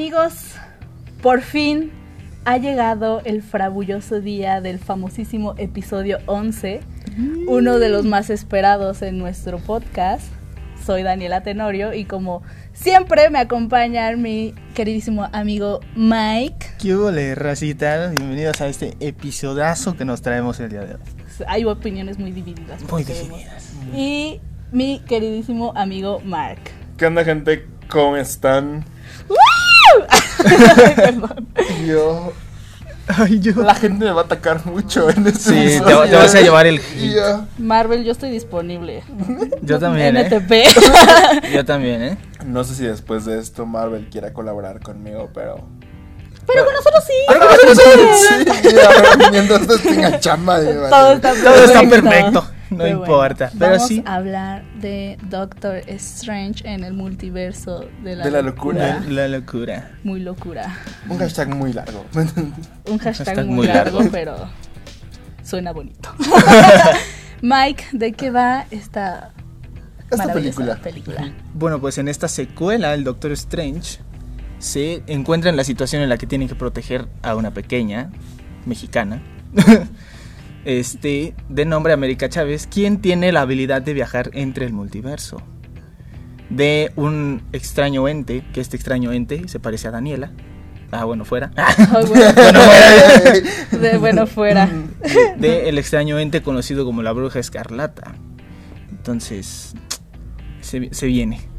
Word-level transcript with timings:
Amigos, 0.00 0.54
por 1.20 1.42
fin 1.42 1.92
ha 2.46 2.56
llegado 2.56 3.20
el 3.26 3.42
frabulloso 3.42 4.22
día 4.22 4.62
del 4.62 4.78
famosísimo 4.78 5.54
episodio 5.58 6.20
11, 6.24 6.80
uno 7.46 7.78
de 7.78 7.90
los 7.90 8.06
más 8.06 8.30
esperados 8.30 9.02
en 9.02 9.18
nuestro 9.18 9.58
podcast. 9.58 10.24
Soy 10.86 11.02
Daniela 11.02 11.42
Tenorio 11.42 11.92
y 11.92 12.06
como 12.06 12.42
siempre 12.72 13.28
me 13.28 13.40
acompaña 13.40 14.10
mi 14.16 14.54
queridísimo 14.74 15.28
amigo 15.34 15.80
Mike. 15.94 16.66
¿Qué 16.80 16.96
hubo, 16.96 17.10
racita? 17.34 18.08
Bienvenidos 18.08 18.58
a 18.62 18.68
este 18.68 18.96
episodazo 19.00 19.98
que 19.98 20.06
nos 20.06 20.22
traemos 20.22 20.58
el 20.60 20.70
día 20.70 20.80
de 20.80 20.94
hoy. 20.94 21.00
Hay 21.46 21.66
opiniones 21.66 22.18
muy 22.18 22.32
divididas. 22.32 22.82
Muy 22.90 23.04
divididas. 23.04 23.74
Y 23.94 24.40
mi 24.72 25.00
queridísimo 25.00 25.74
amigo 25.76 26.22
Mark. 26.24 26.60
¿Qué 26.96 27.04
onda, 27.04 27.22
gente? 27.22 27.66
¿Cómo 27.90 28.16
están? 28.16 28.86
Perdón. 30.96 31.46
Yo. 31.86 32.32
Ay, 33.18 33.40
yo. 33.40 33.62
La 33.62 33.74
gente 33.74 34.04
me 34.04 34.12
va 34.12 34.22
a 34.22 34.24
atacar 34.24 34.64
mucho 34.66 35.10
en 35.10 35.26
este 35.26 35.78
Sí, 35.78 35.80
te, 35.84 35.94
vas 35.94 36.34
a 36.34 36.40
llevar 36.40 36.66
el 36.66 36.78
hit. 36.78 37.16
Marvel, 37.58 38.04
yo 38.04 38.12
estoy 38.12 38.30
disponible. 38.30 39.02
Yo 39.62 39.78
también, 39.78 40.16
¿eh? 40.16 40.28
NTP. 40.28 40.52
Yo 41.52 41.64
también, 41.64 42.02
¿eh? 42.02 42.18
No 42.44 42.64
sé 42.64 42.74
si 42.74 42.84
después 42.84 43.24
de 43.24 43.38
esto 43.38 43.66
Marvel 43.66 44.08
quiera 44.10 44.32
colaborar 44.32 44.80
conmigo, 44.80 45.30
pero. 45.34 45.66
Pero 46.46 46.64
con 46.64 46.74
nosotros 46.74 47.04
sí. 47.06 47.12
Sí, 48.62 48.68
ya, 48.74 49.30
mientras 49.30 49.62
esto 49.62 49.78
tenga 49.78 50.18
chamba 50.20 50.60
Todo 50.90 51.12
está 51.12 51.32
perfecto. 51.32 51.50
Todo 51.50 51.64
está 51.64 51.80
perfecto. 51.88 52.44
No 52.76 52.78
Pero 52.78 52.98
importa. 53.00 53.50
Pero 53.58 53.72
vamos 53.72 53.88
sí. 53.88 54.02
a 54.06 54.14
hablar 54.14 54.62
de 54.80 55.18
Doctor 55.28 55.82
Strange 55.88 56.66
en 56.68 56.84
el 56.84 56.92
multiverso 56.94 57.84
de 58.04 58.14
la, 58.16 58.24
De 58.24 58.30
la 58.30 58.42
locura. 58.42 59.00
La, 59.08 59.26
la 59.26 59.38
locura. 59.38 59.90
Muy 60.04 60.20
locura. 60.20 60.76
Un 61.08 61.18
hashtag 61.18 61.48
muy 61.54 61.72
largo. 61.72 62.04
Un 62.14 62.98
hashtag, 62.98 63.26
Hashtag 63.26 63.46
muy, 63.46 63.54
muy 63.56 63.66
largo, 63.66 63.98
largo. 63.98 64.12
pero 64.12 64.36
suena 65.42 65.72
bonito. 65.72 66.14
Mike, 67.42 67.84
¿de 67.92 68.12
qué 68.12 68.30
va 68.30 68.66
esta, 68.70 69.32
Esta 70.10 70.16
maravillosa 70.18 70.76
película. 70.76 70.76
película? 71.16 71.32
Bueno, 71.54 71.80
pues 71.80 71.98
en 71.98 72.06
esta 72.08 72.28
secuela, 72.28 72.94
el 72.94 73.02
Doctor 73.02 73.32
Strange 73.32 73.98
se 74.58 75.02
encuentra 75.06 75.50
en 75.50 75.56
la 75.56 75.64
situación 75.64 76.02
en 76.02 76.08
la 76.08 76.18
que 76.18 76.26
tienen 76.26 76.46
que 76.48 76.54
proteger 76.54 77.08
a 77.22 77.34
una 77.34 77.50
pequeña 77.52 78.10
mexicana. 78.66 79.22
Este, 80.64 81.34
de 81.48 81.64
nombre 81.64 81.92
América 81.92 82.28
Chávez, 82.28 82.66
quien 82.66 83.00
tiene 83.00 83.32
la 83.32 83.42
habilidad 83.42 83.82
de 83.82 83.94
viajar 83.94 84.30
entre 84.34 84.66
el 84.66 84.72
multiverso. 84.72 85.42
De 86.50 86.92
un 86.96 87.42
extraño 87.52 88.08
ente, 88.08 88.44
que 88.52 88.60
este 88.60 88.76
extraño 88.76 89.12
ente 89.12 89.48
se 89.48 89.60
parece 89.60 89.88
a 89.88 89.90
Daniela. 89.90 90.32
Ah, 90.90 91.04
bueno, 91.04 91.24
fuera. 91.24 91.50
Bueno, 92.08 92.60
de, 93.80 93.98
bueno, 93.98 94.26
fuera. 94.26 94.68
de 95.38 95.68
el 95.68 95.78
extraño 95.78 96.18
ente 96.18 96.42
conocido 96.42 96.84
como 96.84 97.02
la 97.02 97.12
bruja 97.12 97.38
escarlata. 97.38 98.14
Entonces, 98.90 99.74
se, 100.60 100.92
se 100.92 101.06
viene. 101.06 101.49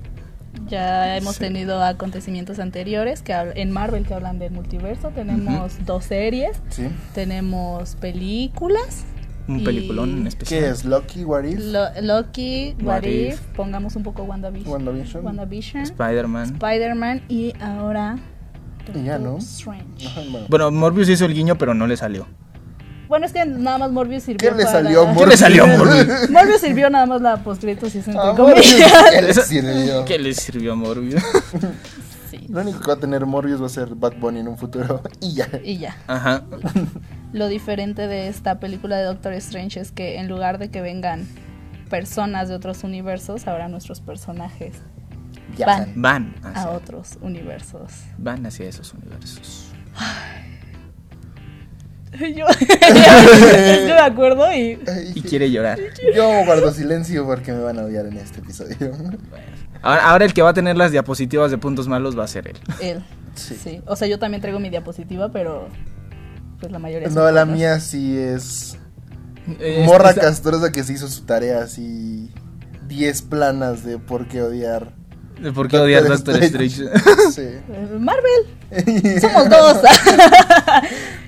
Ya 0.68 1.18
hemos 1.18 1.36
Sí. 1.36 1.42
tenido 1.42 1.84
acontecimientos 1.84 2.60
anteriores 2.60 3.22
que 3.22 3.34
en 3.34 3.72
Marvel 3.72 4.06
que 4.06 4.14
hablan 4.14 4.40
del 4.40 4.52
multiverso. 4.52 5.10
Tenemos 5.10 5.86
dos 5.86 6.06
series, 6.06 6.62
Sí. 6.70 6.88
tenemos 7.14 7.96
películas. 7.96 9.06
Un 9.48 9.60
Y- 9.62 9.64
peliculón 9.64 10.20
en 10.20 10.28
especial. 10.28 10.62
¿Qué 10.62 10.70
es? 10.70 10.86
¿Loki? 10.86 11.24
¿What 11.26 11.44
if? 11.46 11.60
Lo- 11.60 12.02
Loki, 12.02 12.76
What, 12.80 12.86
What 12.86 13.04
If, 13.04 13.34
If. 13.34 13.42
pongamos 13.56 13.96
un 13.96 14.04
poco 14.04 14.24
WandaVision. 14.24 14.72
WandaVision. 14.72 15.26
WandaVision, 15.26 15.84
Spider-Man. 15.84 16.44
Spider-Man 16.54 17.22
y 17.28 17.54
ahora 17.60 18.18
Y 18.96 19.04
ya, 19.04 19.18
¿no? 19.20 19.38
Strange. 19.38 20.08
Ajá, 20.08 20.22
bueno. 20.32 20.48
Bueno, 20.50 20.72
Morbius 20.72 21.10
hizo 21.10 21.26
el 21.26 21.34
guiño, 21.34 21.58
pero 21.58 21.74
no 21.74 21.88
le 21.88 21.98
salió. 21.98 22.28
Bueno, 23.12 23.26
es 23.26 23.34
que 23.34 23.46
nada 23.46 23.78
más 23.78 23.92
Morbius 23.92 24.24
sirvió 24.24 24.52
¿Qué 24.52 24.56
le 24.56 24.64
para- 24.64 24.72
salió 24.84 25.06
a 25.06 25.14
¿Qué 25.14 25.26
le 25.26 25.36
salió 25.36 25.64
a 25.66 25.68
Morbius? 25.78 26.30
Morbius 26.30 26.62
sirvió 26.62 26.90
nada 26.90 27.06
más 27.06 27.20
la 27.22 27.44
postcritos 27.44 27.94
y 27.94 27.98
eso 27.98 28.10
entre 28.12 28.24
Ah, 28.26 28.34
comillas. 28.38 28.94
¿qué 29.12 29.22
le 29.22 29.34
sirvió? 29.44 30.06
¿Qué 30.06 30.18
le 30.18 30.34
sirvió 30.34 30.72
a 30.72 30.76
Morbius? 30.76 31.22
Sí. 32.32 32.46
Lo 32.48 32.62
único 32.62 32.80
que 32.80 32.88
va 32.88 32.94
a 32.94 32.98
tener 32.98 33.26
Morbius 33.26 33.62
va 33.62 33.66
a 33.66 33.70
ser 33.70 33.94
Bad 33.94 34.14
Bunny 34.16 34.40
en 34.40 34.48
un 34.48 34.58
futuro. 34.58 35.02
Y 35.20 35.34
ya. 35.34 35.50
Y 35.62 35.78
ya. 35.80 35.98
Ajá. 36.08 36.44
Lo 37.34 37.50
diferente 37.50 38.08
de 38.08 38.30
esta 38.30 38.62
película 38.62 38.96
de 38.96 39.04
Doctor 39.04 39.34
Strange 39.34 39.82
es 39.82 39.92
que 39.92 40.18
en 40.18 40.30
lugar 40.30 40.58
de 40.58 40.70
que 40.72 40.80
vengan 40.80 41.28
personas 41.90 42.48
de 42.48 42.56
otros 42.56 42.86
universos, 42.86 43.46
ahora 43.50 43.68
nuestros 43.68 44.00
personajes 44.00 44.76
Ya. 45.58 45.66
van 45.66 45.92
Van 45.98 46.36
a 46.42 46.52
hacia, 46.52 46.70
otros 46.72 47.18
universos. 47.22 47.92
van 48.18 48.46
hacia 48.46 48.70
esos 48.70 48.94
universos. 48.94 49.66
Yo 52.36 52.46
estoy 52.50 53.88
de 53.88 54.00
acuerdo 54.00 54.52
y 54.52 54.80
Ay, 54.88 55.12
Y 55.16 55.22
quiere 55.22 55.50
llorar. 55.52 55.80
Yo 56.16 56.28
guardo 56.46 56.72
silencio 56.74 57.26
porque 57.26 57.52
me 57.54 57.62
van 57.62 57.80
a 57.80 57.84
odiar 57.84 58.06
en 58.06 58.18
este 58.18 58.40
episodio. 58.40 58.92
Ahora, 59.82 60.10
ahora 60.10 60.26
el 60.26 60.34
que 60.34 60.42
va 60.42 60.50
a 60.50 60.54
tener 60.54 60.78
las 60.78 60.92
diapositivas 60.92 61.52
de 61.52 61.58
puntos 61.58 61.88
malos 61.88 62.18
va 62.18 62.26
a 62.26 62.28
ser 62.28 62.48
él. 62.50 62.58
él. 62.82 63.04
Sí. 63.36 63.58
Sí. 63.62 63.82
O 63.88 63.96
sea, 63.96 64.08
yo 64.08 64.20
también 64.20 64.42
traigo 64.42 64.60
mi 64.60 64.70
diapositiva, 64.70 65.32
pero 65.32 65.70
pues 66.60 66.72
la 66.72 66.80
mayoría 66.80 67.08
No, 67.10 67.32
la 67.32 67.46
mía 67.46 67.80
sí 67.80 68.18
es 68.18 68.78
Eh, 69.60 69.84
morra 69.86 70.10
esta- 70.10 70.22
castrosa 70.22 70.72
que 70.72 70.84
se 70.84 70.94
hizo 70.94 71.08
su 71.08 71.24
tarea 71.24 71.64
así 71.64 72.30
10 72.88 73.22
planas 73.24 73.84
de 73.86 73.98
por 73.98 74.28
qué 74.28 74.42
odiar. 74.44 74.92
¿De 75.42 75.52
¿Por 75.52 75.68
qué 75.70 75.78
odiar 75.80 76.04
Doctor 76.08 76.36
Strange? 76.44 76.84
Sí. 77.34 77.42
Eh, 77.42 77.98
Marvel, 77.98 79.20
somos 79.22 79.50
dos. 79.50 79.78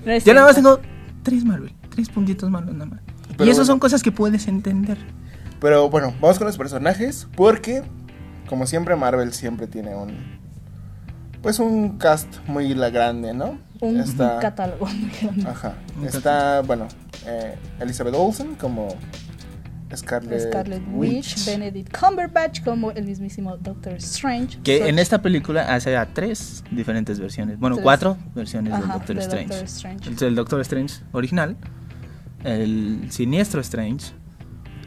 No 0.06 0.12
es 0.12 0.24
Yo 0.24 0.34
nada 0.34 0.48
más 0.48 0.56
tengo 0.56 0.80
tres 1.24 1.46
Marvel, 1.46 1.74
tres 1.90 2.10
puntitos 2.10 2.50
malos 2.50 2.74
nada 2.74 2.86
más. 2.86 3.00
Pero 3.38 3.46
y 3.46 3.50
eso 3.50 3.62
bueno. 3.62 3.66
son 3.66 3.80
cosas 3.80 4.04
que 4.04 4.12
puedes 4.12 4.48
entender. 4.48 4.98
Pero 5.60 5.90
bueno, 5.90 6.14
vamos 6.20 6.38
con 6.38 6.48
los 6.48 6.58
personajes 6.58 7.28
porque 7.36 7.84
como 8.48 8.68
siempre 8.68 8.96
Marvel 8.96 9.34
siempre 9.34 9.68
tiene 9.68 9.96
un 9.96 10.42
pues 11.42 11.60
un 11.60 11.98
cast 11.98 12.28
muy 12.48 12.74
la 12.74 12.90
grande, 12.90 13.34
¿no? 13.34 13.58
un 13.82 14.00
Está 14.00 14.40
catálogo 14.40 14.86
muy 14.86 15.12
grande. 15.22 15.48
Ajá. 15.48 15.76
Un 16.00 16.08
Está, 16.08 16.62
bueno, 16.62 16.88
eh, 17.26 17.56
Elizabeth 17.80 18.16
Olsen 18.16 18.56
como 18.56 18.88
Scarlet, 19.96 20.40
Scarlet 20.50 20.82
Witch, 20.94 21.46
Benedict 21.46 21.98
Cumberbatch 21.98 22.64
como 22.64 22.92
el 22.92 23.06
mismísimo 23.06 23.58
Doctor 23.58 23.94
Strange. 23.96 24.60
Que 24.64 24.88
en 24.90 25.00
esta 25.00 25.22
película 25.22 25.74
hace 25.74 25.96
a 25.98 26.06
tres 26.14 26.64
diferentes 26.72 27.20
versiones. 27.20 27.60
Bueno, 27.60 27.76
Tres. 27.78 27.84
cuatro 27.84 28.18
versiones 28.36 28.74
del 28.80 28.88
Doctor 28.88 29.16
de 29.16 29.22
Strange. 29.22 29.48
Doctor 29.48 29.66
Strange. 29.66 30.10
El, 30.10 30.24
el 30.28 30.36
Doctor 30.36 30.62
Strange 30.62 30.96
original, 31.12 31.58
el 32.44 33.08
Siniestro 33.10 33.62
Strange, 33.62 34.12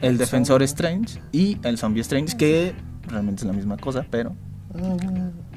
el 0.02 0.10
El 0.12 0.18
Defensor 0.18 0.60
zombie. 0.60 0.64
Strange 0.66 1.20
y 1.32 1.58
el 1.62 1.78
Zombie 1.78 2.00
Strange, 2.02 2.36
que 2.36 2.74
realmente 3.08 3.42
es 3.42 3.46
la 3.46 3.52
misma 3.52 3.76
cosa, 3.76 4.04
pero... 4.10 4.34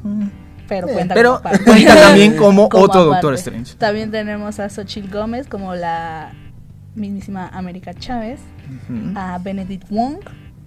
mm, 0.03 0.27
pero 0.67 0.87
cuenta 0.87 1.13
Pero 1.15 1.29
como 1.37 1.39
aparte. 1.49 1.63
cuenta 1.65 1.95
también 1.95 2.35
como, 2.37 2.69
Como 2.69 2.83
otro 2.83 3.01
aparte. 3.01 3.15
Doctor 3.27 3.33
Strange. 3.35 3.75
También 3.77 4.11
tenemos 4.11 4.59
a 4.59 4.69
Xochitl 4.69 5.09
Gómez 5.11 5.47
como 5.47 5.73
la 5.75 6.31
mismísima 6.95 7.47
América 7.49 7.93
Chávez, 7.93 8.39
A 9.15 9.37
Benedict 9.39 9.89
Wong 9.89 10.17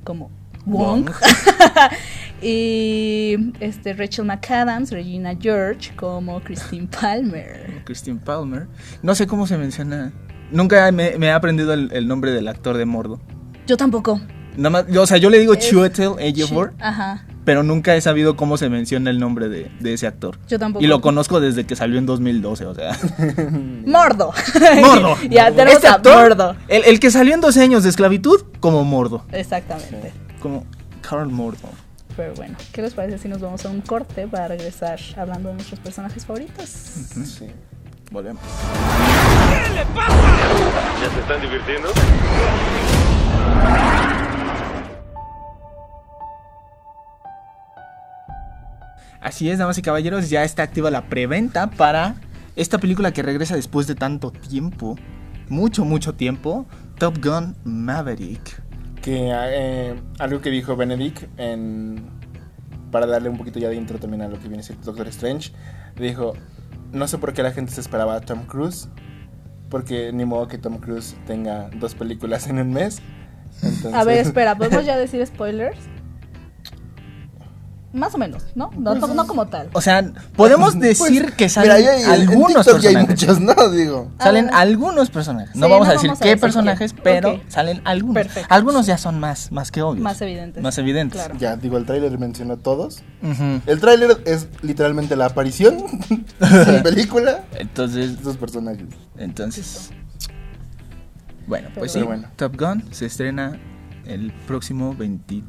como 0.04 0.30
Wong, 0.66 1.06
Wong. 1.06 1.10
y 2.42 3.52
este 3.60 3.92
Rachel 3.94 4.24
McAdams, 4.24 4.90
Regina 4.90 5.34
George 5.40 5.92
como 5.96 6.40
Christine 6.40 6.86
Palmer. 6.88 7.82
Christine 7.84 8.18
Palmer. 8.20 8.68
No 9.02 9.14
sé 9.14 9.26
cómo 9.26 9.46
se 9.46 9.56
menciona. 9.58 10.12
Nunca 10.50 10.90
me, 10.92 11.16
me 11.18 11.26
he 11.26 11.32
aprendido 11.32 11.72
el, 11.72 11.90
el 11.92 12.06
nombre 12.08 12.30
del 12.32 12.48
actor 12.48 12.76
de 12.76 12.84
Mordo. 12.84 13.20
Yo 13.66 13.76
tampoco. 13.76 14.20
Nada 14.56 14.70
más, 14.70 14.86
yo- 14.88 15.02
o 15.02 15.06
sea, 15.06 15.16
yo 15.16 15.30
le 15.30 15.38
digo 15.38 15.54
Chiwetel 15.54 16.12
Ejiofor, 16.18 16.74
Ajá. 16.78 17.24
Pero 17.44 17.62
nunca 17.62 17.94
he 17.96 18.00
sabido 18.00 18.36
cómo 18.36 18.56
se 18.56 18.68
menciona 18.68 19.10
el 19.10 19.18
nombre 19.18 19.48
de, 19.48 19.70
de 19.80 19.92
ese 19.94 20.06
actor. 20.06 20.38
Yo 20.48 20.58
tampoco. 20.58 20.84
Y 20.84 20.88
lo 20.88 21.00
conozco 21.00 21.40
desde 21.40 21.64
que 21.66 21.76
salió 21.76 21.98
en 21.98 22.06
2012, 22.06 22.66
o 22.66 22.74
sea. 22.74 22.98
Mordo. 23.86 24.32
Mordo. 24.80 25.16
ya 25.30 25.50
tenemos 25.50 25.74
Este 25.74 25.88
a 25.88 25.94
actor, 25.94 26.28
Mordo. 26.28 26.56
El, 26.68 26.84
el 26.84 27.00
que 27.00 27.10
salió 27.10 27.34
en 27.34 27.40
12 27.40 27.62
años 27.62 27.82
de 27.82 27.90
esclavitud, 27.90 28.42
como 28.60 28.84
Mordo. 28.84 29.24
Exactamente. 29.32 30.12
Como 30.40 30.64
Carl 31.00 31.28
Mordo. 31.28 31.68
Pero 32.16 32.34
bueno, 32.34 32.56
¿qué 32.72 32.82
les 32.82 32.92
parece 32.92 33.18
si 33.18 33.28
nos 33.28 33.40
vamos 33.40 33.64
a 33.64 33.70
un 33.70 33.80
corte 33.80 34.26
para 34.28 34.48
regresar 34.48 34.98
hablando 35.16 35.48
de 35.48 35.54
nuestros 35.54 35.80
personajes 35.80 36.26
favoritos? 36.26 36.68
Sí. 36.68 37.46
Volvemos. 38.10 38.42
¿Ya 41.00 41.10
se 41.14 41.20
están 41.20 41.40
divirtiendo? 41.40 41.88
Así 49.22 49.48
es, 49.48 49.58
damas 49.58 49.78
y 49.78 49.82
caballeros, 49.82 50.30
ya 50.30 50.42
está 50.44 50.64
activa 50.64 50.90
la 50.90 51.08
preventa 51.08 51.70
para 51.70 52.16
esta 52.56 52.78
película 52.78 53.12
que 53.12 53.22
regresa 53.22 53.54
después 53.54 53.86
de 53.86 53.94
tanto 53.94 54.32
tiempo. 54.32 54.96
Mucho, 55.48 55.84
mucho 55.84 56.14
tiempo. 56.14 56.66
Top 56.98 57.24
Gun 57.24 57.56
Maverick. 57.64 58.60
Que 59.00 59.30
eh, 59.32 59.94
algo 60.18 60.40
que 60.40 60.50
dijo 60.50 60.76
Benedict 60.76 61.28
en 61.38 62.04
para 62.90 63.06
darle 63.06 63.28
un 63.28 63.38
poquito 63.38 63.58
ya 63.58 63.68
de 63.68 63.74
intro 63.74 63.98
también 63.98 64.22
a 64.22 64.28
lo 64.28 64.38
que 64.38 64.46
viene 64.46 64.60
a 64.60 64.62
ser 64.62 64.78
Doctor 64.80 65.08
Strange, 65.08 65.52
dijo, 65.96 66.34
no 66.92 67.08
sé 67.08 67.18
por 67.18 67.32
qué 67.32 67.42
la 67.42 67.50
gente 67.50 67.72
se 67.72 67.80
esperaba 67.80 68.14
a 68.16 68.20
Tom 68.20 68.44
Cruise, 68.44 68.88
porque 69.70 70.12
ni 70.12 70.24
modo 70.24 70.46
que 70.46 70.58
Tom 70.58 70.78
Cruise 70.78 71.16
tenga 71.26 71.70
dos 71.70 71.94
películas 71.94 72.46
en 72.46 72.58
un 72.58 72.70
mes. 72.70 73.00
Entonces, 73.62 73.94
A 73.94 74.04
ver, 74.04 74.18
espera, 74.18 74.56
¿podemos 74.56 74.84
ya 74.86 74.96
decir 74.96 75.26
spoilers? 75.26 75.78
Más 77.92 78.14
o 78.14 78.18
menos, 78.18 78.42
¿no? 78.54 78.70
No, 78.76 78.94
Pues, 78.98 79.14
no 79.14 79.26
como 79.26 79.46
tal. 79.48 79.68
O 79.74 79.80
sea, 79.82 80.02
podemos 80.34 80.74
Pues, 80.76 80.98
decir 80.98 81.32
que 81.34 81.44
mira, 81.44 81.48
salen 81.50 81.72
ahí 81.72 81.84
hay- 81.86 82.02
en 82.04 82.08
algunos 82.10 82.64
TikTok 82.64 82.80
ya 82.82 82.88
hay 82.88 83.06
personajes. 83.06 83.28
muchos, 83.38 83.40
¿no? 83.56 83.68
Digo. 83.76 84.10
Salen 84.18 84.48
Ah. 84.50 84.60
algunos 84.60 85.10
personajes. 85.10 85.54
No 85.54 85.66
Sí, 85.66 85.72
vamos 85.72 85.86
no 85.86 85.90
a 85.90 85.94
decir 85.94 86.08
vamos 86.08 86.20
a 86.20 86.22
qué 86.24 86.28
decir 86.30 86.40
personajes, 86.40 86.94
pero 87.02 87.40
salen 87.48 87.82
algunos. 87.84 88.14
Perfecto. 88.14 88.48
Algunos 88.54 88.86
ya 88.86 88.96
son 88.96 89.20
más, 89.20 89.52
más 89.52 89.70
que 89.70 89.82
obvios. 89.82 90.02
Más 90.02 90.20
evidentes. 90.22 90.62
Más 90.62 90.78
evidentes. 90.78 91.20
Claro. 91.20 91.38
Ya, 91.38 91.56
digo, 91.56 91.76
el 91.76 91.84
tráiler 91.84 92.18
mencionó 92.18 92.56
todos. 92.56 93.02
El 93.66 93.80
tráiler 93.80 94.22
es 94.24 94.48
literalmente 94.62 95.14
la 95.14 95.26
aparición 95.26 95.76
de 96.40 96.72
la 96.72 96.82
película 96.82 97.44
Entonces, 97.58 98.18
esos 98.20 98.36
personajes. 98.38 98.86
entonces. 99.18 99.90
Bueno, 101.46 101.68
pues 101.74 101.92
Pero 101.92 102.04
sí. 102.04 102.08
bueno. 102.08 102.28
Top 102.36 102.56
Gun 102.58 102.84
se 102.92 103.06
estrena 103.06 103.58
el 104.06 104.32
próximo 104.46 104.94
23 104.94 105.42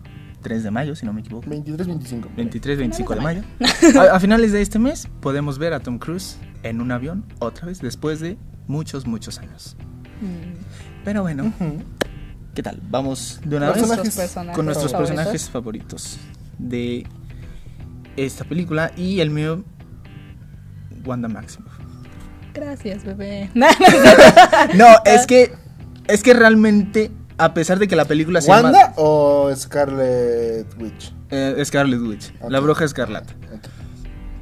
de 0.43 0.71
mayo, 0.71 0.95
si 0.95 1.05
no 1.05 1.13
me 1.13 1.21
equivoco. 1.21 1.49
23, 1.49 1.87
25. 1.87 2.29
23, 2.35 2.77
25 2.77 3.15
de 3.15 3.21
mayo. 3.21 3.41
A, 3.99 4.15
a 4.15 4.19
finales 4.19 4.51
de 4.51 4.61
este 4.61 4.77
mes 4.79 5.07
podemos 5.21 5.57
ver 5.57 5.73
a 5.73 5.79
Tom 5.79 5.97
Cruise 5.99 6.37
en 6.63 6.81
un 6.81 6.91
avión 6.91 7.23
otra 7.39 7.67
vez 7.67 7.79
después 7.79 8.19
de 8.19 8.37
muchos, 8.67 9.07
muchos 9.07 9.39
años. 9.39 9.75
Mm, 10.21 11.03
Pero 11.05 11.21
bueno. 11.23 11.51
¿qué 12.53 12.61
tal? 12.61 12.79
Vamos 12.89 13.39
de 13.45 13.57
una 13.57 13.67
vez 13.67 13.77
Personajes 13.77 14.03
nuestros 14.05 14.15
personajes 14.25 14.55
con 14.55 14.65
nuestros 14.65 14.91
favoritos. 14.91 15.15
personajes 15.15 15.49
favoritos 15.49 16.17
de 16.59 17.07
esta 18.15 18.43
película 18.45 18.91
y 18.95 19.19
el 19.21 19.29
mío, 19.31 19.63
Wanda 21.05 21.27
Maximoff. 21.27 21.73
Gracias, 22.53 23.03
bebé. 23.03 23.49
No, 24.75 24.85
es 25.05 25.25
que 25.25 25.51
es 26.07 26.21
que 26.21 26.33
realmente 26.33 27.09
a 27.37 27.53
pesar 27.53 27.79
de 27.79 27.87
que 27.87 27.95
la 27.95 28.05
película 28.05 28.41
se 28.41 28.49
llama 28.49 28.71
¿Wanda 28.71 28.93
o 28.97 29.51
Scarlet 29.55 30.67
Witch? 30.79 31.13
eh, 31.29 31.61
Scarlet 31.65 31.99
Witch, 31.99 32.33
la 32.47 32.59
bruja 32.59 32.85
escarlata. 32.85 33.33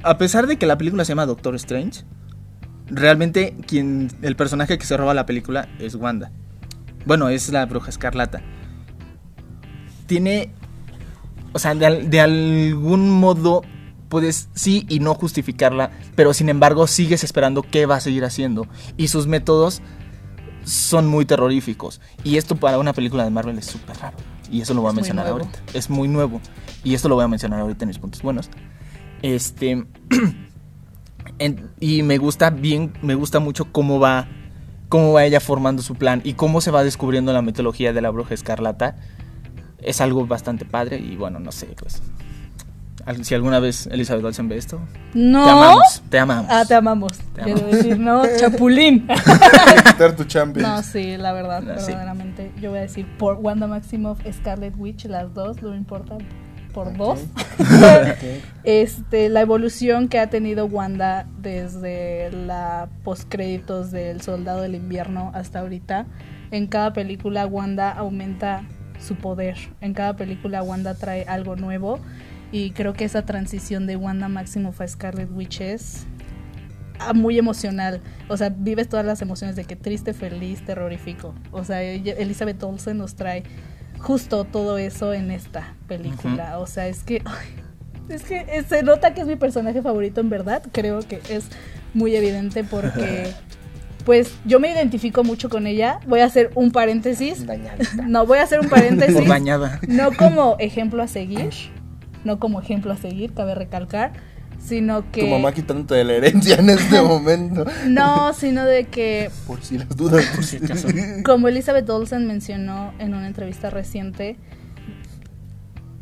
A 0.03 0.17
pesar 0.17 0.47
de 0.47 0.57
que 0.57 0.65
la 0.65 0.77
película 0.77 1.05
se 1.05 1.09
llama 1.09 1.25
Doctor 1.25 1.55
Strange, 1.55 2.03
realmente 2.87 3.55
quien 3.67 4.09
el 4.21 4.35
personaje 4.35 4.77
que 4.77 4.85
se 4.85 4.97
roba 4.97 5.13
la 5.13 5.25
película 5.25 5.69
es 5.79 5.95
Wanda. 5.95 6.31
Bueno, 7.05 7.29
es 7.29 7.49
la 7.49 7.65
bruja 7.65 7.89
escarlata. 7.89 8.41
Tiene 10.07 10.51
o 11.53 11.59
sea, 11.59 11.75
de 11.75 12.19
algún 12.19 13.09
modo 13.09 13.61
puedes 14.09 14.49
sí 14.53 14.85
y 14.89 14.99
no 14.99 15.13
justificarla, 15.15 15.91
pero 16.15 16.33
sin 16.33 16.49
embargo 16.49 16.87
sigues 16.87 17.23
esperando 17.23 17.61
qué 17.61 17.85
va 17.85 17.95
a 17.95 18.01
seguir 18.01 18.25
haciendo 18.25 18.67
y 18.97 19.07
sus 19.07 19.27
métodos 19.27 19.81
son 20.63 21.07
muy 21.07 21.25
terroríficos 21.25 22.01
y 22.23 22.37
esto 22.37 22.55
para 22.55 22.77
una 22.79 22.93
película 22.93 23.23
de 23.23 23.29
Marvel 23.29 23.57
es 23.57 23.65
súper 23.65 23.97
raro 23.97 24.17
y 24.51 24.61
eso 24.61 24.73
lo 24.73 24.81
voy 24.81 24.89
a 24.89 24.91
Es 24.91 24.95
mencionar 24.95 25.27
ahorita. 25.27 25.59
Es 25.73 25.89
muy 25.89 26.07
nuevo 26.07 26.39
y 26.83 26.93
esto 26.93 27.09
lo 27.09 27.15
voy 27.15 27.23
a 27.23 27.27
mencionar 27.27 27.59
ahorita 27.61 27.83
en 27.85 27.87
mis 27.87 27.99
puntos 27.99 28.21
buenos. 28.21 28.49
Este 29.21 29.85
en- 31.39 31.69
y 31.79 32.03
me 32.03 32.17
gusta 32.17 32.49
bien, 32.49 32.93
me 33.01 33.15
gusta 33.15 33.39
mucho 33.39 33.71
cómo 33.71 33.99
va 33.99 34.27
cómo 34.89 35.13
va 35.13 35.23
ella 35.23 35.39
formando 35.39 35.81
su 35.81 35.95
plan 35.95 36.21
y 36.25 36.33
cómo 36.33 36.59
se 36.59 36.69
va 36.69 36.83
descubriendo 36.83 37.31
la 37.31 37.41
mitología 37.41 37.93
de 37.93 38.01
la 38.01 38.09
bruja 38.09 38.33
escarlata. 38.33 38.97
Es 39.79 40.01
algo 40.01 40.27
bastante 40.27 40.65
padre 40.65 40.99
y 40.99 41.15
bueno, 41.15 41.39
no 41.39 41.51
sé, 41.51 41.67
pues 41.79 42.01
si 43.23 43.35
alguna 43.35 43.59
vez 43.59 43.87
Elizabeth 43.87 44.23
Olsen 44.23 44.47
ve 44.49 44.57
esto, 44.57 44.79
No. 45.13 45.43
te 45.43 45.49
amamos, 45.51 46.03
te 46.09 46.19
amamos. 46.19 46.45
Ah, 46.49 46.63
te 46.67 46.75
amamos. 46.75 47.11
Te 47.33 47.41
Quiero 47.41 47.59
amamos. 47.59 47.75
decir, 47.77 47.99
no, 47.99 48.23
chapulín. 48.39 49.07
Quitar 49.85 50.15
tu 50.15 50.23
champion. 50.25 50.63
No, 50.69 50.83
sí, 50.83 51.17
la 51.17 51.33
verdad, 51.33 51.61
No, 51.61 51.79
sí. 51.79 51.87
verdaderamente. 51.87 52.51
Yo 52.61 52.69
voy 52.71 52.79
a 52.79 52.83
decir 52.83 53.05
por 53.17 53.35
Wanda 53.35 53.67
Maximoff, 53.67 54.19
Scarlet 54.31 54.73
Witch, 54.77 55.05
las 55.05 55.33
dos, 55.33 55.61
no 55.61 55.75
importa. 55.75 56.17
Por 56.73 56.95
dos. 56.95 57.19
Ok. 57.59 58.43
Este, 58.63 59.29
la 59.29 59.41
evolución 59.41 60.07
que 60.07 60.19
ha 60.19 60.29
tenido 60.29 60.65
Wanda 60.65 61.27
desde 61.39 62.31
la 62.31 62.87
postcréditos 63.03 63.91
del 63.91 64.21
Soldado 64.21 64.61
del 64.61 64.75
Invierno 64.75 65.31
hasta 65.35 65.59
ahorita. 65.59 66.05
En 66.51 66.67
cada 66.67 66.93
película 66.93 67.45
Wanda 67.45 67.91
aumenta 67.91 68.63
su 68.99 69.15
poder. 69.15 69.57
En 69.81 69.93
cada 69.93 70.15
película 70.15 70.63
Wanda 70.63 70.95
trae 70.95 71.25
algo 71.27 71.55
nuevo. 71.55 71.99
Y 72.51 72.71
creo 72.71 72.93
que 72.93 73.05
esa 73.05 73.23
transición 73.23 73.87
de 73.87 73.95
Wanda 73.95 74.27
Maximoff 74.27 74.81
a 74.81 74.87
Scarlet 74.87 75.29
Witch 75.31 75.61
es 75.61 76.05
ah, 76.99 77.13
muy 77.13 77.37
emocional. 77.37 78.01
O 78.27 78.35
sea, 78.35 78.49
vives 78.49 78.89
todas 78.89 79.05
las 79.05 79.21
emociones 79.21 79.55
de 79.55 79.63
que 79.63 79.75
triste, 79.75 80.13
feliz, 80.13 80.65
terrorífico. 80.65 81.33
O 81.51 81.63
sea, 81.63 81.81
Elizabeth 81.81 82.61
Olsen 82.63 82.97
nos 82.97 83.15
trae 83.15 83.43
justo 83.99 84.43
todo 84.43 84.77
eso 84.77 85.13
en 85.13 85.31
esta 85.31 85.75
película. 85.87 86.59
O 86.59 86.67
sea, 86.67 86.87
es 86.87 87.03
que 87.03 87.23
es 88.09 88.23
que 88.23 88.45
eh, 88.49 88.63
se 88.67 88.83
nota 88.83 89.13
que 89.13 89.21
es 89.21 89.27
mi 89.27 89.35
personaje 89.37 89.81
favorito 89.81 90.19
en 90.21 90.29
verdad. 90.29 90.63
Creo 90.71 90.99
que 90.99 91.21
es 91.29 91.45
muy 91.93 92.15
evidente 92.15 92.63
porque 92.63 93.31
pues 94.05 94.33
yo 94.45 94.59
me 94.59 94.71
identifico 94.71 95.23
mucho 95.23 95.49
con 95.49 95.67
ella. 95.67 95.99
Voy 96.07 96.19
a 96.19 96.25
hacer 96.25 96.51
un 96.55 96.71
paréntesis. 96.71 97.45
Dañadita. 97.45 98.07
No, 98.07 98.25
voy 98.25 98.39
a 98.39 98.43
hacer 98.43 98.59
un 98.59 98.69
paréntesis. 98.69 99.27
bañada. 99.27 99.79
No 99.87 100.11
como 100.11 100.57
ejemplo 100.59 101.01
a 101.01 101.07
seguir, 101.07 101.51
no 102.23 102.39
como 102.39 102.61
ejemplo 102.61 102.91
a 102.91 102.97
seguir, 102.97 103.33
cabe 103.33 103.55
recalcar, 103.55 104.13
sino 104.59 105.11
que 105.11 105.21
Tu 105.21 105.27
mamá 105.27 105.51
quitándote 105.53 105.95
de 105.95 106.03
la 106.03 106.13
herencia 106.13 106.55
en 106.55 106.69
este 106.69 107.01
momento. 107.01 107.65
no, 107.87 108.33
sino 108.33 108.65
de 108.65 108.85
que 108.85 109.31
Por 109.47 109.61
si 109.61 109.77
las 109.77 109.95
dudas. 109.95 110.25
Por 110.35 110.43
si 110.43 110.57
acaso. 110.57 110.87
como 111.25 111.47
Elizabeth 111.47 111.89
Olsen 111.89 112.27
mencionó 112.27 112.93
en 112.99 113.13
una 113.13 113.27
entrevista 113.27 113.69
reciente, 113.69 114.37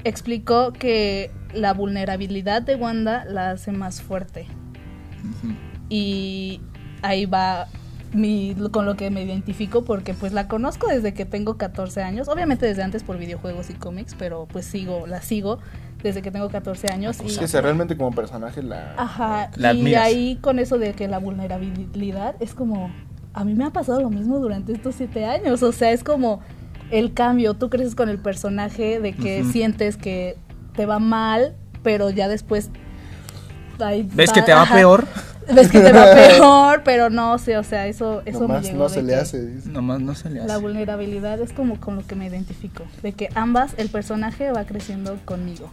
explicó 0.03 0.73
que 0.73 1.31
la 1.53 1.73
vulnerabilidad 1.73 2.61
de 2.61 2.75
Wanda 2.75 3.25
la 3.25 3.51
hace 3.51 3.71
más 3.71 4.01
fuerte. 4.01 4.47
Y 5.89 6.61
ahí 7.01 7.25
va 7.25 7.67
mi, 8.13 8.55
con 8.71 8.85
lo 8.85 8.95
que 8.95 9.09
me 9.09 9.23
identifico 9.23 9.83
porque 9.83 10.13
pues 10.13 10.33
la 10.33 10.47
conozco 10.47 10.87
desde 10.87 11.13
que 11.13 11.25
tengo 11.25 11.57
14 11.57 12.01
años, 12.01 12.27
obviamente 12.27 12.65
desde 12.65 12.83
antes 12.83 13.03
por 13.03 13.17
videojuegos 13.17 13.69
y 13.69 13.73
cómics, 13.73 14.15
pero 14.17 14.47
pues 14.47 14.65
sigo, 14.65 15.07
la 15.07 15.21
sigo 15.21 15.59
desde 16.03 16.21
que 16.21 16.31
tengo 16.31 16.49
14 16.49 16.87
años. 16.91 17.17
Sí, 17.17 17.37
Y, 17.39 17.43
o 17.43 17.47
sea, 17.47 17.61
realmente 17.61 17.97
como 17.97 18.11
personaje 18.11 18.63
la... 18.63 18.93
Ajá, 18.97 19.51
La 19.55 19.73
y 19.73 19.79
admiras. 19.79 20.03
ahí 20.03 20.37
con 20.41 20.59
eso 20.59 20.77
de 20.77 20.93
que 20.93 21.07
la 21.07 21.17
vulnerabilidad 21.19 22.35
es 22.39 22.53
como, 22.53 22.91
a 23.33 23.43
mí 23.43 23.53
me 23.53 23.65
ha 23.65 23.71
pasado 23.71 24.01
lo 24.01 24.09
mismo 24.09 24.39
durante 24.39 24.71
estos 24.71 24.95
siete 24.95 25.25
años, 25.25 25.61
o 25.63 25.71
sea, 25.71 25.91
es 25.91 26.03
como 26.03 26.41
el 26.91 27.13
cambio, 27.13 27.53
tú 27.53 27.69
creces 27.69 27.95
con 27.95 28.09
el 28.09 28.17
personaje 28.19 28.99
de 28.99 29.13
que 29.13 29.43
sientes 29.43 29.97
que 29.97 30.37
te 30.75 30.85
va 30.85 30.99
mal, 30.99 31.55
pero 31.83 32.09
ya 32.09 32.27
después... 32.27 32.69
ahí 33.79 34.07
¿Ves 34.13 34.31
que 34.31 34.41
te 34.41 34.53
va 34.53 34.63
ajá, 34.63 34.75
peor? 34.75 35.05
Ves 35.53 35.69
que 35.69 35.79
te 35.79 35.91
va 35.91 36.05
peor, 36.13 36.81
pero 36.83 37.09
no 37.09 37.37
sé, 37.37 37.57
o 37.57 37.63
sea, 37.63 37.87
eso, 37.87 38.21
eso 38.25 38.41
me 38.41 38.47
Nomás 38.47 38.63
llegó 38.65 38.77
no 38.83 38.89
se 38.89 39.01
le 39.01 39.13
que 39.13 39.15
hace. 39.19 39.45
dice. 39.45 39.69
Nomás 39.69 39.99
no 40.01 40.15
se 40.15 40.29
le 40.29 40.39
La 40.45 40.53
hace. 40.55 40.61
vulnerabilidad 40.61 41.39
es 41.41 41.53
como 41.53 41.79
con 41.79 41.95
lo 41.95 42.05
que 42.05 42.15
me 42.15 42.27
identifico, 42.27 42.83
de 43.03 43.13
que 43.13 43.29
ambas, 43.35 43.73
el 43.77 43.89
personaje 43.89 44.51
va 44.51 44.65
creciendo 44.65 45.17
conmigo. 45.25 45.71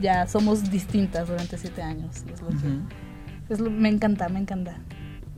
Ya 0.00 0.26
somos 0.26 0.70
distintas 0.70 1.26
durante 1.28 1.58
siete 1.58 1.82
años. 1.82 2.22
y 2.28 2.32
es 2.32 2.40
lo 2.42 2.48
que- 2.48 2.54
Ujú. 2.54 2.80
es 3.48 3.60
lo- 3.60 3.70
me 3.70 3.88
encanta, 3.88 4.28
me 4.28 4.40
encanta. 4.40 4.76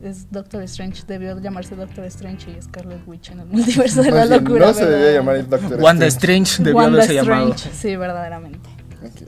Es 0.03 0.31
Doctor 0.31 0.63
Strange, 0.63 1.03
debió 1.07 1.39
llamarse 1.39 1.75
Doctor 1.75 2.05
Strange 2.05 2.49
y 2.57 2.59
Scarlet 2.61 3.07
Witch 3.07 3.29
en 3.31 3.39
el 3.41 3.45
multiverso 3.51 4.01
de 4.01 4.09
la 4.11 4.25
locura. 4.25 4.67
no 4.67 4.73
se 4.73 4.85
debía 4.85 5.11
llamar 5.19 5.35
el 5.35 5.47
Doctor 5.49 5.79
Wanda 5.79 6.07
Strange. 6.07 6.49
Strange 6.51 6.63
debió 6.63 6.77
Wanda 6.77 6.97
haberse 7.03 7.13
llamado. 7.13 7.49
Strange, 7.53 7.77
sí, 7.77 7.95
verdaderamente. 7.95 8.69
Ok. 9.03 9.27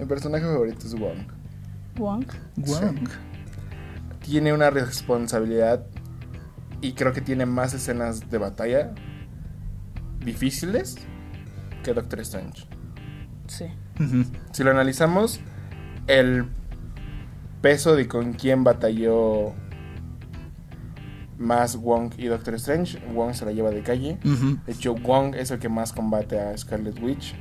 Mi 0.00 0.06
personaje 0.06 0.44
favorito 0.44 0.86
es 0.86 0.94
Wong. 0.94 1.18
Wong. 1.96 2.26
Wong. 2.56 3.08
Tiene 4.20 4.52
una 4.52 4.70
responsabilidad 4.70 5.86
y 6.80 6.92
creo 6.92 7.12
que 7.12 7.20
tiene 7.20 7.46
más 7.46 7.74
escenas 7.74 8.30
de 8.30 8.38
batalla 8.38 8.94
difíciles 10.24 10.96
que 11.82 11.94
Doctor 11.94 12.20
Strange. 12.20 12.66
Sí. 13.46 13.66
Si 14.52 14.64
lo 14.64 14.70
analizamos, 14.70 15.40
el 16.06 16.46
peso 17.60 17.94
de 17.94 18.08
con 18.08 18.32
quién 18.32 18.64
batalló 18.64 19.52
más 21.38 21.76
Wong 21.76 22.12
y 22.16 22.26
Doctor 22.26 22.54
Strange, 22.54 22.98
Wong 23.12 23.34
se 23.34 23.44
la 23.44 23.52
lleva 23.52 23.70
de 23.70 23.82
calle. 23.82 24.18
De 24.66 24.72
hecho, 24.72 24.94
Wong 24.94 25.34
es 25.34 25.50
el 25.50 25.58
que 25.58 25.68
más 25.68 25.92
combate 25.92 26.40
a 26.40 26.56
Scarlet 26.56 27.00
Witch. 27.02 27.34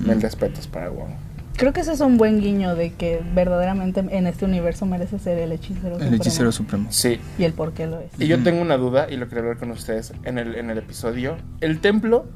Mil 0.00 0.20
respetos 0.20 0.66
para 0.66 0.88
Wong. 0.90 1.12
Creo 1.56 1.72
que 1.72 1.80
ese 1.80 1.92
es 1.92 2.00
un 2.00 2.18
buen 2.18 2.40
guiño 2.40 2.74
de 2.74 2.92
que 2.92 3.22
verdaderamente 3.34 4.00
en 4.00 4.26
este 4.26 4.44
universo 4.44 4.84
merece 4.84 5.18
ser 5.18 5.38
el 5.38 5.52
hechicero 5.52 5.88
El 5.96 6.00
supremo. 6.02 6.16
hechicero 6.16 6.52
supremo. 6.52 6.86
Sí. 6.90 7.18
Y 7.38 7.44
el 7.44 7.52
por 7.54 7.72
qué 7.72 7.86
lo 7.86 7.98
es. 8.00 8.10
Y 8.18 8.26
yo 8.26 8.42
tengo 8.42 8.60
una 8.60 8.76
duda 8.76 9.06
y 9.10 9.16
lo 9.16 9.26
quería 9.28 9.40
hablar 9.42 9.56
con 9.58 9.70
ustedes 9.70 10.12
en 10.24 10.38
el, 10.38 10.54
en 10.56 10.68
el 10.70 10.76
episodio. 10.78 11.36
¿El 11.62 11.80
templo 11.80 12.26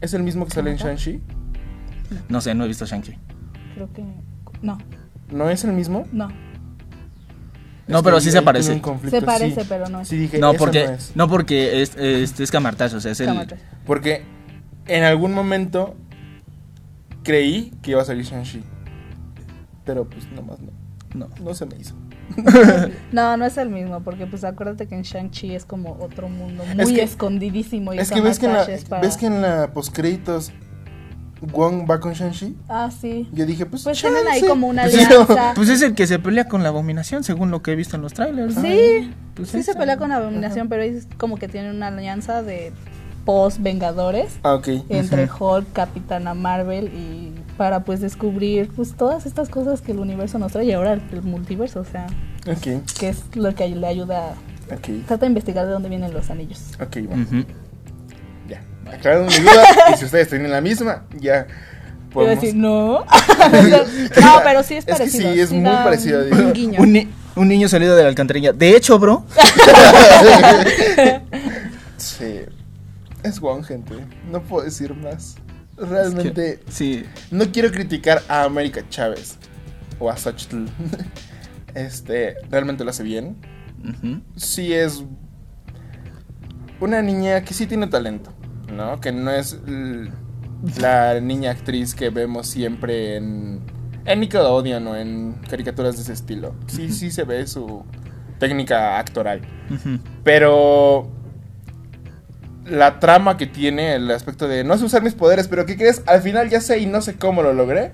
es 0.00 0.14
el 0.14 0.22
mismo 0.22 0.46
que 0.46 0.52
sale 0.52 0.70
en. 0.70 0.78
Shang-Chi? 0.78 1.20
No 2.30 2.40
sé, 2.40 2.54
no 2.54 2.64
he 2.64 2.68
visto 2.68 2.86
Shang-Chi. 2.86 3.14
Creo 3.74 3.92
que. 3.92 4.04
No. 4.62 4.78
¿No 5.30 5.50
es 5.50 5.64
el 5.64 5.72
mismo? 5.72 6.06
No, 6.12 6.28
No, 7.88 8.02
pero 8.02 8.20
sí 8.20 8.30
se 8.30 8.40
parece. 8.42 8.80
se 9.10 9.22
parece, 9.22 9.60
sí. 9.62 9.66
pero 9.68 9.88
no 9.88 10.00
es. 10.00 10.08
Sí, 10.08 10.16
dije, 10.16 10.38
No, 10.38 10.54
porque, 10.54 10.86
no 10.86 10.92
es. 10.92 11.12
no 11.14 11.28
porque 11.28 11.82
es, 11.82 11.96
es, 11.96 12.38
es 12.40 12.50
Camartazo, 12.50 12.96
o 12.98 13.00
sea, 13.00 13.12
es 13.12 13.20
el... 13.20 13.30
Porque 13.86 14.22
en 14.86 15.04
algún 15.04 15.32
momento 15.32 15.94
creí 17.22 17.72
que 17.82 17.92
iba 17.92 18.02
a 18.02 18.04
salir 18.04 18.24
Shang-Chi. 18.24 18.62
Pero 19.84 20.04
pues 20.08 20.30
nomás 20.32 20.58
no. 20.60 20.70
No. 21.14 21.28
No 21.42 21.54
se 21.54 21.66
me 21.66 21.76
hizo. 21.76 21.94
No, 23.12 23.36
no 23.36 23.44
es 23.44 23.58
el 23.58 23.68
mismo, 23.68 24.00
porque 24.02 24.26
pues 24.26 24.42
acuérdate 24.44 24.86
que 24.86 24.94
en 24.94 25.02
Shang-Chi 25.02 25.54
es 25.54 25.64
como 25.66 25.98
otro 26.00 26.28
mundo 26.28 26.64
muy 26.74 26.82
Es 26.82 26.88
que- 26.90 27.02
escondidísimo. 27.02 27.92
Y 27.92 27.98
Es 27.98 28.10
que 28.10 28.20
ves 28.22 28.38
que 28.38 28.46
en 28.46 28.52
la, 28.54 28.66
para- 28.88 29.02
ves 29.02 29.16
que 29.16 29.26
en 29.26 29.42
la 29.42 29.70
postcréditos 29.74 30.50
Wong 31.52 31.90
va 31.90 31.98
con 32.00 32.12
Shang-Chi. 32.12 32.56
Ah, 32.68 32.88
sí. 32.90 33.28
Yo 33.32 33.44
dije, 33.44 33.66
pues. 33.66 33.82
Pues 33.82 34.00
tienen 34.00 34.26
ahí 34.28 34.40
como 34.46 34.68
una 34.68 34.82
Pues, 34.84 34.94
es- 34.94 35.06
alianza. 35.06 35.52
pues 35.56 35.68
es 35.68 35.82
el 35.82 35.94
que 35.94 36.06
se 36.06 36.18
pelea 36.20 36.46
con 36.46 36.62
la 36.62 36.68
abominación, 36.68 37.24
según 37.24 37.50
lo 37.50 37.62
que 37.62 37.72
he 37.72 37.76
visto 37.76 37.96
en 37.96 38.02
los 38.02 38.14
trailers. 38.14 38.54
Sí, 38.54 39.10
Pues 39.34 39.48
sí 39.50 39.62
se 39.64 39.74
pelea 39.74 39.96
con 39.96 40.10
la 40.10 40.16
abominación, 40.16 40.68
pero 40.68 40.82
es 40.82 41.08
como 41.18 41.36
que 41.36 41.48
tienen 41.48 41.74
una 41.76 41.88
alianza 41.88 42.42
de 42.42 42.72
post-vengadores 43.24 44.32
Ah, 44.42 44.54
ok. 44.54 44.68
entre. 44.88 45.28
Hulk, 45.38 45.72
Capitana 45.72 46.34
Marvel 46.34 46.86
y 46.86 47.32
para 47.56 47.84
pues 47.84 48.00
descubrir 48.00 48.68
pues 48.74 48.94
todas 48.94 49.26
estas 49.26 49.48
cosas 49.48 49.80
que 49.80 49.92
el 49.92 49.98
universo 49.98 50.38
nos 50.38 50.52
trae 50.52 50.64
y 50.66 50.72
ahora 50.72 50.94
el, 50.94 51.22
multiverso, 51.22 51.80
o 51.80 51.84
sea, 51.84 52.06
Ok, 52.50 52.82
que 52.98 53.08
es 53.08 53.22
lo 53.34 53.54
que 53.54 53.68
le 53.68 53.86
ayuda, 53.86 54.34
ok. 54.72 55.06
trata 55.06 55.20
de 55.20 55.26
investigar 55.26 55.66
de 55.66 55.72
dónde 55.72 55.88
vienen 55.88 56.12
los 56.12 56.30
anillos. 56.30 56.60
Ok, 56.80 56.96
bueno. 57.06 57.22
Ujú. 57.24 57.44
Ya. 58.48 58.62
Aclarado 58.92 59.26
mi 59.26 59.34
duda. 59.38 59.64
y 59.94 59.96
si 59.98 60.04
ustedes 60.06 60.28
tienen 60.28 60.50
la 60.50 60.60
misma, 60.60 61.04
ya. 61.20 61.46
Podemos- 62.12 62.40
decir, 62.42 62.56
no. 62.56 63.04
no, 64.20 64.40
pero 64.42 64.62
sí 64.62 64.74
es 64.74 64.80
Es 64.80 64.84
que 64.86 64.92
parecido. 64.98 65.32
sí, 65.32 65.40
es 65.40 65.52
muy 65.52 65.62
da 65.62 65.84
parecido, 65.84 66.22
Un, 66.30 66.52
guiño. 66.52 66.80
Un, 66.80 66.92
ni- 66.92 67.08
un 67.36 67.48
niño 67.48 67.68
salido 67.68 67.94
de 67.96 68.02
la 68.02 68.08
alcantarilla. 68.08 68.52
De 68.52 68.76
hecho, 68.76 68.98
bro. 68.98 69.24
Sí. 71.96 72.40
Es 73.22 73.40
Wong, 73.40 73.64
gente. 73.64 73.94
No 74.30 74.42
puedo 74.42 74.64
decir 74.64 74.94
más. 74.94 75.36
Realmente. 75.76 76.60
Sí. 76.68 77.04
No 77.30 77.44
quiero 77.52 77.70
criticar 77.70 78.22
a 78.28 78.44
América 78.44 78.82
Chávez. 78.88 79.38
O 79.98 80.10
a 80.10 80.16
Xochitl. 80.16 80.66
Este. 81.74 82.36
Realmente 82.50 82.84
lo 82.84 82.90
hace 82.90 83.02
bien. 83.02 83.36
Sí 84.36 84.74
es 84.74 85.04
una 86.80 87.00
niña 87.00 87.42
que 87.44 87.54
sí 87.54 87.66
tiene 87.66 87.86
talento, 87.86 88.32
¿no? 88.70 89.00
Que 89.00 89.10
no 89.10 89.30
es 89.30 89.58
la 90.80 91.20
niña 91.20 91.50
actriz 91.50 91.94
que 91.94 92.10
vemos 92.10 92.46
siempre 92.46 93.16
en, 93.16 93.60
en 94.04 94.20
Nickelodeon 94.20 94.86
o 94.86 94.96
en 94.96 95.40
caricaturas 95.48 95.96
de 95.96 96.02
ese 96.02 96.12
estilo. 96.12 96.54
Sí, 96.66 96.92
sí 96.92 97.10
se 97.10 97.24
ve 97.24 97.46
su 97.46 97.84
técnica 98.38 98.98
actoral. 98.98 99.40
Pero 100.24 101.10
la 102.64 103.00
trama 103.00 103.36
que 103.36 103.46
tiene, 103.46 103.94
el 103.94 104.10
aspecto 104.10 104.46
de 104.48 104.64
no 104.64 104.76
sé 104.78 104.84
usar 104.84 105.02
mis 105.02 105.14
poderes, 105.14 105.48
pero 105.48 105.66
¿qué 105.66 105.76
crees? 105.76 106.02
Al 106.06 106.22
final 106.22 106.48
ya 106.48 106.60
sé 106.60 106.78
y 106.78 106.86
no 106.86 107.00
sé 107.02 107.14
cómo 107.16 107.42
lo 107.42 107.52
logré. 107.52 107.92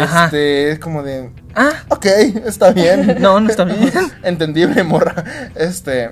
Ajá. 0.00 0.24
Este, 0.26 0.70
es 0.72 0.78
como 0.80 1.02
de, 1.02 1.30
Ah, 1.54 1.70
ok, 1.88 2.06
está 2.46 2.72
bien. 2.72 3.16
no, 3.20 3.38
no 3.40 3.48
está 3.50 3.64
bien. 3.64 3.92
Entendible, 4.22 4.82
morra. 4.82 5.24
Este. 5.54 6.10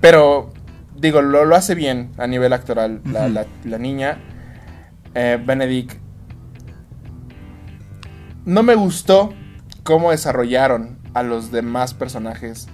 Pero, 0.00 0.52
digo, 0.96 1.22
lo, 1.22 1.44
lo 1.44 1.56
hace 1.56 1.74
bien 1.74 2.12
a 2.18 2.26
nivel 2.26 2.52
actoral 2.52 3.00
la- 3.04 3.46
la 3.64 3.78
niña. 3.78 4.18
Eh, 5.14 5.38
Benedict. 5.44 5.98
No 8.44 8.62
me 8.62 8.74
gustó 8.74 9.32
cómo 9.82 10.10
desarrollaron 10.10 10.98
a 11.14 11.22
los 11.22 11.50
demás 11.50 11.94
personajes 11.94 12.68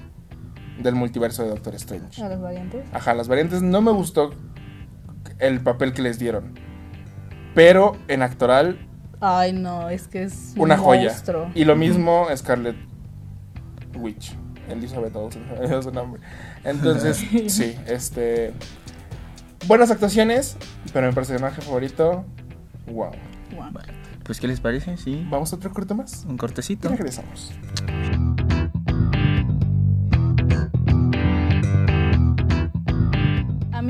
del 0.82 0.94
multiverso 0.94 1.42
de 1.42 1.50
Doctor 1.50 1.74
Strange. 1.76 2.22
A 2.22 2.28
las 2.28 2.40
variantes. 2.40 2.84
Ajá, 2.92 3.14
las 3.14 3.28
variantes 3.28 3.62
no 3.62 3.80
me 3.82 3.90
gustó 3.92 4.30
el 5.38 5.60
papel 5.60 5.92
que 5.92 6.02
les 6.02 6.18
dieron. 6.18 6.54
Pero 7.54 7.96
en 8.08 8.22
actoral, 8.22 8.86
Ay, 9.20 9.52
no, 9.52 9.90
es 9.90 10.08
que 10.08 10.22
es 10.22 10.52
un 10.56 10.62
una 10.62 10.78
joya. 10.78 11.10
monstruo. 11.10 11.50
Y 11.54 11.64
lo 11.64 11.76
mismo 11.76 12.26
Scarlet 12.34 12.76
Witch. 13.96 14.34
Elizabeth 14.68 15.14
Olsen, 15.16 15.44
es 15.62 15.84
su 15.84 15.90
nombre. 15.90 16.22
Entonces, 16.64 17.16
sí, 17.48 17.76
este. 17.86 18.54
Buenas 19.66 19.90
actuaciones, 19.90 20.56
pero 20.92 21.06
mi 21.08 21.12
personaje 21.12 21.60
favorito. 21.60 22.24
Wow. 22.86 23.10
Vale, 23.72 23.92
Pues, 24.24 24.38
¿qué 24.40 24.46
les 24.46 24.60
parece? 24.60 24.96
Sí. 24.96 25.26
Vamos 25.28 25.52
a 25.52 25.56
otro 25.56 25.72
corte 25.72 25.92
más. 25.92 26.24
Un 26.26 26.36
Y 26.36 26.38
cortecito. 26.38 26.88
regresamos. 26.88 27.52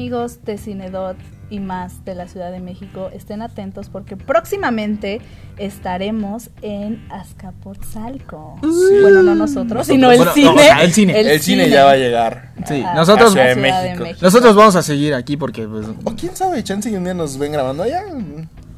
Amigos 0.00 0.42
de 0.47 0.57
Cinedot 0.57 1.19
y 1.50 1.61
más 1.61 2.07
de 2.07 2.14
la 2.14 2.26
Ciudad 2.26 2.50
de 2.50 2.59
México, 2.59 3.11
estén 3.12 3.42
atentos 3.42 3.90
porque 3.90 4.16
próximamente 4.16 5.21
estaremos 5.59 6.49
en 6.62 7.07
Azcapotzalco. 7.11 8.57
Bueno, 8.62 9.23
no 9.23 9.35
nosotros, 9.35 9.87
sino 9.87 10.11
el 10.11 10.16
Bueno, 10.16 10.30
no, 10.30 10.35
cine. 10.35 10.49
o 10.49 10.59
sea, 10.59 10.83
el 10.83 10.92
cine. 10.95 11.21
El, 11.21 11.40
cine, 11.40 11.69
ya 11.69 11.85
va 11.85 11.90
a 11.90 11.97
llegar. 11.97 12.54
Sí, 12.66 12.83
nosotros, 12.95 13.35
de 13.35 13.57
México. 13.57 14.04
México. 14.04 14.21
nosotros 14.23 14.57
vamos 14.57 14.75
a 14.75 14.83
seguir 14.83 15.12
aquí 15.12 15.37
porque, 15.37 15.69
pues, 15.69 15.87
O 16.04 16.16
quién 16.16 16.35
sabe, 16.35 16.64
chance 16.64 16.88
y 16.88 16.97
un 16.97 17.04
día 17.04 17.12
nos 17.12 17.37
ven 17.37 17.52
grabando 17.52 17.83
allá. 17.83 18.00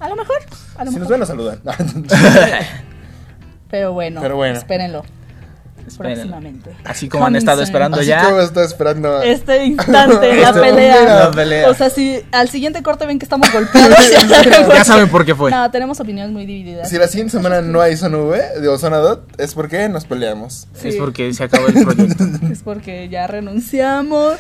A 0.01 0.09
lo 0.09 0.17
mejor, 0.17 0.39
a 0.77 0.85
lo 0.85 0.91
Si 0.91 0.99
nos 0.99 1.07
ven, 1.07 1.21
nos 1.21 1.29
saludan. 1.29 1.61
Pero 3.71 3.93
bueno, 3.93 4.21
Pero 4.21 4.35
bueno. 4.35 4.59
espérenlo. 4.59 5.05
Próximamente. 5.99 6.71
así 6.85 7.09
como 7.09 7.27
han 7.27 7.37
estado 7.37 7.59
soon. 7.59 7.65
esperando 7.67 7.97
Así 7.99 8.07
ya. 8.07 8.25
como 8.25 8.41
está 8.41 8.65
esperando. 8.65 9.23
Este 9.23 9.65
instante, 9.67 10.35
la 10.37 10.49
Este- 10.49 10.61
pelea. 10.61 11.05
La 11.05 11.31
pelea. 11.31 11.69
O 11.71 11.75
sea, 11.75 11.91
si 11.91 12.23
al 12.33 12.49
siguiente 12.49 12.83
corte 12.83 13.07
ven 13.07 13.19
que 13.19 13.25
estamos 13.25 13.51
golpeados, 13.53 13.97
Ya 14.75 14.85
saben 14.85 15.09
por 15.09 15.25
qué 15.25 15.35
fue. 15.35 15.51
No, 15.51 15.71
tenemos 15.71 15.99
opiniones 16.01 16.33
muy 16.33 16.47
divididas. 16.47 16.89
Si 16.89 16.99
la 16.99 17.09
siguiente 17.09 17.33
semana 17.33 17.61
no 17.61 17.81
hay 17.81 17.97
zona 17.97 18.19
V, 18.19 18.61
digo 18.61 18.79
zona 18.79 18.99
DOT, 18.99 19.41
es 19.41 19.55
porque 19.55 19.89
nos 19.89 20.05
peleamos. 20.05 20.67
Sí. 20.75 20.89
Es 20.89 20.97
porque 20.97 21.33
se 21.35 21.45
acabó 21.45 21.67
el 21.69 21.85
proyecto. 21.85 22.25
Es 22.53 22.63
porque 22.63 23.09
ya 23.09 23.27
renunciamos. 23.27 24.37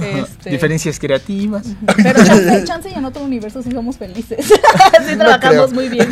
Este, 0.00 0.50
Diferencias 0.50 0.98
creativas. 1.00 1.64
Pero 1.96 2.24
chance, 2.24 2.64
chance 2.64 2.90
y 2.90 2.94
en 2.94 3.04
otro 3.04 3.22
universo 3.24 3.62
sí 3.62 3.70
somos 3.72 3.96
felices. 3.96 4.46
sí 4.46 5.12
No 5.12 5.18
trabajamos 5.24 5.70
creo. 5.70 5.74
muy 5.74 5.88
bien. 5.88 6.08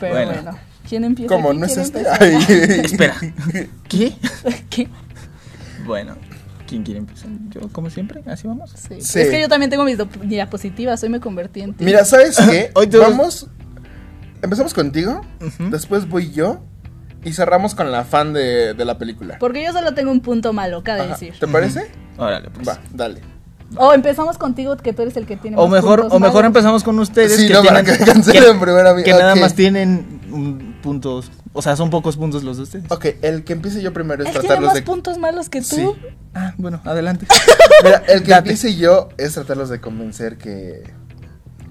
Pero 0.00 0.12
Bueno. 0.14 0.32
bueno. 0.32 0.58
¿Quién 0.88 1.04
empieza? 1.04 1.34
¿Cómo? 1.34 1.48
¿Quién 1.50 1.60
¿No 1.60 1.66
es 1.66 1.76
este? 1.76 2.04
Ay. 2.20 2.36
Espera. 2.84 3.14
¿Qué? 3.88 4.12
¿Qué? 4.70 4.88
Bueno, 5.84 6.16
¿quién 6.66 6.82
quiere 6.82 6.98
empezar? 7.00 7.28
Yo, 7.50 7.68
como 7.72 7.90
siempre, 7.90 8.22
así 8.26 8.46
vamos. 8.46 8.70
Sí. 8.70 9.00
Sí. 9.00 9.20
Es 9.20 9.28
que 9.30 9.40
yo 9.40 9.48
también 9.48 9.70
tengo 9.70 9.84
mis 9.84 9.98
diapositivas. 10.24 11.02
Hoy 11.02 11.08
me 11.08 11.20
convertí 11.20 11.60
en 11.60 11.74
ti. 11.74 11.84
Mira, 11.84 12.04
¿sabes 12.04 12.36
qué? 12.50 12.70
Hoy 12.74 12.86
todos- 12.86 13.08
Vamos. 13.10 13.48
Empezamos 14.42 14.74
contigo, 14.74 15.22
después 15.70 16.08
voy 16.08 16.30
yo 16.30 16.62
y 17.24 17.32
cerramos 17.32 17.74
con 17.74 17.90
la 17.90 18.04
fan 18.04 18.32
de, 18.34 18.74
de 18.74 18.84
la 18.84 18.98
película. 18.98 19.38
Porque 19.40 19.64
yo 19.64 19.72
solo 19.72 19.94
tengo 19.94 20.12
un 20.12 20.20
punto 20.20 20.52
malo, 20.52 20.84
cabe 20.84 21.00
Ajá. 21.00 21.12
decir. 21.12 21.34
¿Te 21.40 21.48
parece? 21.48 21.90
Órale, 22.18 22.50
pues. 22.50 22.68
Va, 22.68 22.78
dale. 22.92 23.22
O 23.74 23.92
empezamos 23.92 24.38
contigo, 24.38 24.76
que 24.76 24.92
tú 24.92 25.02
eres 25.02 25.16
el 25.16 25.26
que 25.26 25.36
tiene 25.36 25.56
O 25.56 25.66
más 25.66 25.82
mejor, 25.82 26.00
puntos 26.02 26.16
o 26.16 26.20
mejor 26.20 26.44
empezamos 26.44 26.84
con 26.84 26.98
ustedes 27.00 27.36
Sí, 27.36 27.48
que 27.48 27.54
no, 27.54 27.62
para 27.64 27.82
tienen, 27.82 27.98
que 27.98 28.04
cancelen 28.12 28.60
primero 28.60 28.88
a 28.90 28.94
mí. 28.94 29.02
que 29.02 29.10
nada 29.10 29.34
más 29.34 29.54
tienen 29.54 30.20
un 30.30 30.76
puntos, 30.82 31.32
o 31.52 31.62
sea, 31.62 31.74
son 31.74 31.90
pocos 31.90 32.16
puntos 32.16 32.44
los 32.44 32.58
de 32.58 32.62
ustedes. 32.62 32.84
Ok, 32.90 33.06
el 33.22 33.42
que 33.42 33.54
empiece 33.54 33.82
yo 33.82 33.92
primero 33.92 34.22
es 34.22 34.28
Él 34.28 34.32
tiene 34.34 34.46
tratarlos 34.46 34.68
más 34.68 34.74
de. 34.76 34.82
puntos 34.82 35.18
malos 35.18 35.48
que 35.48 35.60
tú. 35.60 35.66
Sí. 35.76 35.92
Ah, 36.32 36.54
bueno, 36.58 36.80
adelante. 36.84 37.26
Mira, 37.84 38.02
el 38.06 38.22
que 38.22 38.30
Date. 38.30 38.50
empiece 38.50 38.76
yo 38.76 39.08
es 39.18 39.34
tratarlos 39.34 39.68
de 39.68 39.80
convencer 39.80 40.38
que 40.38 40.84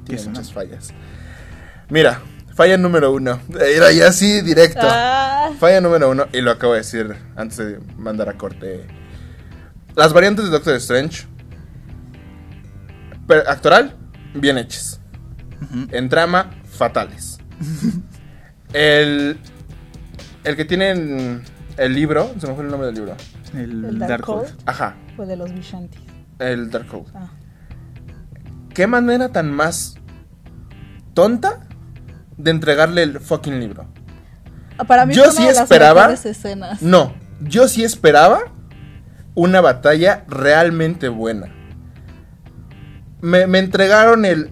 tiene 0.06 0.22
muchas 0.26 0.52
fallas. 0.52 0.90
Mira, 1.90 2.22
falla 2.56 2.78
número 2.78 3.14
uno. 3.14 3.40
Era 3.58 3.92
ya 3.94 4.08
así 4.10 4.42
directo. 4.42 4.82
Ah, 4.84 5.50
Falla 5.60 5.80
número 5.80 6.10
uno, 6.10 6.26
y 6.34 6.42
lo 6.42 6.52
acabo 6.52 6.74
de 6.74 6.80
decir 6.80 7.16
antes 7.38 7.58
de 7.58 7.80
mandar 7.98 8.28
a 8.28 8.34
corte. 8.34 8.86
Las 9.96 10.12
variantes 10.12 10.44
de 10.46 10.52
Doctor 10.52 10.76
Strange. 10.76 11.26
Pero- 13.28 13.50
actoral, 13.50 13.96
bien 14.34 14.58
hechas. 14.58 15.00
En 15.92 16.10
trama, 16.10 16.52
fatales. 16.70 17.38
El. 18.74 19.38
El 20.44 20.56
que 20.56 20.66
tiene 20.66 20.90
en 20.92 21.44
el 21.78 21.94
libro, 21.96 22.32
se 22.40 22.48
me 22.48 22.54
fue 22.54 22.64
el 22.66 22.70
nombre 22.70 22.88
del 22.88 22.96
libro. 22.96 23.16
El, 23.54 23.86
El 23.86 24.00
Dark 24.00 24.10
Darkhold. 24.10 24.48
Hold. 24.50 24.60
Ajá, 24.66 24.96
fue 25.16 25.26
de 25.26 25.36
los 25.38 25.52
Vishanti. 25.54 25.98
el 26.40 26.70
Darkhold. 26.70 27.08
Ah. 27.16 27.30
¿Qué 28.74 28.86
manera 28.88 29.30
tan 29.30 29.52
más 29.52 29.96
tonta 31.14 31.62
de 32.38 32.52
entregarle 32.52 33.04
el 33.04 33.20
fucking 33.20 33.60
libro? 33.60 33.88
Ah, 34.78 34.84
Para 34.84 35.06
mí 35.06 35.14
Yo 35.16 35.24
fue 35.24 35.32
una 35.32 35.38
sí 35.40 35.48
de 35.48 35.54
las 35.54 35.64
esperaba- 35.64 36.02
mejores 36.10 36.26
escenas. 36.26 36.82
No, 36.82 37.14
yo 37.42 37.68
sí 37.70 37.84
esperaba 37.84 38.40
una 39.34 39.62
batalla 39.62 40.26
realmente 40.28 41.08
buena. 41.10 41.48
Me, 43.22 43.48
me 43.48 43.60
entregaron 43.60 44.26
el... 44.26 44.52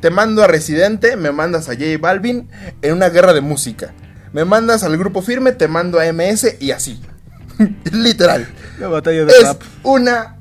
Te 0.00 0.10
mando 0.10 0.42
a 0.42 0.46
Residente, 0.46 1.16
me 1.16 1.30
mandas 1.30 1.68
a 1.68 1.74
J 1.74 1.84
Balvin 2.00 2.48
en 2.80 2.94
una 2.94 3.10
guerra 3.10 3.34
de 3.34 3.42
música. 3.42 3.92
Me 4.32 4.44
mandas 4.46 4.82
al 4.82 4.96
grupo 4.96 5.20
firme, 5.20 5.52
te 5.52 5.68
mando 5.68 6.00
a 6.00 6.10
MS 6.10 6.56
y 6.58 6.70
así. 6.70 7.02
Literal. 7.92 8.48
La 8.78 8.88
batalla 8.88 9.26
de 9.26 9.32
Es 9.32 9.42
rap. 9.42 9.62
una 9.82 10.38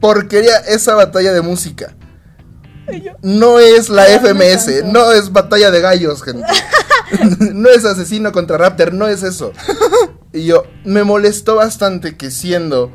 porquería 0.00 0.56
esa 0.68 0.94
batalla 0.94 1.32
de 1.32 1.42
música. 1.42 1.94
No 3.22 3.60
es 3.60 3.88
la 3.88 4.04
FMS, 4.06 4.84
no 4.86 5.12
es 5.12 5.30
batalla 5.30 5.70
de 5.70 5.80
gallos, 5.80 6.22
gente. 6.22 6.46
no 7.54 7.68
es 7.68 7.84
asesino 7.84 8.32
contra 8.32 8.58
Raptor, 8.58 8.92
no 8.92 9.06
es 9.06 9.22
eso. 9.22 9.52
Y 10.32 10.44
yo, 10.44 10.64
me 10.84 11.04
molestó 11.04 11.56
bastante 11.56 12.16
que 12.16 12.30
siendo 12.30 12.92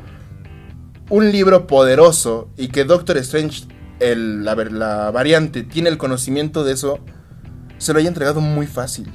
un 1.10 1.30
libro 1.32 1.66
poderoso 1.66 2.48
y 2.56 2.68
que 2.68 2.84
Doctor 2.84 3.18
Strange, 3.18 3.66
el, 4.00 4.44
la, 4.44 4.54
la 4.54 5.10
variante, 5.10 5.62
tiene 5.62 5.88
el 5.88 5.98
conocimiento 5.98 6.64
de 6.64 6.72
eso, 6.72 6.98
se 7.78 7.92
lo 7.92 7.98
haya 7.98 8.08
entregado 8.08 8.40
muy 8.40 8.66
fácil. 8.66 9.10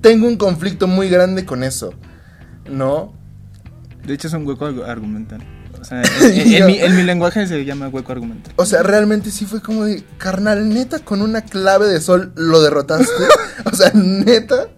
Tengo 0.00 0.28
un 0.28 0.36
conflicto 0.36 0.86
muy 0.86 1.08
grande 1.08 1.44
con 1.44 1.64
eso. 1.64 1.92
¿No? 2.70 3.12
De 4.06 4.14
hecho 4.14 4.28
es 4.28 4.34
un 4.34 4.46
hueco 4.46 4.68
argu- 4.68 4.84
argumental. 4.86 5.42
O 5.80 5.84
sea, 5.84 6.02
en, 6.22 6.54
en 6.54 6.66
mi, 6.66 6.78
en 6.78 6.96
mi 6.96 7.02
lenguaje 7.02 7.46
se 7.46 7.64
llama 7.64 7.88
hueco 7.88 8.12
argumental. 8.12 8.52
O 8.56 8.64
sea, 8.64 8.82
realmente 8.82 9.30
sí 9.30 9.46
fue 9.46 9.60
como 9.60 9.84
de, 9.84 10.04
carnal, 10.18 10.68
neta, 10.68 11.00
con 11.00 11.20
una 11.20 11.42
clave 11.42 11.88
de 11.88 12.00
sol 12.00 12.32
lo 12.36 12.62
derrotaste. 12.62 13.24
o 13.64 13.74
sea, 13.74 13.90
neta. 13.94 14.68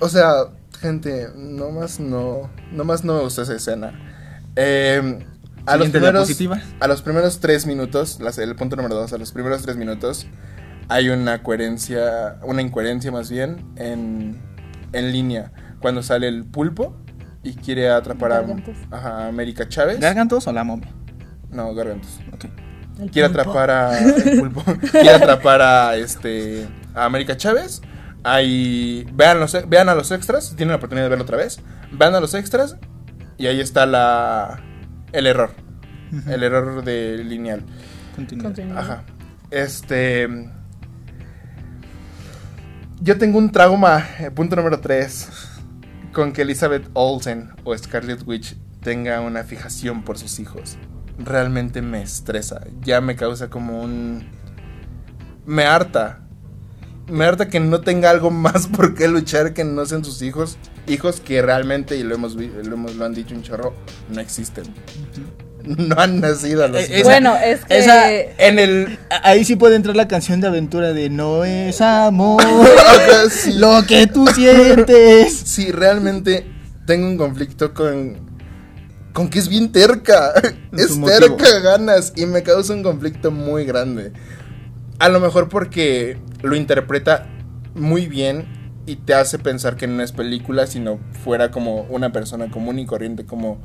O 0.00 0.08
sea, 0.08 0.32
gente, 0.80 1.28
nomás 1.36 2.00
no, 2.00 2.50
nomás 2.72 3.04
no 3.04 3.14
me 3.14 3.20
gustó 3.20 3.42
esa 3.42 3.54
escena. 3.54 3.92
Eh, 4.56 5.24
a 5.66 5.76
los 5.76 5.88
primeros, 5.90 6.30
a 6.80 6.86
los 6.88 7.02
primeros 7.02 7.40
tres 7.40 7.66
minutos, 7.66 8.18
las- 8.20 8.38
el 8.38 8.54
punto 8.56 8.76
número 8.76 8.94
dos, 8.94 9.12
a 9.12 9.18
los 9.18 9.32
primeros 9.32 9.62
tres 9.62 9.76
minutos 9.76 10.26
hay 10.88 11.08
una 11.08 11.42
coherencia, 11.42 12.36
una 12.42 12.62
incoherencia 12.62 13.12
más 13.12 13.30
bien 13.30 13.64
en, 13.76 14.40
en 14.92 15.12
línea. 15.12 15.52
Cuando 15.80 16.02
sale 16.02 16.26
el 16.28 16.44
pulpo 16.44 16.96
y 17.42 17.54
quiere 17.54 17.88
atrapar 17.90 18.32
a, 18.32 18.40
Gargantos. 18.40 18.76
ajá, 18.90 19.18
a 19.24 19.28
América 19.28 19.68
Chávez. 19.68 20.00
¿Gargantos 20.00 20.46
o 20.46 20.52
la 20.52 20.64
momia? 20.64 20.90
no, 21.50 21.74
Gargantos 21.74 22.20
Ok. 22.32 22.44
El 23.00 23.10
quiere 23.10 23.28
pulpo. 23.28 23.40
atrapar 23.40 23.70
a 23.70 23.98
el 24.04 24.38
pulpo. 24.40 24.62
quiere 24.90 25.10
atrapar 25.10 25.62
a 25.62 25.96
este 25.96 26.66
a 26.94 27.04
América 27.06 27.36
Chávez 27.36 27.80
ahí 28.24 29.06
vean 29.14 29.40
los 29.40 29.56
vean 29.68 29.88
a 29.88 29.94
los 29.94 30.10
extras 30.10 30.54
tienen 30.56 30.70
la 30.72 30.76
oportunidad 30.76 31.06
de 31.06 31.08
verlo 31.10 31.24
otra 31.24 31.36
vez 31.38 31.60
vean 31.92 32.14
a 32.14 32.20
los 32.20 32.34
extras 32.34 32.76
y 33.38 33.46
ahí 33.46 33.60
está 33.60 33.86
la 33.86 34.60
el 35.12 35.26
error 35.26 35.54
el 36.26 36.42
error 36.42 36.84
de 36.84 37.18
lineal 37.24 37.62
Continúa. 38.14 38.44
Continúa. 38.44 38.80
ajá 38.80 39.04
este 39.50 40.28
yo 43.02 43.18
tengo 43.18 43.38
un 43.38 43.50
trauma 43.50 44.06
eh, 44.18 44.30
punto 44.30 44.56
número 44.56 44.80
3 44.80 45.28
con 46.12 46.32
que 46.32 46.42
Elizabeth 46.42 46.88
Olsen 46.92 47.50
o 47.64 47.76
Scarlet 47.76 48.26
Witch 48.26 48.56
tenga 48.82 49.20
una 49.20 49.44
fijación 49.44 50.02
por 50.02 50.18
sus 50.18 50.38
hijos 50.40 50.76
realmente 51.24 51.82
me 51.82 52.02
estresa. 52.02 52.66
Ya 52.80 53.00
me 53.00 53.16
causa 53.16 53.48
como 53.48 53.82
un... 53.82 54.26
Me 55.46 55.64
harta. 55.64 56.20
Me 57.10 57.24
harta 57.24 57.48
que 57.48 57.60
no 57.60 57.80
tenga 57.80 58.10
algo 58.10 58.30
más 58.30 58.66
por 58.76 58.94
qué 58.94 59.08
luchar 59.08 59.52
que 59.52 59.64
no 59.64 59.84
sean 59.86 60.04
sus 60.04 60.22
hijos. 60.22 60.56
Hijos 60.86 61.20
que 61.20 61.42
realmente, 61.42 61.96
y 61.96 62.02
lo 62.02 62.14
hemos, 62.14 62.36
vi- 62.36 62.50
lo 62.64 62.74
hemos 62.74 62.94
lo 62.96 63.04
han 63.04 63.14
dicho 63.14 63.34
un 63.34 63.42
chorro, 63.42 63.74
no 64.08 64.20
existen. 64.20 64.64
No 65.62 65.94
han 66.00 66.20
nacido 66.20 66.64
a 66.64 66.68
los 66.68 66.80
Eh, 66.82 66.86
hijos. 67.00 67.02
Bueno, 67.04 67.36
es 67.36 67.64
que 67.66 67.78
esa- 67.78 68.10
En 68.12 68.58
el... 68.58 68.98
A- 69.10 69.28
Ahí 69.30 69.44
sí 69.44 69.56
puede 69.56 69.76
entrar 69.76 69.94
la 69.94 70.08
canción 70.08 70.40
de 70.40 70.46
aventura 70.46 70.94
de 70.94 71.10
No 71.10 71.44
es 71.44 71.82
amor 71.82 72.42
sí. 73.30 73.52
lo 73.58 73.84
que 73.86 74.06
tú 74.06 74.26
sientes. 74.28 75.34
Sí, 75.44 75.70
realmente 75.70 76.46
tengo 76.86 77.06
un 77.06 77.18
conflicto 77.18 77.74
con... 77.74 78.30
Con 79.12 79.28
que 79.28 79.38
es 79.40 79.48
bien 79.48 79.70
terca. 79.72 80.32
Es 80.72 80.96
motivo. 80.96 81.36
terca 81.36 81.58
ganas. 81.58 82.12
Y 82.16 82.24
me 82.26 82.42
causa 82.42 82.72
un 82.72 82.82
conflicto 82.82 83.30
muy 83.30 83.64
grande. 83.66 84.12
A 85.00 85.08
lo 85.08 85.18
mejor 85.18 85.48
porque 85.48 86.18
lo 86.42 86.54
interpreta 86.54 87.26
muy 87.74 88.06
bien 88.06 88.46
y 88.86 88.96
te 88.96 89.14
hace 89.14 89.38
pensar 89.38 89.76
que 89.76 89.86
no 89.86 90.02
es 90.02 90.12
película, 90.12 90.66
sino 90.66 90.98
fuera 91.24 91.50
como 91.50 91.82
una 91.82 92.12
persona 92.12 92.50
común 92.50 92.78
y 92.78 92.86
corriente 92.86 93.24
como 93.24 93.60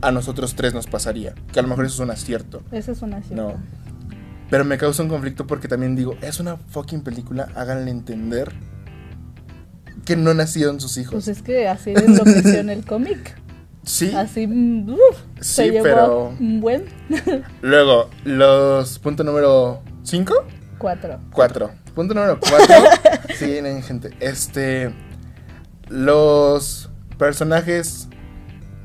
a 0.00 0.10
nosotros 0.12 0.54
tres 0.56 0.74
nos 0.74 0.86
pasaría. 0.86 1.34
Que 1.52 1.60
a 1.60 1.62
lo 1.62 1.68
mejor 1.68 1.84
eso 1.84 1.94
es 1.94 2.00
un 2.00 2.10
acierto. 2.10 2.62
Esa 2.72 2.92
es 2.92 3.02
una 3.02 3.22
cierta. 3.22 3.42
No. 3.42 3.54
Pero 4.50 4.64
me 4.64 4.76
causa 4.78 5.02
un 5.02 5.08
conflicto 5.08 5.46
porque 5.46 5.68
también 5.68 5.94
digo, 5.96 6.16
es 6.20 6.40
una 6.40 6.56
fucking 6.56 7.02
película, 7.02 7.48
háganle 7.54 7.90
entender 7.90 8.52
que 10.04 10.16
no 10.16 10.34
nacieron 10.34 10.80
sus 10.80 10.96
hijos. 10.98 11.12
Pues 11.12 11.28
es 11.28 11.42
que 11.42 11.68
así 11.68 11.92
es 11.92 12.08
lo 12.18 12.24
que 12.24 12.38
hizo 12.38 12.48
en 12.58 12.70
el 12.70 12.84
cómic. 12.84 13.36
sí, 13.84 14.12
Así, 14.14 14.46
uf, 14.46 15.16
se 15.40 15.64
Sí, 15.66 15.70
llevó 15.70 15.82
pero- 15.84 16.28
un 16.38 16.60
buen 16.60 16.84
Luego, 17.62 18.10
los 18.24 18.98
punto 18.98 19.22
número 19.24 19.82
5, 20.02 20.34
cuatro. 20.82 21.18
4. 21.32 21.70
Punto 21.94 22.12
número 22.14 22.38
4. 22.40 22.76
sí, 23.36 23.46
miren, 23.46 23.82
gente. 23.82 24.10
Este. 24.20 24.92
Los 25.88 26.90
personajes 27.18 28.08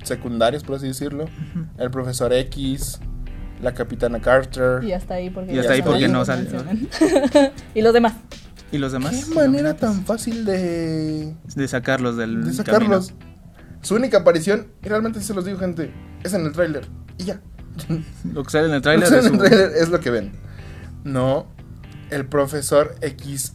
secundarios, 0.03 0.63
por 0.63 0.75
así 0.77 0.88
decirlo. 0.88 1.25
El 1.77 1.91
profesor 1.91 2.33
X, 2.33 2.99
la 3.62 3.73
capitana 3.73 4.19
Carter. 4.21 4.83
Y 4.83 4.93
hasta 4.93 5.15
ahí 5.15 5.29
porque 5.29 5.53
Y 5.53 5.60
hasta 5.60 5.73
ahí 5.73 5.81
porque 5.81 6.07
no 6.07 6.23
sale, 6.25 6.47
y 7.75 7.81
los 7.81 7.93
demás. 7.93 8.13
¿Y 8.71 8.77
los 8.79 8.91
demás? 8.91 9.25
Qué 9.29 9.33
manera 9.36 9.75
tan 9.75 10.03
fácil 10.05 10.43
de, 10.43 11.33
De 11.55 11.67
sacarlos 11.67 12.17
del 12.17 12.43
de 12.45 12.53
sacarlos. 12.53 13.07
camino. 13.12 13.27
Su 13.81 13.95
única 13.95 14.17
aparición, 14.17 14.67
y 14.83 14.89
realmente 14.89 15.21
se 15.21 15.33
los 15.33 15.45
digo, 15.45 15.60
gente, 15.60 15.93
es 16.23 16.33
en 16.33 16.45
el 16.45 16.51
tráiler. 16.51 16.86
Y 17.17 17.23
ya. 17.25 17.39
Lo 18.33 18.43
que 18.43 18.49
sale 18.49 18.73
en 18.75 18.81
tráiler 18.81 19.13
es 19.13 19.25
su- 19.25 19.33
el 19.33 19.38
tráiler 19.39 19.71
es 19.77 19.88
lo 19.89 19.99
que 20.01 20.10
ven. 20.10 20.33
No, 21.05 21.47
el 22.10 22.26
profesor 22.26 22.96
X, 23.02 23.54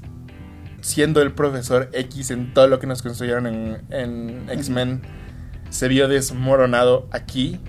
siendo 0.81 1.23
el 1.23 1.33
profesor 1.33 1.88
X 1.93 2.31
en 2.31 2.53
todo 2.55 2.69
lo 2.69 2.79
que 2.79 2.87
nos 2.87 3.03
construyeron 3.03 3.47
en, 3.47 3.83
en 3.91 4.49
X-Men, 4.51 5.03
se 5.71 5.88
vio 5.88 6.09
desmoronado 6.09 7.07
aquí. 7.12 7.61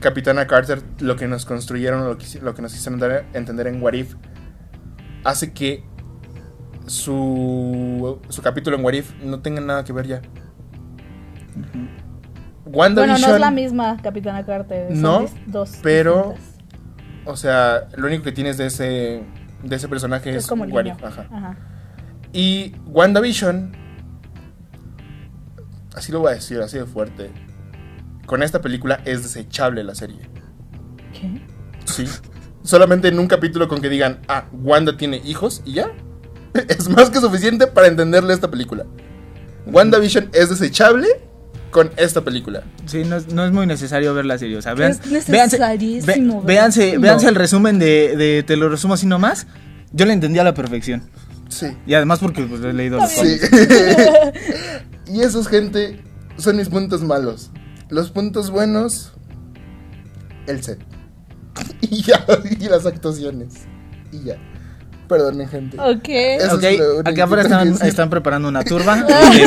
Capitana 0.00 0.46
Carter, 0.48 0.82
lo 1.00 1.14
que 1.16 1.28
nos 1.28 1.44
construyeron, 1.46 2.04
lo 2.04 2.18
que, 2.18 2.26
lo 2.40 2.54
que 2.54 2.62
nos 2.62 2.74
hicieron 2.74 2.98
dar- 2.98 3.24
entender 3.34 3.68
en 3.68 3.80
What 3.80 3.92
If, 3.92 4.16
hace 5.22 5.52
que 5.52 5.84
su, 6.86 8.18
su 8.28 8.42
capítulo 8.42 8.76
en 8.76 8.84
What 8.84 8.94
If 8.94 9.14
no 9.22 9.40
tenga 9.40 9.60
nada 9.60 9.84
que 9.84 9.92
ver 9.92 10.06
ya. 10.08 10.22
Ujú. 11.56 11.88
Bueno, 12.70 13.06
no 13.06 13.14
es 13.14 13.40
la 13.40 13.50
misma 13.50 13.98
Capitana 14.02 14.44
Carter. 14.44 14.88
son 14.92 15.00
No, 15.02 15.26
dos 15.46 15.78
pero- 15.82 16.30
distintas. 16.34 16.51
O 17.24 17.36
sea, 17.36 17.88
lo 17.96 18.06
único 18.06 18.24
que 18.24 18.32
tienes 18.32 18.56
de 18.56 18.66
ese, 18.66 19.22
de 19.62 19.76
ese 19.76 19.88
personaje 19.88 20.30
es, 20.30 20.36
es 20.36 20.46
como 20.46 20.64
el 20.64 20.72
What 20.72 20.84
niño. 20.84 20.96
If, 20.98 21.04
ajá. 21.04 21.26
Ajá. 21.30 21.56
Y 22.32 22.74
WandaVision, 22.86 23.72
así 25.94 26.12
lo 26.12 26.20
voy 26.20 26.32
a 26.32 26.34
decir, 26.34 26.60
así 26.60 26.78
de 26.78 26.86
fuerte. 26.86 27.30
Con 28.26 28.42
esta 28.42 28.60
película 28.60 29.00
es 29.04 29.22
desechable 29.22 29.84
la 29.84 29.94
serie. 29.94 30.20
¿Qué? 31.12 31.42
Sí. 31.84 32.06
Solamente 32.62 33.08
en 33.08 33.18
un 33.18 33.26
capítulo 33.26 33.68
con 33.68 33.80
que 33.80 33.88
digan, 33.88 34.20
ah, 34.28 34.46
Wanda 34.52 34.96
tiene 34.96 35.18
hijos 35.18 35.62
y 35.64 35.74
ya. 35.74 35.90
Es 36.68 36.88
más 36.88 37.10
que 37.10 37.18
suficiente 37.18 37.66
para 37.66 37.86
entenderle 37.86 38.34
esta 38.34 38.50
película. 38.50 38.86
WandaVision 39.66 40.30
es 40.32 40.50
desechable 40.50 41.08
con 41.72 41.90
esta 41.96 42.20
película. 42.20 42.62
Sí, 42.86 43.02
no 43.04 43.16
es, 43.16 43.32
no 43.32 43.44
es 43.44 43.50
muy 43.50 43.66
necesario 43.66 44.14
ver 44.14 44.24
la 44.26 44.38
serie. 44.38 44.56
O 44.56 44.62
sea, 44.62 44.74
vean, 44.74 44.92
Es 44.92 45.26
véanse, 45.28 45.58
ve- 45.58 46.00
véanse, 46.44 46.92
No. 46.98 47.00
véanse 47.00 47.28
el 47.28 47.34
resumen 47.34 47.80
de, 47.80 48.14
de 48.16 48.44
Te 48.44 48.56
lo 48.56 48.68
resumo 48.68 48.94
así 48.94 49.06
nomás. 49.06 49.48
Yo 49.92 50.06
la 50.06 50.12
entendí 50.12 50.38
a 50.38 50.44
la 50.44 50.54
perfección. 50.54 51.02
Sí. 51.48 51.66
Y 51.86 51.94
además 51.94 52.20
porque 52.20 52.44
pues, 52.44 52.62
he 52.62 52.72
leído 52.72 52.98
los. 52.98 53.10
Sí. 53.10 53.38
y 55.06 55.20
esos, 55.22 55.48
gente, 55.48 56.00
son 56.36 56.56
mis 56.56 56.68
puntos 56.68 57.02
malos. 57.02 57.50
Los 57.90 58.10
puntos 58.10 58.50
buenos, 58.50 59.12
el 60.46 60.62
set. 60.62 60.78
Y 61.82 62.02
ya, 62.02 62.24
y 62.58 62.68
las 62.68 62.86
actuaciones. 62.86 63.54
Y 64.12 64.24
ya. 64.24 64.36
Perdonen, 65.12 65.48
gente. 65.48 65.78
Ok. 65.78 66.08
Eso 66.08 66.56
Ok, 66.56 66.62
es 66.64 66.80
acá 67.04 67.24
afuera 67.24 67.42
están, 67.82 68.10
preparando 68.10 68.48
una 68.48 68.64
turba. 68.64 69.06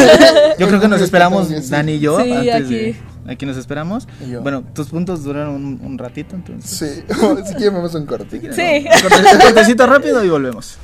Yo 0.59 0.67
creo 0.67 0.79
que 0.79 0.87
nos 0.87 1.01
esperamos, 1.01 1.47
Sí. 1.47 1.55
Dani 1.69 1.93
y 1.93 1.99
yo. 1.99 2.21
Sí, 2.21 2.31
antes 2.31 2.55
aquí. 2.55 2.73
de- 2.75 2.95
aquí 3.27 3.45
nos 3.45 3.57
esperamos. 3.57 4.07
Bueno, 4.41 4.63
tus 4.73 4.87
puntos 4.89 5.23
duraron 5.23 5.55
un, 5.55 5.79
un 5.83 5.97
ratito, 5.97 6.35
entonces. 6.35 7.03
Sí, 7.07 7.13
si 7.47 7.53
quieren 7.55 7.73
vamos 7.73 7.93
a 7.95 7.97
un 7.97 8.05
corte. 8.05 8.39
Sí. 8.39 8.85
Corte- 9.01 9.33
un 9.33 9.39
cortecito 9.41 9.87
rápido 9.87 10.23
y 10.23 10.29
volvemos. 10.29 10.77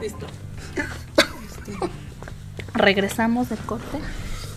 Listo. 0.00 0.26
Regresamos 2.74 3.48
del 3.48 3.58
corte. 3.60 3.98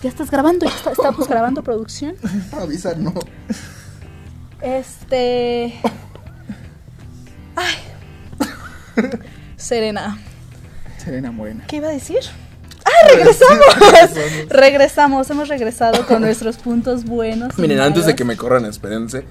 Ya 0.02 0.08
estás 0.08 0.30
grabando, 0.30 0.66
ya 0.66 0.74
está- 0.74 0.92
estamos 0.92 1.28
grabando 1.28 1.62
producción. 1.62 2.14
Avisa, 2.52 2.94
no. 2.94 3.14
Este. 4.60 5.74
Ay. 7.56 7.74
Serena, 9.56 10.18
Serena 10.98 11.32
Morena. 11.32 11.64
¿qué 11.66 11.76
iba 11.76 11.88
a 11.88 11.92
decir? 11.92 12.18
¡Ah, 12.84 13.08
regresamos! 13.08 13.64
regresamos, 14.48 15.30
hemos 15.30 15.48
regresado 15.48 16.04
con 16.06 16.20
nuestros 16.20 16.56
puntos 16.58 17.04
buenos. 17.04 17.52
y 17.56 17.62
Miren, 17.62 17.80
antes 17.80 18.02
de 18.02 18.08
malos. 18.12 18.16
que 18.16 18.24
me 18.24 18.36
corran, 18.36 18.64
espérense. 18.66 19.24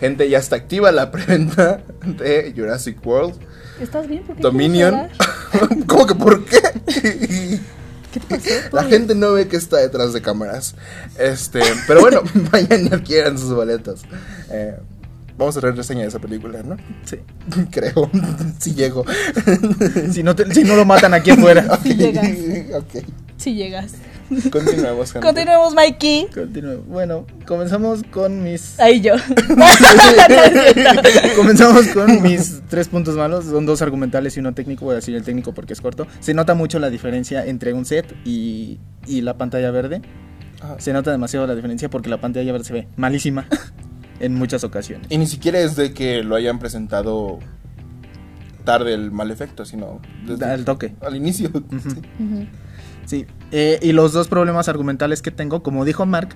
Gente, 0.00 0.28
ya 0.28 0.38
está 0.38 0.56
activa 0.56 0.90
la 0.92 1.10
preventa 1.10 1.80
de 2.04 2.52
Jurassic 2.56 3.04
World. 3.06 3.36
¿Estás 3.80 4.06
bien? 4.08 4.22
¿Por 4.24 4.36
qué 4.36 4.42
Dominion. 4.42 4.92
llorar? 4.94 5.10
¿Cómo 5.86 6.06
que 6.06 6.14
por 6.14 6.44
qué? 6.44 6.60
¿Qué 8.12 8.20
te 8.20 8.36
pasó? 8.36 8.50
La 8.72 8.84
gente 8.84 9.14
no 9.14 9.32
ve 9.32 9.48
que 9.48 9.56
está 9.56 9.78
detrás 9.78 10.12
de 10.12 10.20
cámaras. 10.20 10.74
Este, 11.18 11.60
pero 11.86 12.00
bueno, 12.00 12.22
vayan 12.52 12.86
y 12.86 12.94
adquieran 12.94 13.38
sus 13.38 13.54
boletos. 13.54 14.02
Eh, 14.50 14.76
vamos 15.38 15.56
a 15.56 15.60
hacer 15.60 15.74
reseña 15.74 16.02
de 16.02 16.08
esa 16.08 16.18
película, 16.18 16.62
¿no? 16.62 16.76
Sí. 17.04 17.16
Creo. 17.70 18.10
si 18.58 18.74
llego. 18.74 19.04
Si 20.12 20.22
no, 20.22 20.36
te- 20.36 20.52
si 20.54 20.62
no 20.64 20.76
lo 20.76 20.84
matan 20.84 21.14
aquí 21.14 21.30
afuera. 21.30 21.78
Llegas. 21.84 22.28
ok. 22.74 23.04
Si 23.42 23.54
llegas. 23.54 23.94
Continuemos, 24.50 25.12
gente. 25.12 25.26
Continuemos, 25.26 25.74
Mikey. 25.74 26.28
Continúo. 26.32 26.78
Bueno, 26.86 27.26
comenzamos 27.46 28.02
con 28.10 28.42
mis. 28.42 28.78
Ahí 28.78 29.00
yo. 29.00 29.14
Comenzamos 31.36 31.88
con 31.88 32.22
mis 32.22 32.62
tres 32.68 32.88
puntos 32.88 33.16
malos. 33.16 33.44
Son 33.46 33.66
dos 33.66 33.82
argumentales 33.82 34.36
y 34.36 34.40
uno 34.40 34.54
técnico. 34.54 34.84
Voy 34.84 34.92
a 34.92 34.96
decir 34.96 35.14
el 35.14 35.22
técnico 35.22 35.52
porque 35.52 35.72
es 35.72 35.80
corto. 35.80 36.06
Se 36.20 36.34
nota 36.34 36.54
mucho 36.54 36.78
la 36.78 36.90
diferencia 36.90 37.44
entre 37.44 37.72
un 37.72 37.84
set 37.84 38.14
y, 38.24 38.78
y 39.06 39.20
la 39.22 39.36
pantalla 39.36 39.70
verde. 39.70 40.02
Ajá. 40.60 40.76
Se 40.78 40.92
nota 40.92 41.10
demasiado 41.10 41.46
la 41.46 41.54
diferencia 41.54 41.90
porque 41.90 42.08
la 42.08 42.20
pantalla 42.20 42.52
verde 42.52 42.64
se 42.64 42.72
ve 42.72 42.88
malísima 42.96 43.46
en 44.20 44.34
muchas 44.34 44.62
ocasiones. 44.64 45.06
Y 45.10 45.18
ni 45.18 45.26
siquiera 45.26 45.58
es 45.58 45.74
de 45.76 45.92
que 45.92 46.22
lo 46.22 46.36
hayan 46.36 46.58
presentado 46.60 47.40
tarde 48.64 48.94
el 48.94 49.10
mal 49.10 49.30
efecto, 49.32 49.64
sino 49.64 50.00
desde 50.24 50.44
Al 50.44 50.64
toque. 50.64 50.94
al 51.00 51.16
inicio. 51.16 51.50
Sí. 51.52 52.48
Sí. 53.06 53.26
Eh, 53.50 53.78
y 53.82 53.92
los 53.92 54.12
dos 54.12 54.28
problemas 54.28 54.68
argumentales 54.68 55.22
que 55.22 55.30
tengo, 55.30 55.62
como 55.62 55.84
dijo 55.84 56.06
Mark, 56.06 56.30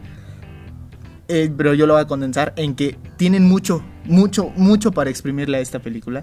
eh, 1.29 1.50
pero 1.57 1.74
yo 1.74 1.87
lo 1.87 1.94
voy 1.94 2.02
a 2.02 2.07
condensar 2.07 2.52
en 2.57 2.74
que 2.74 2.98
tienen 3.16 3.44
mucho, 3.48 3.83
mucho, 4.05 4.50
mucho 4.57 4.92
para 4.92 5.11
exprimirle 5.11 5.59
a 5.59 5.61
esta 5.61 5.79
película. 5.81 6.22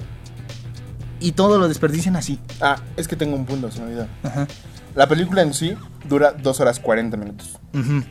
Y 1.20 1.32
todo 1.34 1.58
lo 1.58 1.68
desperdician 1.68 2.16
así. 2.16 2.40
Ah, 2.62 2.78
es 2.98 3.08
que 3.08 3.16
tengo 3.16 3.36
un 3.36 3.46
punto, 3.46 3.72
se 3.72 3.80
me 3.80 3.86
olvidó. 3.88 4.08
Ajá. 4.24 4.48
La 4.96 5.08
película 5.08 5.42
en 5.42 5.54
sí 5.54 5.74
dura 6.08 6.34
2 6.34 6.60
horas 6.60 6.80
40 6.80 7.18
minutos. 7.18 7.58
Ujú. 7.74 8.04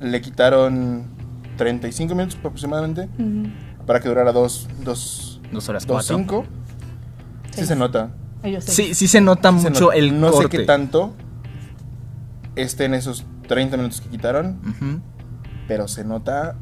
Le 0.00 0.20
quitaron 0.20 1.04
35 1.56 2.14
minutos 2.14 2.36
aproximadamente 2.38 3.08
para 3.86 4.00
que 4.00 4.08
durara 4.08 4.32
2 4.32 4.68
2 4.84 5.40
Dos 5.52 5.68
horas 5.68 5.86
cuatro. 5.86 6.16
5. 6.18 6.44
Sí. 7.52 7.60
Sí. 7.60 7.66
se 7.66 7.76
nota. 7.76 8.10
Sí, 8.60 8.94
sí 8.94 9.08
se 9.08 9.20
nota 9.20 9.50
Sí 9.52 9.60
se 9.60 9.70
mucho 9.70 9.84
nota. 9.86 9.96
el 9.96 10.20
no 10.20 10.30
corte. 10.32 10.56
sé 10.56 10.58
qué 10.58 10.66
tanto 10.66 11.14
esté 12.56 12.84
en 12.86 12.94
esos 12.94 13.24
30 13.48 13.76
minutos 13.76 14.00
que 14.00 14.08
quitaron, 14.08 14.58
pero 15.68 15.86
se 15.88 16.04
nota 16.04 16.56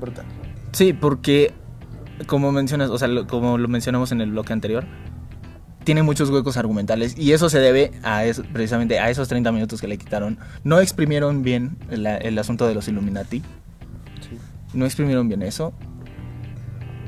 brutal. 0.00 0.24
Sí, 0.72 0.92
porque 0.92 1.52
como 2.26 2.50
mencionas, 2.52 2.90
o 2.90 2.98
sea, 2.98 3.08
lo- 3.08 3.26
como 3.26 3.58
lo 3.58 3.68
mencionamos 3.68 4.10
en 4.12 4.20
el 4.20 4.30
bloque 4.30 4.52
anterior, 4.52 4.84
tiene 5.84 6.02
muchos 6.02 6.28
huecos 6.30 6.56
argumentales 6.56 7.16
y 7.16 7.32
eso 7.32 7.48
se 7.48 7.58
debe 7.60 7.92
a 8.02 8.24
eso, 8.24 8.42
precisamente 8.52 8.98
a 9.00 9.08
esos 9.10 9.26
30 9.28 9.50
minutos 9.52 9.80
que 9.80 9.88
le 9.88 9.96
quitaron. 9.98 10.38
No 10.62 10.80
exprimieron 10.80 11.42
bien 11.42 11.78
el, 11.90 12.06
el 12.06 12.38
asunto 12.38 12.66
de 12.66 12.74
los 12.74 12.88
Illuminati, 12.88 13.40
Sí. 14.20 14.36
no 14.74 14.84
exprimieron 14.84 15.28
bien 15.28 15.42
eso 15.42 15.72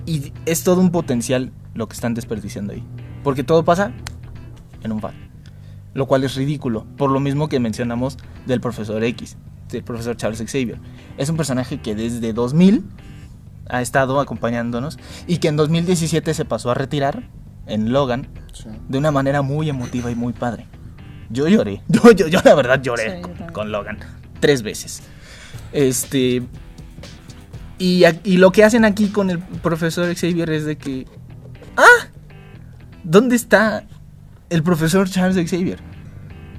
y 0.07 0.33
es 0.47 0.65
todo 0.65 0.81
un 0.81 0.91
potencial 0.91 1.53
lo 1.75 1.89
que 1.89 1.95
están 1.95 2.15
desperdiciando 2.15 2.73
ahí, 2.73 2.83
porque 3.23 3.45
todo 3.45 3.65
pasa 3.65 3.93
en 4.83 4.93
un 4.93 5.01
fan, 5.01 5.13
lo 5.95 6.07
cual 6.07 6.25
es 6.25 6.35
ridículo, 6.35 6.87
por 6.97 7.11
lo 7.11 7.21
mismo 7.21 7.49
que 7.49 7.61
mencionamos 7.61 8.17
del 8.47 8.61
profesor 8.61 9.03
X, 9.05 9.37
del 9.71 9.83
profesor 9.83 10.17
Charles 10.17 10.39
Xavier. 10.41 10.79
Es 11.19 11.29
un 11.29 11.37
personaje 11.37 11.81
que 11.81 11.95
desde 11.95 12.33
2000 12.33 12.85
ha 13.69 13.83
estado 13.83 14.21
acompañándonos 14.21 14.99
y 15.27 15.39
que 15.39 15.49
en 15.49 15.57
2017 15.57 16.35
se 16.35 16.45
pasó 16.45 16.71
a 16.71 16.75
retirar 16.75 17.29
en 17.67 17.93
Logan 17.93 18.29
Sí. 18.53 18.69
de 18.89 18.99
una 18.99 19.13
manera 19.13 19.43
muy 19.43 19.69
emotiva 19.69 20.11
y 20.11 20.15
muy 20.17 20.33
padre. 20.33 20.67
Yo 21.31 21.47
lloré, 21.49 21.83
yo, 21.89 22.11
yo, 22.13 22.27
yo 22.27 22.41
la 22.45 22.55
verdad 22.55 22.83
lloré 22.83 23.17
Sí, 23.17 23.23
con, 23.23 23.53
con 23.53 23.73
Logan 23.73 23.99
tres 24.41 24.63
veces. 24.63 25.03
Este 25.73 26.43
y, 27.79 28.03
y 28.25 28.37
lo 28.37 28.51
que 28.53 28.65
hacen 28.65 28.85
aquí 28.85 29.09
con 29.09 29.31
el 29.31 29.39
profesor 29.39 30.13
Xavier 30.15 30.51
es 30.51 30.65
de 30.65 30.77
que 30.77 31.07
ah, 31.77 32.09
¿dónde 33.05 33.37
está 33.37 33.85
el 34.51 34.63
profesor 34.63 35.09
Charles 35.09 35.51
Xavier? 35.51 35.79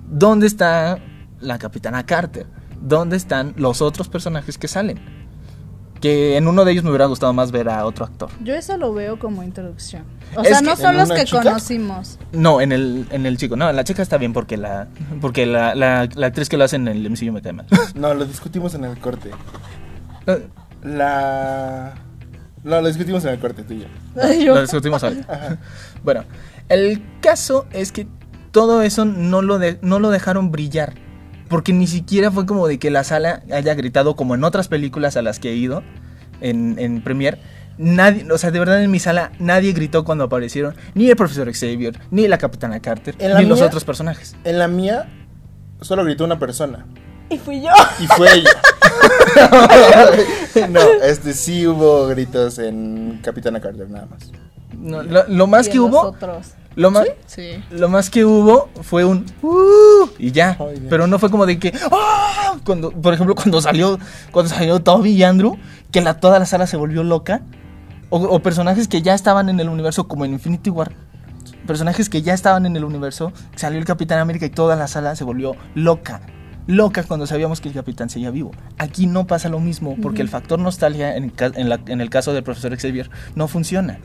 ¿Dónde 0.10 0.47
está 0.47 0.97
la 1.39 1.58
capitana 1.60 2.06
Carter? 2.06 2.47
¿Dónde 2.82 3.15
están 3.17 3.54
los 3.58 3.82
otros 3.82 4.10
personajes 4.10 4.58
que 4.58 4.67
salen? 4.67 4.99
Que 6.01 6.36
en 6.36 6.47
uno 6.47 6.65
de 6.65 6.71
ellos 6.71 6.84
me 6.84 6.89
hubiera 6.89 7.06
gustado 7.06 7.32
más 7.32 7.51
ver 7.51 7.69
a 7.69 7.86
otro 7.86 8.06
actor. 8.06 8.30
Yo 8.43 8.56
eso 8.56 8.75
lo 8.75 8.91
veo 8.91 9.19
como 9.19 9.43
introducción. 9.43 10.04
O 10.36 10.41
Es 10.41 10.47
sea, 10.47 10.62
no 10.62 10.75
son 10.75 10.97
los 10.97 11.12
que 11.12 11.25
chica- 11.25 11.43
conocimos. 11.43 12.17
No, 12.32 12.60
en 12.60 12.71
el, 12.71 13.06
en 13.12 13.27
el 13.27 13.38
chico. 13.38 13.56
No, 13.56 13.69
en 13.69 13.75
la 13.75 13.84
chica 13.84 14.01
está 14.01 14.17
bien 14.17 14.34
porque 14.34 14.58
la 14.58 14.88
porque 15.21 15.45
la, 15.45 15.75
la, 15.75 16.10
la 16.15 16.27
actriz 16.27 16.49
que 16.49 16.58
lo 16.58 16.63
hace 16.63 16.77
en 16.77 16.88
el 16.88 17.08
MCU 17.08 17.32
me 17.32 17.41
cae 17.43 17.54
mal. 17.54 17.67
No, 17.95 18.15
lo 18.15 18.25
discutimos 18.25 18.73
en 18.73 18.86
el 18.86 18.97
corte. 18.97 19.30
Eh, 20.25 20.47
La. 20.84 21.93
No, 22.63 22.80
lo 22.82 22.88
discutimos 22.88 23.23
en 23.25 23.32
el 23.32 23.39
corte 23.39 23.63
tuyo. 23.63 23.86
Ay, 24.21 24.43
yo- 24.45 24.56
lo 24.56 24.62
discutimos 24.62 25.04
ahorita. 25.04 25.60
Bueno, 26.04 26.23
el 26.73 27.01
caso 27.21 27.65
es 27.71 27.91
que 27.91 28.07
todo 28.51 28.81
eso 28.81 29.05
no 29.05 29.41
lo, 29.41 29.60
de- 29.60 29.77
no 29.81 29.99
lo 29.99 30.10
dejaron 30.10 30.51
brillar. 30.51 30.93
Porque 31.49 31.73
ni 31.73 31.86
siquiera 31.88 32.31
fue 32.31 32.45
como 32.45 32.67
de 32.67 32.79
que 32.79 32.89
la 32.91 33.03
sala 33.03 33.43
haya 33.51 33.73
gritado 33.75 34.15
como 34.15 34.36
en 34.36 34.43
otras 34.43 34.67
películas 34.69 35.17
a 35.17 35.21
las 35.21 35.39
que 35.39 35.49
he 35.51 35.55
ido 35.55 35.84
en, 36.39 36.77
en 36.79 37.01
Premiere. 37.03 37.39
Nadie, 37.77 38.25
o 38.31 38.38
sea, 38.38 38.51
de 38.51 38.60
verdad 38.60 38.84
en 38.84 38.91
mi 38.91 38.99
sala 38.99 39.31
nadie 39.39 39.73
gritó 39.73 40.03
cuando 40.05 40.23
aparecieron 40.25 40.75
ni 40.93 41.10
el 41.10 41.15
profesor 41.15 41.51
Xavier, 41.51 41.99
ni 42.12 42.27
la 42.27 42.38
capitana 42.38 42.79
Carter, 42.81 43.15
¿En 43.19 43.34
la 43.34 43.39
ni 43.41 43.47
los 43.47 43.62
otros 43.62 43.84
personajes. 43.84 44.36
En 44.43 44.60
la 44.60 44.67
mía, 44.67 45.10
solo 45.81 46.03
gritó 46.05 46.23
una 46.25 46.38
persona. 46.39 46.86
Y 47.29 47.38
fui 47.38 47.62
yo. 47.62 47.69
Y 47.99 48.07
fue 48.07 48.27
ella. 48.34 48.51
no, 50.69 50.79
este 51.03 51.34
sí 51.34 51.65
hubo 51.67 52.07
gritos 52.07 52.60
en 52.60 53.19
Capitana 53.23 53.60
Carter, 53.60 53.89
nada 53.89 54.05
más. 54.07 54.31
No, 54.77 55.03
lo, 55.03 55.27
lo 55.27 55.47
más 55.47 55.67
Y 55.67 55.71
que 55.71 55.79
hubo, 55.79 56.03
nosotros. 56.03 56.47
Lo 56.75 56.91
más, 56.91 57.03
Sí. 57.25 57.63
Lo 57.71 57.89
más 57.89 58.10
que 58.10 58.23
hubo 58.25 58.69
fue 58.81 59.03
un 59.05 59.25
"Uh", 59.41 60.07
y 60.17 60.31
ya, 60.31 60.55
pero 60.89 61.07
no 61.07 61.19
fue 61.19 61.29
como 61.29 61.45
de 61.45 61.60
que 61.60 61.73
"Ah", 61.91 62.55
cuando 62.65 62.91
por 62.91 63.13
ejemplo 63.13 63.36
cuando 63.36 63.62
salió 63.62 63.99
cuando 64.31 64.49
salió 64.49 64.79
Toby 64.81 65.12
y 65.12 65.23
Andrew, 65.23 65.57
que 65.91 66.01
la 66.01 66.19
toda 66.19 66.39
la 66.39 66.45
sala 66.45 66.67
se 66.67 66.77
volvió 66.77 67.03
loca 67.03 67.41
o, 68.10 68.17
o 68.19 68.39
personajes 68.41 68.88
que 68.88 69.01
ya 69.01 69.13
estaban 69.13 69.49
en 69.49 69.60
el 69.60 69.69
universo 69.69 70.07
como 70.07 70.25
en 70.25 70.34
Infinity 70.34 70.69
War. 70.69 70.91
Personajes 71.67 72.10
que 72.10 72.21
ya 72.21 72.34
estaban 72.34 72.65
en 72.65 72.75
el 72.75 72.84
universo, 72.84 73.31
salió 73.55 73.77
el 73.79 73.86
Capitán 73.86 74.19
América 74.19 74.45
y 74.45 74.49
toda 74.49 74.75
la 74.75 74.88
sala 74.88 75.15
se 75.15 75.23
volvió 75.23 75.55
loca. 75.75 76.21
Loca 76.67 77.03
cuando 77.03 77.25
sabíamos 77.27 77.60
que 77.62 77.69
el 77.69 77.73
capitán 77.75 78.10
seguía 78.10 78.29
vivo. 78.31 78.51
Aquí 78.77 79.07
no 79.07 79.25
pasa 79.27 79.49
lo 79.49 79.60
mismo, 79.60 79.95
porque 80.01 80.21
el 80.21 80.29
factor 80.29 80.60
nostalgia 80.60 81.15
en, 81.15 81.29
ca- 81.29 81.51
en 81.55 81.69
la- 81.69 81.79
en 81.88 82.01
el 82.01 82.10
caso 82.10 82.34
del 82.34 82.43
profesor 82.43 82.75
Xavier 82.77 83.10
no 83.36 83.47
funciona. 83.47 83.99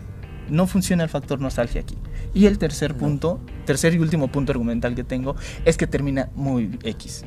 No 0.48 0.66
funciona 0.66 1.02
el 1.02 1.08
factor 1.10 1.40
nostalgia 1.40 1.80
aquí. 1.82 1.96
Y 2.36 2.44
el 2.44 2.58
tercer 2.58 2.94
punto, 2.94 3.40
tercer 3.64 3.94
y 3.94 3.98
último 3.98 4.28
punto 4.28 4.52
argumental 4.52 4.94
que 4.94 5.04
tengo, 5.04 5.36
es 5.64 5.78
que 5.78 5.86
termina 5.86 6.28
muy 6.34 6.78
X. 6.82 7.24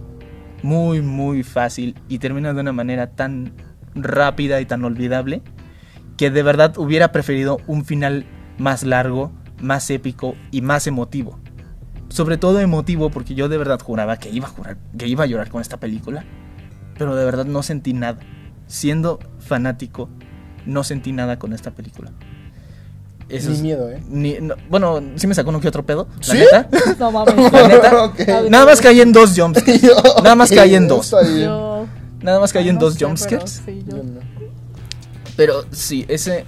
Muy, 0.61 1.01
muy 1.01 1.41
fácil 1.41 1.95
y 2.07 2.19
termina 2.19 2.53
de 2.53 2.61
una 2.61 2.73
manera 2.73 3.09
tan 3.15 3.53
rápida 3.95 4.61
y 4.61 4.67
tan 4.67 4.85
olvidable 4.85 5.41
que 6.15 6.29
de 6.29 6.43
verdad 6.43 6.77
hubiera 6.77 7.11
preferido 7.11 7.59
un 7.65 7.85
final 7.85 8.27
más 8.59 8.83
largo, 8.83 9.31
más 9.59 9.89
épico 9.89 10.35
y 10.51 10.61
más 10.61 10.85
emotivo. 10.85 11.39
Sobre 12.09 12.37
todo 12.37 12.59
emotivo 12.59 13.09
porque 13.09 13.33
yo 13.33 13.49
de 13.49 13.57
verdad 13.57 13.79
juraba 13.79 14.17
que 14.17 14.29
iba 14.29 14.45
a 14.45 14.51
jurar, 14.51 14.77
que 14.95 15.07
iba 15.07 15.23
a 15.23 15.27
llorar 15.27 15.49
con 15.49 15.59
esta 15.59 15.77
película, 15.77 16.23
pero 16.99 17.15
de 17.15 17.25
verdad 17.25 17.45
no 17.45 17.63
sentí 17.63 17.93
nada. 17.93 18.19
Siendo 18.67 19.17
fanático, 19.39 20.07
no 20.67 20.83
sentí 20.83 21.13
nada 21.13 21.39
con 21.39 21.53
esta 21.53 21.71
película. 21.71 22.11
Eso 23.29 23.49
Ni 23.49 23.55
es- 23.55 23.61
miedo, 23.61 23.89
¿eh? 23.91 24.01
ni- 24.09 24.39
no, 24.41 24.55
bueno, 24.69 25.01
sí 25.15 25.27
me 25.27 25.35
sacó 25.35 25.49
uno 25.51 25.61
que 25.61 25.67
otro 25.67 25.85
pedo, 25.85 26.07
la 26.17 26.23
¿Sí? 26.23 26.37
neta. 26.39 26.67
No 26.99 27.11
mames. 27.13 27.51
La 27.53 27.67
neta. 27.67 28.11
Nada 28.49 28.65
más 28.65 28.81
caí 28.81 29.01
en 29.01 29.11
dos 29.11 29.33
jumps. 29.39 29.63
Nada 30.23 30.35
más 30.35 30.49
caí 30.49 30.73
en 30.75 30.87
dos. 30.87 31.11
Yo. 31.11 31.85
Nada 32.21 32.39
más 32.39 32.51
caí 32.51 32.67
en 32.69 32.75
no 32.75 32.81
dos 32.81 32.97
jumpscares. 32.99 33.61
pero 35.37 35.63
sí. 35.71 36.03
Pero 36.07 36.13
ese, 36.15 36.45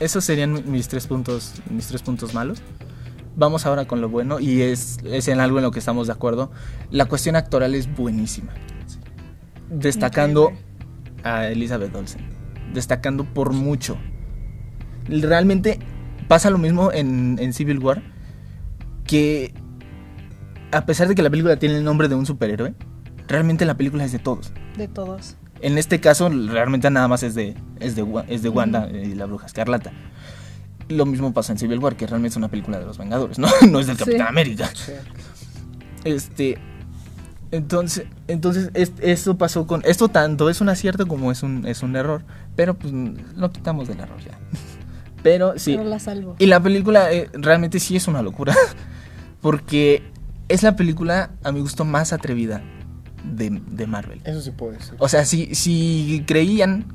esos 0.00 0.24
serían 0.24 0.52
mi- 0.52 0.62
mis 0.62 0.88
tres 0.88 1.06
puntos, 1.06 1.52
mis 1.70 1.86
tres 1.86 2.02
puntos 2.02 2.32
malos. 2.34 2.58
vamos 3.36 3.64
ahora 3.66 3.84
con 3.86 4.00
lo 4.00 4.08
bueno 4.10 4.40
y 4.40 4.60
es, 4.62 4.98
es 5.04 5.28
en 5.28 5.40
algo 5.40 5.58
en 5.58 5.64
lo 5.64 5.70
que 5.70 5.78
estamos 5.78 6.06
de 6.06 6.12
acuerdo. 6.14 6.50
La 6.90 7.04
cuestión 7.06 7.36
actoral 7.36 7.74
es 7.74 7.94
buenísima. 7.94 8.52
Destacando 9.70 10.50
Increíble. 10.50 11.22
a 11.24 11.48
Elizabeth 11.48 11.94
Olsen. 11.94 12.22
Destacando 12.74 13.24
por 13.24 13.52
mucho. 13.52 13.96
Realmente 15.08 15.78
pasa 16.32 16.48
lo 16.48 16.56
mismo 16.56 16.90
en, 16.92 17.36
en 17.38 17.52
Civil 17.52 17.78
War. 17.78 18.02
Que 19.06 19.52
a 20.70 20.86
pesar 20.86 21.08
de 21.08 21.14
que 21.14 21.20
la 21.22 21.28
película 21.28 21.58
tiene 21.58 21.76
el 21.76 21.84
nombre 21.84 22.08
de 22.08 22.14
un 22.14 22.24
superhéroe, 22.24 22.72
realmente 23.28 23.66
la 23.66 23.74
película 23.76 24.02
es 24.06 24.12
de 24.12 24.18
todos. 24.18 24.50
De 24.78 24.88
todos. 24.88 25.36
En 25.60 25.76
este 25.76 26.00
caso, 26.00 26.30
realmente 26.30 26.88
nada 26.90 27.06
más 27.06 27.22
es 27.22 27.34
de, 27.34 27.54
es 27.80 27.96
de, 27.96 28.24
es 28.28 28.42
de 28.42 28.48
Wanda 28.48 28.88
y 28.90 29.14
la 29.14 29.26
Bruja 29.26 29.44
Escarlata. 29.44 29.92
Lo 30.88 31.04
mismo 31.04 31.34
pasa 31.34 31.52
en 31.52 31.58
Civil 31.58 31.78
War, 31.80 31.96
que 31.96 32.06
realmente 32.06 32.30
es 32.32 32.36
una 32.38 32.48
película 32.48 32.78
de 32.78 32.86
los 32.86 32.96
Vengadores, 32.96 33.38
¿no? 33.38 33.48
No 33.70 33.78
es 33.78 33.86
del 33.86 33.98
Sí. 33.98 34.04
Capitán 34.04 34.28
América. 34.28 34.70
Sí. 34.74 34.92
Este. 36.04 36.56
Entonces, 37.50 38.06
entonces 38.28 38.70
es- 38.72 38.94
esto 39.02 39.36
pasó 39.36 39.66
con. 39.66 39.82
Esto 39.84 40.08
tanto 40.08 40.48
es 40.48 40.62
un 40.62 40.70
acierto 40.70 41.06
como 41.06 41.30
es 41.30 41.42
un, 41.42 41.66
es 41.66 41.82
un 41.82 41.94
error. 41.96 42.24
Pero 42.56 42.72
pues 42.74 42.94
lo 43.36 43.50
quitamos 43.52 43.88
del 43.88 44.00
error 44.00 44.18
ya. 44.24 44.38
Pero 45.22 45.58
sí. 45.58 45.76
Pero 45.76 45.88
la 45.88 45.98
salvo. 45.98 46.36
Y 46.38 46.46
la 46.46 46.60
película 46.60 47.12
eh, 47.12 47.28
realmente 47.32 47.78
sí 47.80 47.96
es 47.96 48.08
una 48.08 48.22
locura. 48.22 48.54
Porque 49.40 50.02
es 50.48 50.62
la 50.62 50.76
película, 50.76 51.30
a 51.42 51.52
mi 51.52 51.60
gusto, 51.60 51.84
más 51.84 52.12
atrevida 52.12 52.62
de, 53.24 53.50
de 53.70 53.86
Marvel. 53.86 54.20
Eso 54.24 54.40
sí 54.40 54.50
puede 54.50 54.80
ser. 54.80 54.94
O 54.98 55.08
sea, 55.08 55.24
si, 55.24 55.54
si 55.54 56.24
creían 56.26 56.86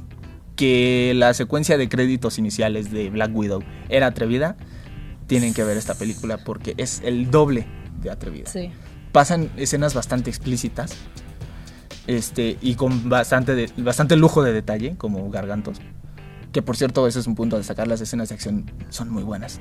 que 0.56 1.14
la 1.16 1.34
secuencia 1.34 1.78
de 1.78 1.88
créditos 1.90 2.38
iniciales 2.40 2.92
de 2.92 3.10
Black 3.10 3.36
Widow 3.36 3.64
era 3.90 4.08
atrevida, 4.08 4.56
tienen 5.28 5.54
que 5.54 5.64
ver 5.64 5.78
esta 5.78 5.94
película 5.94 6.38
porque 6.44 6.74
es 6.78 7.02
el 7.04 7.30
doble 7.32 7.68
de 8.02 8.10
atrevida. 8.12 8.50
Sí. 8.50 8.72
Pasan 9.12 9.50
escenas 9.58 9.94
bastante 9.94 10.30
explícitas 10.30 10.96
este, 12.08 12.58
y 12.62 12.76
con 12.76 13.10
bastante, 13.10 13.56
de- 13.56 13.70
bastante 13.78 14.16
lujo 14.16 14.42
de 14.44 14.54
detalle, 14.54 14.96
como 14.98 15.30
gargantos. 15.30 15.80
Que 16.52 16.62
por 16.62 16.78
cierto, 16.78 17.08
ese 17.08 17.20
es 17.20 17.28
un 17.28 17.36
punto 17.36 17.56
a 17.56 17.60
destacar, 17.60 17.88
las 17.88 18.02
escenas 18.02 18.30
de 18.30 18.36
acción 18.36 18.72
son 18.90 19.10
muy 19.10 19.24
buenas. 19.24 19.60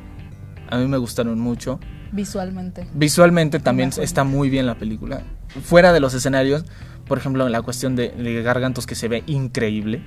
A 0.68 0.78
mí 0.78 0.86
me 0.86 0.96
gustaron 0.96 1.38
mucho. 1.38 1.78
Visualmente. 2.12 2.86
Visualmente 2.94 3.60
también 3.60 3.90
está 4.00 4.24
muy 4.24 4.50
bien 4.50 4.66
la 4.66 4.76
película. 4.76 5.22
Fuera 5.62 5.92
de 5.92 6.00
los 6.00 6.14
escenarios, 6.14 6.64
por 7.06 7.18
ejemplo, 7.18 7.48
la 7.48 7.62
cuestión 7.62 7.96
de, 7.96 8.10
de 8.10 8.42
Gargantos 8.42 8.86
que 8.86 8.94
se 8.94 9.08
ve 9.08 9.22
increíble. 9.26 10.02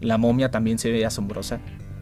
La 0.00 0.18
momia 0.18 0.50
también 0.50 0.78
se 0.78 0.90
ve 0.90 1.04
asombrosa. 1.06 1.60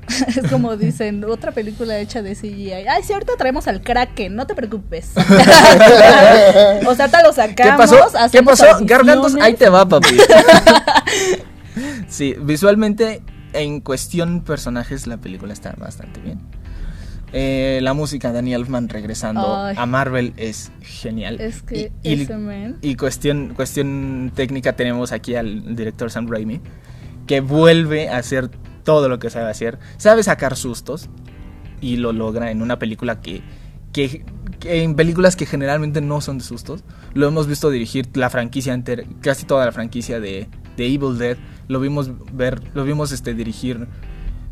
Es 0.27 0.51
como 0.51 0.77
dicen, 0.77 1.25
otra 1.25 1.53
película 1.53 1.99
hecha 1.99 2.23
de 2.23 2.35
CGI. 2.35 2.73
Ay, 2.73 3.03
sí, 3.03 3.13
ahorita 3.13 3.33
traemos 3.37 3.69
al 3.69 3.83
Kraken, 3.83 4.35
no 4.35 4.47
te 4.47 4.55
preocupes. 4.55 5.11
o 6.87 6.95
sea, 6.95 7.09
te 7.09 7.23
lo 7.23 7.31
¿Qué 7.31 7.35
sacamos. 7.35 7.77
pasó? 7.77 8.31
¿Qué 8.31 8.43
pasó? 8.43 8.65
Gargantos, 8.83 9.35
ahí 9.37 9.55
te 9.55 9.69
va, 9.69 9.87
papi. 9.87 10.17
sí, 12.09 12.35
visualmente, 12.41 13.23
en 13.53 13.81
cuestión 13.81 14.43
personajes, 14.43 15.07
la 15.07 15.17
película 15.19 15.53
está 15.53 15.75
bastante 15.79 16.21
bien. 16.21 16.41
Eh, 17.35 17.81
la 17.83 17.95
música 17.95 18.29
de 18.29 18.35
Danny 18.35 18.53
Elfman 18.53 18.91
regresando 18.91 19.57
Ay. 19.65 19.75
a 19.79 19.87
Marvel 19.87 20.35
es 20.37 20.71
genial. 20.83 21.41
Es 21.41 21.63
que 21.63 21.91
Y- 22.03 22.95
cuestión, 22.97 23.55
cuestión 23.55 24.33
técnica 24.35 24.75
tenemos 24.77 25.13
aquí 25.13 25.35
al 25.35 25.75
director 25.75 26.11
Sam 26.11 26.29
Raimi, 26.29 26.61
que 27.27 27.41
vuelve 27.41 28.11
a 28.11 28.19
hacer 28.19 28.51
todo 28.85 29.09
lo 29.09 29.19
que 29.19 29.31
sabe 29.31 29.51
hacer. 29.51 29.79
Sabe 29.97 30.23
sacar 30.23 30.57
sustos 30.57 31.09
y 31.81 31.97
lo 31.97 32.13
logra 32.13 32.51
en 32.51 32.61
una 32.61 32.79
película 32.79 33.21
que, 33.23 33.43
que, 33.95 34.27
que 34.61 34.83
en 34.83 34.95
películas 34.95 35.35
que 35.35 35.47
generalmente 35.47 36.03
no 36.03 36.21
son 36.21 36.37
de 36.39 36.45
sustos. 36.45 36.85
Lo 37.15 37.29
hemos 37.29 37.47
visto 37.47 37.71
dirigir 37.71 38.09
la 38.15 38.29
franquicia 38.29 38.75
entera, 38.75 39.05
casi 39.23 39.47
toda 39.47 39.65
la 39.65 39.73
franquicia 39.73 40.21
de, 40.21 40.49
de 40.77 40.87
Evil 40.87 41.17
Dead. 41.17 41.39
Lo 41.73 41.81
vimos 41.81 42.11
ver, 42.33 42.61
lo 42.75 42.85
vimos 42.85 43.13
este 43.13 43.33
dirigir 43.35 43.89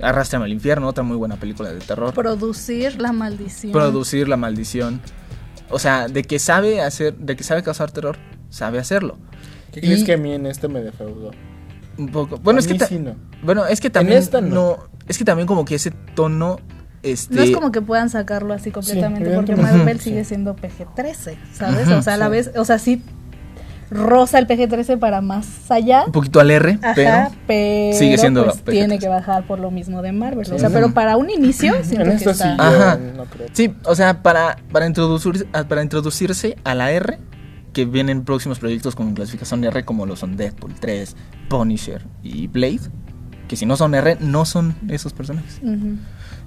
Arrastrame 0.00 0.46
al 0.46 0.52
infierno, 0.52 0.86
otra 0.88 1.04
muy 1.04 1.16
buena 1.18 1.36
película 1.36 1.70
de 1.72 1.78
terror 1.80 2.14
Producir 2.14 2.98
la 3.00 3.12
maldición. 3.12 3.72
producir 3.72 4.28
la 4.28 4.38
maldición. 4.38 5.00
O 5.68 5.78
sea, 5.78 6.08
de 6.08 6.22
que 6.24 6.38
sabe 6.38 6.80
hacer, 6.80 7.14
de 7.18 7.36
que 7.36 7.44
sabe 7.44 7.62
causar 7.62 7.90
terror, 7.90 8.16
sabe 8.48 8.78
hacerlo. 8.78 9.18
¿Qué 9.72 9.80
crees 9.82 10.00
Y- 10.00 10.04
que 10.04 10.14
a 10.14 10.16
mí 10.16 10.32
en 10.32 10.46
este 10.46 10.68
me 10.68 10.80
defraudó? 10.80 11.32
Un 11.98 12.08
poco. 12.08 12.38
Bueno, 12.38 12.56
A 12.58 12.60
es 12.60 12.66
que 12.66 12.72
mí 12.74 12.80
sí 12.88 12.98
no. 12.98 13.14
bueno, 13.42 13.66
es 13.66 13.80
que 13.80 13.90
también 13.90 14.18
esta 14.18 14.40
no. 14.40 14.48
no. 14.54 14.78
es 15.06 15.18
que 15.18 15.24
también 15.26 15.46
como 15.46 15.66
que 15.66 15.74
ese 15.74 15.90
tono 16.14 16.58
este 17.02 17.34
No 17.34 17.42
es 17.42 17.50
como 17.50 17.70
que 17.70 17.82
puedan 17.82 18.08
sacarlo 18.08 18.54
así 18.54 18.70
completamente, 18.70 19.30
porque. 19.34 19.54
Marvel 19.54 19.98
Sí. 20.00 20.10
sigue 20.10 20.24
siendo 20.24 20.56
PG-13, 20.56 21.36
¿sabes? 21.52 21.88
O 21.88 22.00
sea, 22.02 22.14
a 22.14 22.16
la 22.16 22.28
vez, 22.28 22.50
o 22.56 22.64
sea, 22.64 22.78
sí 22.78 23.02
rosa 23.90 24.38
el 24.38 24.46
PG-13 24.46 24.98
para 24.98 25.20
más 25.20 25.70
allá. 25.70 26.04
un 26.06 26.12
poquito 26.12 26.40
al 26.40 26.50
R, 26.50 26.78
Ajá, 26.82 26.94
pero 26.94 27.30
pero, 27.46 27.98
sigue 27.98 28.18
siendo 28.18 28.44
pues, 28.44 28.64
PG-13. 28.64 28.70
tiene 28.70 28.98
que 28.98 29.08
bajar 29.08 29.46
por 29.46 29.58
lo 29.58 29.70
mismo 29.70 30.00
de 30.02 30.12
Marvel. 30.12 30.46
O 30.52 30.58
sea, 30.58 30.70
pero 30.70 30.92
para 30.92 31.16
un 31.16 31.28
inicio 31.30 31.74
En 31.74 31.84
siento 31.84 32.10
que 32.10 32.34
sí, 32.34 32.44
Ajá. 32.58 32.98
no 33.16 33.24
creo. 33.24 33.48
sí, 33.52 33.74
o 33.84 33.94
sea, 33.94 34.22
para 34.22 34.56
para 34.72 34.86
introducir 34.86 35.48
ah, 35.52 35.64
para 35.64 35.82
introducirse 35.82 36.56
a 36.64 36.74
la 36.74 36.92
R 36.92 37.18
que 37.72 37.84
vienen 37.84 38.24
próximos 38.24 38.58
proyectos 38.58 38.94
con 38.96 39.14
clasificación 39.14 39.62
R 39.64 39.84
como 39.84 40.06
lo 40.06 40.16
son 40.16 40.36
Deadpool 40.36 40.74
3, 40.78 41.16
Punisher 41.48 42.04
y 42.22 42.46
Blade, 42.48 42.80
que 43.48 43.56
si 43.56 43.66
no 43.66 43.76
son 43.76 43.94
R 43.94 44.16
no 44.20 44.44
son 44.44 44.74
esos 44.88 45.12
personajes. 45.12 45.60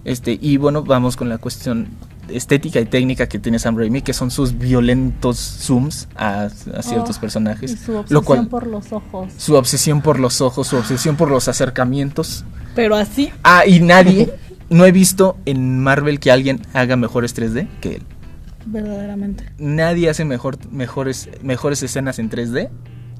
Este, 0.05 0.37
y 0.41 0.57
bueno, 0.57 0.83
vamos 0.83 1.15
con 1.15 1.29
la 1.29 1.37
cuestión 1.37 1.87
estética 2.29 2.79
y 2.79 2.85
técnica 2.85 3.27
que 3.27 3.39
tiene 3.39 3.59
Sam 3.59 3.77
Raimi, 3.77 4.01
que 4.01 4.13
son 4.13 4.31
sus 4.31 4.57
violentos 4.57 5.37
zooms 5.37 6.07
a, 6.15 6.43
a 6.45 6.81
ciertos 6.81 7.17
Oh, 7.17 7.21
personajes. 7.21 7.71
Y 7.73 7.77
su 7.77 7.91
lo 7.91 7.99
obsesión 7.99 8.23
cual, 8.23 8.47
por 8.47 8.67
los 8.67 8.91
ojos. 8.91 9.31
su 9.37 9.55
obsesión 9.55 10.01
por 10.01 10.19
los 10.19 10.41
ojos, 10.41 10.67
su 10.67 10.77
obsesión 10.77 11.15
por 11.15 11.29
los 11.29 11.47
acercamientos. 11.47 12.45
Pero 12.75 12.95
así, 12.95 13.31
Ah, 13.43 13.65
y 13.67 13.79
nadie, 13.79 14.33
no 14.69 14.85
he 14.85 14.91
visto 14.91 15.37
en 15.45 15.79
Marvel 15.79 16.19
que 16.19 16.31
alguien 16.31 16.61
haga 16.73 16.95
mejores 16.95 17.35
3D 17.35 17.67
que 17.81 17.95
él. 17.97 18.03
verdaderamente. 18.65 19.45
Nadie 19.57 20.09
hace 20.09 20.25
mejor, 20.25 20.57
mejores, 20.71 21.29
mejores 21.41 21.83
escenas 21.83 22.19
en 22.19 22.29
3D 22.29 22.69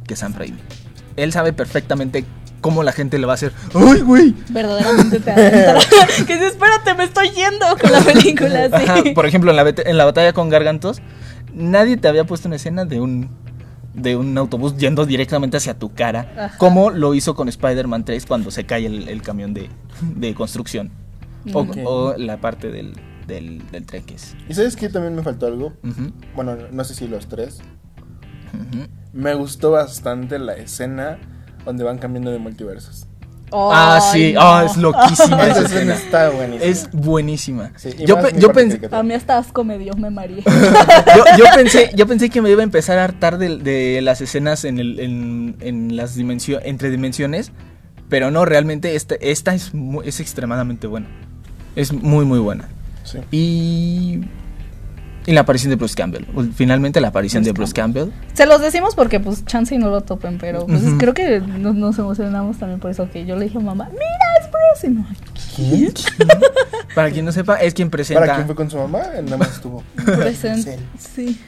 que 0.08 0.16
Sam 0.16 0.34
Raimi. 0.38 0.58
Él 1.16 1.32
sabe 1.32 1.54
perfectamente 1.54 2.26
cómo 2.64 2.82
la 2.82 2.94
gente 2.94 3.20
le 3.20 3.28
va 3.28 3.34
a 3.34 3.36
hacer. 3.36 3.52
¡Ay, 3.76 4.02
güey! 4.02 4.34
Verdaderamente 4.50 5.20
te 5.20 5.34
que 6.26 6.34
dice, 6.34 6.48
espérate, 6.48 6.96
me 6.96 7.04
estoy 7.04 7.30
yendo 7.30 7.66
con 7.80 7.92
la 7.92 8.00
película. 8.00 8.66
Ajá, 8.72 9.04
por 9.14 9.28
ejemplo, 9.28 9.52
en 9.52 9.58
la, 9.58 9.74
en 9.86 9.98
la 9.98 10.06
batalla 10.06 10.34
con 10.34 10.50
Gargantos, 10.50 11.02
nadie 11.54 11.98
te 11.98 12.08
había 12.08 12.24
puesto 12.24 12.48
una 12.48 12.56
escena 12.56 12.86
de 12.86 13.00
un 13.00 13.30
de 13.94 14.16
un 14.16 14.36
autobús 14.40 14.76
yendo 14.78 15.06
directamente 15.06 15.58
hacia 15.58 15.78
tu 15.78 15.94
cara, 15.94 16.34
Ajá. 16.36 16.58
como 16.58 16.90
lo 16.90 17.14
hizo 17.14 17.36
con 17.36 17.48
Spider-Man 17.48 18.06
3 18.06 18.26
cuando 18.26 18.50
se 18.50 18.66
cae 18.66 18.88
el, 18.88 19.08
el 19.08 19.22
camión 19.22 19.54
de, 19.54 19.70
de 20.16 20.34
construcción. 20.34 20.90
O, 21.54 22.16
la 22.18 22.38
parte 22.38 22.72
del, 22.72 22.94
del, 23.28 23.62
del 23.72 23.86
tren 23.86 24.04
que 24.04 24.16
es. 24.16 24.36
¿Y 24.48 24.54
sabes 24.54 24.78
qué 24.78 24.88
también 24.90 25.14
me 25.14 25.22
faltó 25.22 25.46
algo? 25.46 25.74
Bueno, 26.34 26.56
no 26.72 26.84
sé 26.86 26.96
si 26.96 27.08
los 27.08 27.28
tres. 27.28 27.60
Me 29.12 29.36
gustó 29.36 29.72
bastante 29.72 30.40
la 30.40 30.54
escena 30.54 31.20
donde 31.66 31.84
van 31.84 31.98
cambiando 31.98 32.32
de 32.32 32.40
multiversos. 32.40 33.08
Ah, 33.56 34.00
sí, 34.12 34.34
ah, 34.38 34.64
no. 34.66 34.72
es 34.72 34.78
loquísima 34.78 35.48
esa 35.48 35.62
escena 35.62 35.94
está 35.94 36.30
buenísima. 36.32 36.66
Es 36.66 36.90
buenísima. 36.92 37.72
Sí, 37.76 37.92
yo, 38.04 38.20
pe- 38.20 38.34
yo 38.40 38.52
pensé. 38.52 38.82
A 38.92 39.04
mí 39.04 39.14
hasta 39.14 39.38
asco 39.38 39.64
me 39.64 39.78
dio, 39.78 39.94
me 39.94 40.10
mareé. 40.10 40.42
yo, 41.16 41.24
yo 41.38 41.46
pensé, 41.56 41.92
yo 41.96 42.08
pensé 42.08 42.30
que 42.32 42.42
me 42.42 42.50
iba 42.50 42.62
a 42.62 42.64
empezar 42.64 42.98
a 42.98 43.04
hartar 43.04 43.38
de, 43.38 43.58
de 43.58 44.02
las 44.02 44.22
escenas 44.22 44.66
en, 44.66 44.80
el, 44.80 45.00
en, 45.00 45.56
en 45.60 45.96
las 45.96 46.16
dimensiones, 46.16 46.68
entre 46.68 46.90
dimensiones, 46.90 47.52
pero 48.10 48.32
no, 48.32 48.44
realmente 48.44 48.96
esta, 48.96 49.16
esta 49.22 49.54
es, 49.54 49.72
es 50.04 50.20
extremadamente 50.20 50.88
buena. 50.88 51.08
Es 51.76 51.94
muy, 51.94 52.26
muy 52.26 52.40
buena. 52.40 52.70
Sí. 53.04 53.20
Y, 53.32 54.22
y 55.26 55.32
la 55.32 55.42
aparición 55.42 55.70
de 55.70 55.76
Bruce 55.76 55.96
Campbell. 55.96 56.26
Finalmente 56.56 57.00
la 57.02 57.10
aparición 57.10 57.44
Bruce 57.44 57.54
de 57.54 57.58
Bruce 57.58 57.74
Campbell. 57.74 58.10
Se 58.34 58.46
los 58.46 58.62
decimos 58.62 58.96
porque 58.96 59.20
pues 59.20 59.46
chance 59.46 59.74
y 59.74 59.78
no 59.78 59.90
lo 59.90 60.02
topen, 60.02 60.38
pero 60.38 60.66
pues 60.66 60.82
creo 60.98 61.14
que 61.14 61.40
nos, 61.40 61.76
nos 61.76 61.98
emocionamos 62.00 62.58
también 62.58 62.80
por 62.80 62.92
eso 62.92 63.10
que 63.12 63.26
yo 63.26 63.36
le 63.36 63.46
dije 63.46 63.58
a 63.58 63.62
mamá, 63.62 63.90
mira, 63.92 64.04
es 64.42 64.50
Bruce. 64.52 64.88
Y 64.88 64.90
no, 64.90 65.06
¿Quién? 65.56 65.94
Para 66.96 67.12
quien 67.12 67.26
no 67.26 67.32
sepa, 67.32 67.56
es 67.58 67.74
quien 67.74 67.90
presenta. 67.90 68.22
¿Para 68.22 68.36
quién 68.36 68.46
fue 68.48 68.56
con 68.56 68.70
su 68.70 68.78
mamá? 68.78 69.02
Nada 69.24 69.38
más 69.38 69.52
estuvo. 69.54 69.84
presente. 70.06 70.80
Sí. 70.98 71.40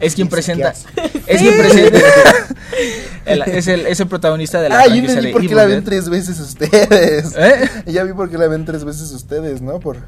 Es 0.00 0.14
quien 0.14 0.28
presenta. 0.28 0.72
¿qué 0.94 1.22
Es 1.26 1.40
quien 1.40 1.56
presenta. 1.58 1.98
El- 3.26 3.42
es, 3.42 3.68
el, 3.68 3.86
es 3.86 4.00
el 4.00 4.06
protagonista 4.08 4.60
de 4.60 4.68
la 4.70 4.80
Ah, 4.80 4.86
yo 4.86 4.94
entendí 4.94 5.32
por 5.32 5.46
qué 5.46 5.54
la 5.54 5.66
ven 5.66 5.84
tres 5.84 6.08
veces 6.08 6.40
ustedes. 6.40 7.34
¿Eh? 7.36 7.68
Ya 7.86 8.02
vi 8.04 8.12
por 8.12 8.30
qué 8.30 8.38
la 8.38 8.48
ven 8.48 8.64
tres 8.64 8.84
veces 8.84 9.10
ustedes, 9.12 9.60
¿no? 9.60 9.78
Por, 9.80 9.98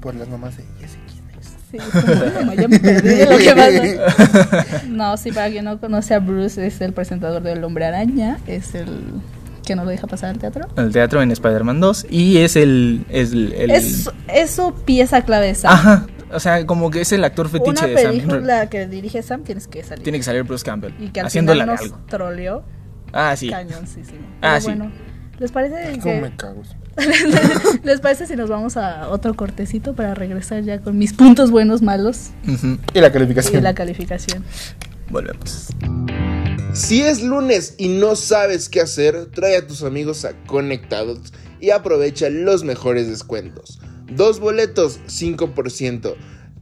por 0.00 0.14
las 0.14 0.28
mamás 0.28 0.56
de 0.56 0.64
es. 0.82 1.01
Sí, 1.72 1.78
como, 1.78 2.22
"Ay, 2.22 2.32
mamá, 2.38 2.54
ya 2.54 2.68
me 2.68 2.78
perdí 2.78 3.08
de 3.08 3.26
lo 3.26 3.38
que 3.38 4.06
pasa. 4.06 4.82
No, 4.88 5.16
sí, 5.16 5.32
para 5.32 5.48
quien 5.50 5.64
no 5.64 5.80
conoce 5.80 6.14
a 6.14 6.18
Bruce, 6.20 6.64
es 6.66 6.80
el 6.80 6.92
presentador 6.92 7.42
del 7.42 7.64
Hombre 7.64 7.86
Araña, 7.86 8.38
es 8.46 8.74
el 8.74 8.88
que 9.66 9.74
no 9.74 9.84
lo 9.84 9.90
deja 9.90 10.06
pasar 10.06 10.30
al 10.30 10.38
teatro. 10.38 10.68
El 10.76 10.92
teatro 10.92 11.22
en 11.22 11.30
Spider-Man 11.30 11.80
2 11.80 12.06
y 12.10 12.38
es 12.38 12.56
el... 12.56 13.04
Es, 13.08 13.32
el, 13.32 13.52
el- 13.54 13.70
Es, 13.70 14.10
es 14.28 14.50
su 14.50 14.74
pieza 14.84 15.22
clave 15.22 15.50
esa. 15.50 15.72
Ajá. 15.72 16.06
O 16.32 16.40
sea, 16.40 16.64
como 16.66 16.90
que 16.90 17.02
es 17.02 17.12
el 17.12 17.22
actor 17.24 17.48
fetiche 17.48 17.70
Una 17.70 17.86
de 17.86 17.96
Sam. 18.02 18.10
película 18.12 18.68
que 18.70 18.86
dirige 18.86 19.22
Sam 19.22 19.42
tienes 19.44 19.68
que 19.68 19.82
salir. 19.84 20.02
Tiene 20.02 20.18
que 20.18 20.24
salir 20.24 20.42
Bruce 20.44 20.64
Campbell. 20.64 20.92
y 20.98 21.08
que 21.08 21.20
al 21.20 21.26
haciéndole 21.26 21.60
final 21.62 21.76
de 21.76 21.82
nos 21.84 21.92
algo. 21.92 22.04
troleó 22.08 22.62
Ah, 23.12 23.34
sí. 23.36 23.50
cañoncísimo. 23.50 24.20
Ah, 24.40 24.58
Pero 24.58 24.60
sí. 24.60 24.66
bueno, 24.68 24.90
¿les 25.42 25.50
parece 25.50 25.98
¿Cómo 25.98 26.14
que 26.14 26.20
me 26.20 26.36
cago? 26.36 26.62
¿Les 27.82 28.00
parece 28.00 28.26
si 28.28 28.36
nos 28.36 28.48
vamos 28.48 28.76
a 28.76 29.08
otro 29.08 29.34
cortecito 29.34 29.94
para 29.94 30.14
regresar 30.14 30.62
ya 30.62 30.80
con 30.80 30.96
mis 30.96 31.12
puntos 31.12 31.50
buenos, 31.50 31.82
malos. 31.82 32.30
Y 32.94 33.00
la 33.00 33.08
y 33.08 33.10
calificación. 33.10 33.62
la 33.62 33.74
calificación? 33.74 34.44
Volvemos. 35.10 35.68
Si 36.72 37.02
es 37.02 37.22
lunes 37.22 37.74
y 37.76 37.88
no 37.88 38.14
sabes 38.14 38.68
qué 38.68 38.80
hacer, 38.80 39.26
trae 39.32 39.56
a 39.56 39.66
tus 39.66 39.82
amigos 39.82 40.24
a 40.24 40.32
Conectados 40.46 41.32
y 41.60 41.70
aprovecha 41.70 42.30
los 42.30 42.62
mejores 42.62 43.08
descuentos. 43.08 43.80
Dos 44.14 44.38
boletos 44.38 45.00
5%, 45.08 46.14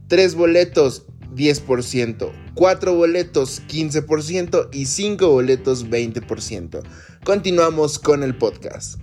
tres 0.07 0.33
boletos 0.33 1.05
10%, 1.35 2.31
cuatro 2.53 2.95
boletos 2.95 3.61
15% 3.67 4.69
y 4.71 4.85
cinco 4.85 5.29
boletos 5.29 5.87
20%. 5.87 6.81
Continuamos 7.23 7.99
con 7.99 8.23
el 8.23 8.35
podcast. 8.35 8.99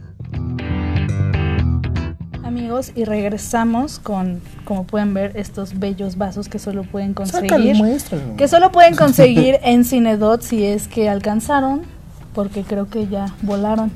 Amigos, 2.42 2.92
y 2.94 3.04
regresamos 3.04 3.98
con, 3.98 4.40
como 4.64 4.86
pueden 4.86 5.12
ver, 5.12 5.36
estos 5.36 5.78
bellos 5.78 6.16
vasos 6.16 6.48
que 6.48 6.58
solo 6.58 6.82
pueden 6.82 7.12
conseguir. 7.14 7.76
Que 8.36 8.48
solo 8.48 8.72
pueden 8.72 8.94
conseguir 8.96 9.58
en 9.62 9.84
Cinedot 9.84 10.42
si 10.42 10.64
es 10.64 10.88
que 10.88 11.08
alcanzaron, 11.08 11.82
porque 12.34 12.62
creo 12.62 12.88
que 12.88 13.06
ya 13.06 13.34
volaron. 13.42 13.92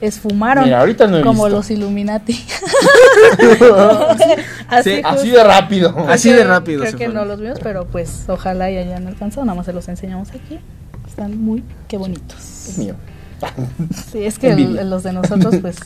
Esfumaron. 0.00 0.64
Mira, 0.64 0.80
ahorita 0.80 1.06
no 1.08 1.18
he 1.18 1.22
como 1.22 1.44
visto. 1.44 1.56
los 1.56 1.70
Illuminati. 1.70 2.38
así, 4.68 4.90
Sí, 4.96 5.02
Así 5.04 5.30
de 5.30 5.44
rápido. 5.44 5.94
Así 6.08 6.32
de 6.32 6.44
rápido 6.44 6.80
Creo 6.80 6.92
que 6.92 7.06
fueron. 7.06 7.14
no 7.14 7.24
los 7.24 7.40
vimos, 7.40 7.58
pero 7.62 7.86
pues 7.86 8.24
ojalá 8.28 8.70
y 8.70 8.76
hayan 8.76 9.06
alcanzado. 9.06 9.44
Nada 9.44 9.56
más 9.56 9.66
se 9.66 9.72
los 9.72 9.88
enseñamos 9.88 10.30
aquí. 10.30 10.60
Están 11.06 11.40
muy, 11.42 11.64
qué 11.88 11.96
bonitos. 11.96 12.38
Es 12.68 12.78
mío. 12.78 12.94
Sí, 14.12 14.24
es 14.24 14.38
que 14.38 14.50
el- 14.52 14.88
los 14.90 15.02
de 15.02 15.12
nosotros, 15.12 15.56
pues. 15.60 15.76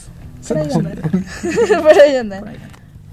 por 0.49 0.59
ahí 0.59 0.71
andan. 0.73 1.01
Por 1.83 1.99
ahí 2.01 2.17
andan. 2.17 2.45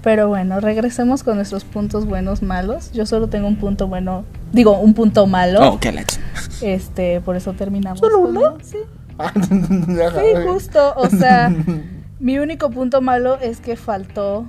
Pero 0.02 0.28
bueno, 0.28 0.60
regresemos 0.60 1.22
con 1.22 1.36
nuestros 1.36 1.64
puntos 1.64 2.06
buenos, 2.06 2.40
malos. 2.42 2.90
Yo 2.92 3.04
solo 3.04 3.28
tengo 3.28 3.46
un 3.46 3.56
punto 3.56 3.86
bueno, 3.86 4.24
digo, 4.50 4.78
un 4.78 4.94
punto 4.94 5.26
malo. 5.26 5.60
Oh, 5.74 5.78
qué 5.78 5.92
ch- 5.92 6.18
Este, 6.62 7.20
por 7.20 7.36
eso 7.36 7.52
terminamos. 7.52 8.00
¿Solo 8.00 8.18
uno? 8.20 8.56
Sí. 8.62 8.78
sí, 9.48 10.46
justo. 10.46 10.94
O 10.96 11.08
sea, 11.08 11.52
mi 12.20 12.38
único 12.38 12.70
punto 12.70 13.00
malo 13.00 13.38
es 13.40 13.60
que 13.60 13.76
faltó 13.76 14.46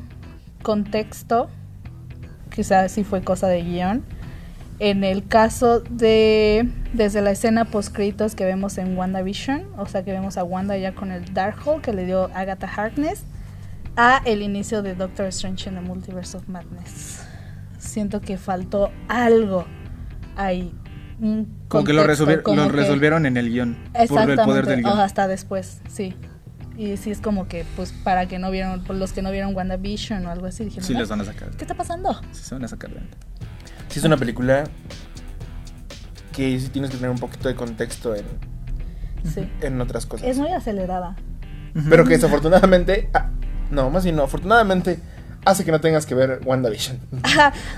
contexto. 0.63 1.49
Quizás 2.53 2.91
sí 2.91 3.03
fue 3.03 3.21
cosa 3.21 3.47
de 3.47 3.61
guion. 3.63 4.03
En 4.79 5.03
el 5.03 5.27
caso 5.27 5.81
de 5.81 6.67
desde 6.93 7.21
la 7.21 7.31
escena 7.31 7.65
post 7.65 7.93
créditos 7.93 8.35
que 8.35 8.45
vemos 8.45 8.77
en 8.77 8.97
WandaVision, 8.97 9.67
o 9.77 9.85
sea 9.85 10.03
que 10.03 10.11
vemos 10.11 10.37
a 10.37 10.43
Wanda 10.43 10.75
ya 10.75 10.93
con 10.93 11.11
el 11.11 11.33
Darkhold 11.33 11.81
que 11.81 11.93
le 11.93 12.05
dio 12.05 12.29
Agatha 12.33 12.67
Harkness, 12.67 13.23
a 13.95 14.21
el 14.25 14.41
inicio 14.41 14.81
de 14.81 14.95
Doctor 14.95 15.27
Strange 15.27 15.69
en 15.69 15.75
the 15.75 15.81
Multiverse 15.81 16.35
of 16.35 16.47
Madness. 16.47 17.23
Siento 17.77 18.21
que 18.21 18.37
faltó 18.37 18.91
algo 19.07 19.65
ahí. 20.35 20.73
Como 21.67 21.83
que 21.83 21.93
lo, 21.93 22.01
contexto, 22.01 22.25
resolver- 22.25 22.41
como 22.41 22.61
lo 22.63 22.69
que- 22.71 22.75
resolvieron 22.77 23.25
en 23.27 23.37
el 23.37 23.49
guion. 23.51 23.75
Por 23.75 23.95
el 23.95 24.01
Exactamente, 24.03 24.43
poder 24.43 24.65
del 24.65 24.81
guion. 24.81 24.97
o 24.97 25.01
hasta 25.01 25.27
después, 25.27 25.81
sí. 25.87 26.15
Y 26.77 26.97
sí 26.97 27.11
es 27.11 27.21
como 27.21 27.47
que, 27.47 27.63
pues, 27.75 27.91
para 27.91 28.27
que 28.27 28.39
no 28.39 28.49
vieron, 28.49 28.83
por 28.83 28.95
los 28.95 29.11
que 29.13 29.21
no 29.21 29.29
vieron 29.29 29.55
WandaVision 29.55 30.25
o 30.25 30.31
algo 30.31 30.47
así, 30.47 30.63
dijeron, 30.65 30.83
Sí, 30.87 30.93
"Ah, 30.95 30.99
les 30.99 31.09
van 31.09 31.21
a 31.21 31.25
sacar. 31.25 31.49
¿qué 31.51 31.63
está 31.63 31.75
pasando? 31.75 32.13
Sí, 32.31 32.43
se 32.43 32.55
van 32.55 32.63
a 32.63 32.67
sacar 32.67 32.89
de. 32.91 33.01
Sí, 33.89 33.99
es 33.99 34.05
una 34.05 34.17
película 34.17 34.63
que 36.31 36.59
sí 36.59 36.69
tienes 36.69 36.89
que 36.91 36.97
tener 36.97 37.11
un 37.11 37.19
poquito 37.19 37.47
de 37.49 37.55
contexto 37.55 38.15
en, 38.15 38.25
Sí. 39.23 39.47
en 39.61 39.79
otras 39.81 40.05
cosas. 40.05 40.27
Es 40.27 40.37
muy 40.39 40.51
acelerada. 40.51 41.15
Pero 41.89 42.03
que 42.05 42.11
desafortunadamente. 42.13 43.09
ah, 43.13 43.29
no, 43.69 43.89
más 43.89 44.03
bien 44.03 44.15
no. 44.15 44.23
Afortunadamente 44.23 44.99
hace 45.45 45.65
que 45.65 45.71
no 45.71 45.81
tengas 45.81 46.05
que 46.05 46.13
ver 46.15 46.39
WandaVision. 46.45 46.99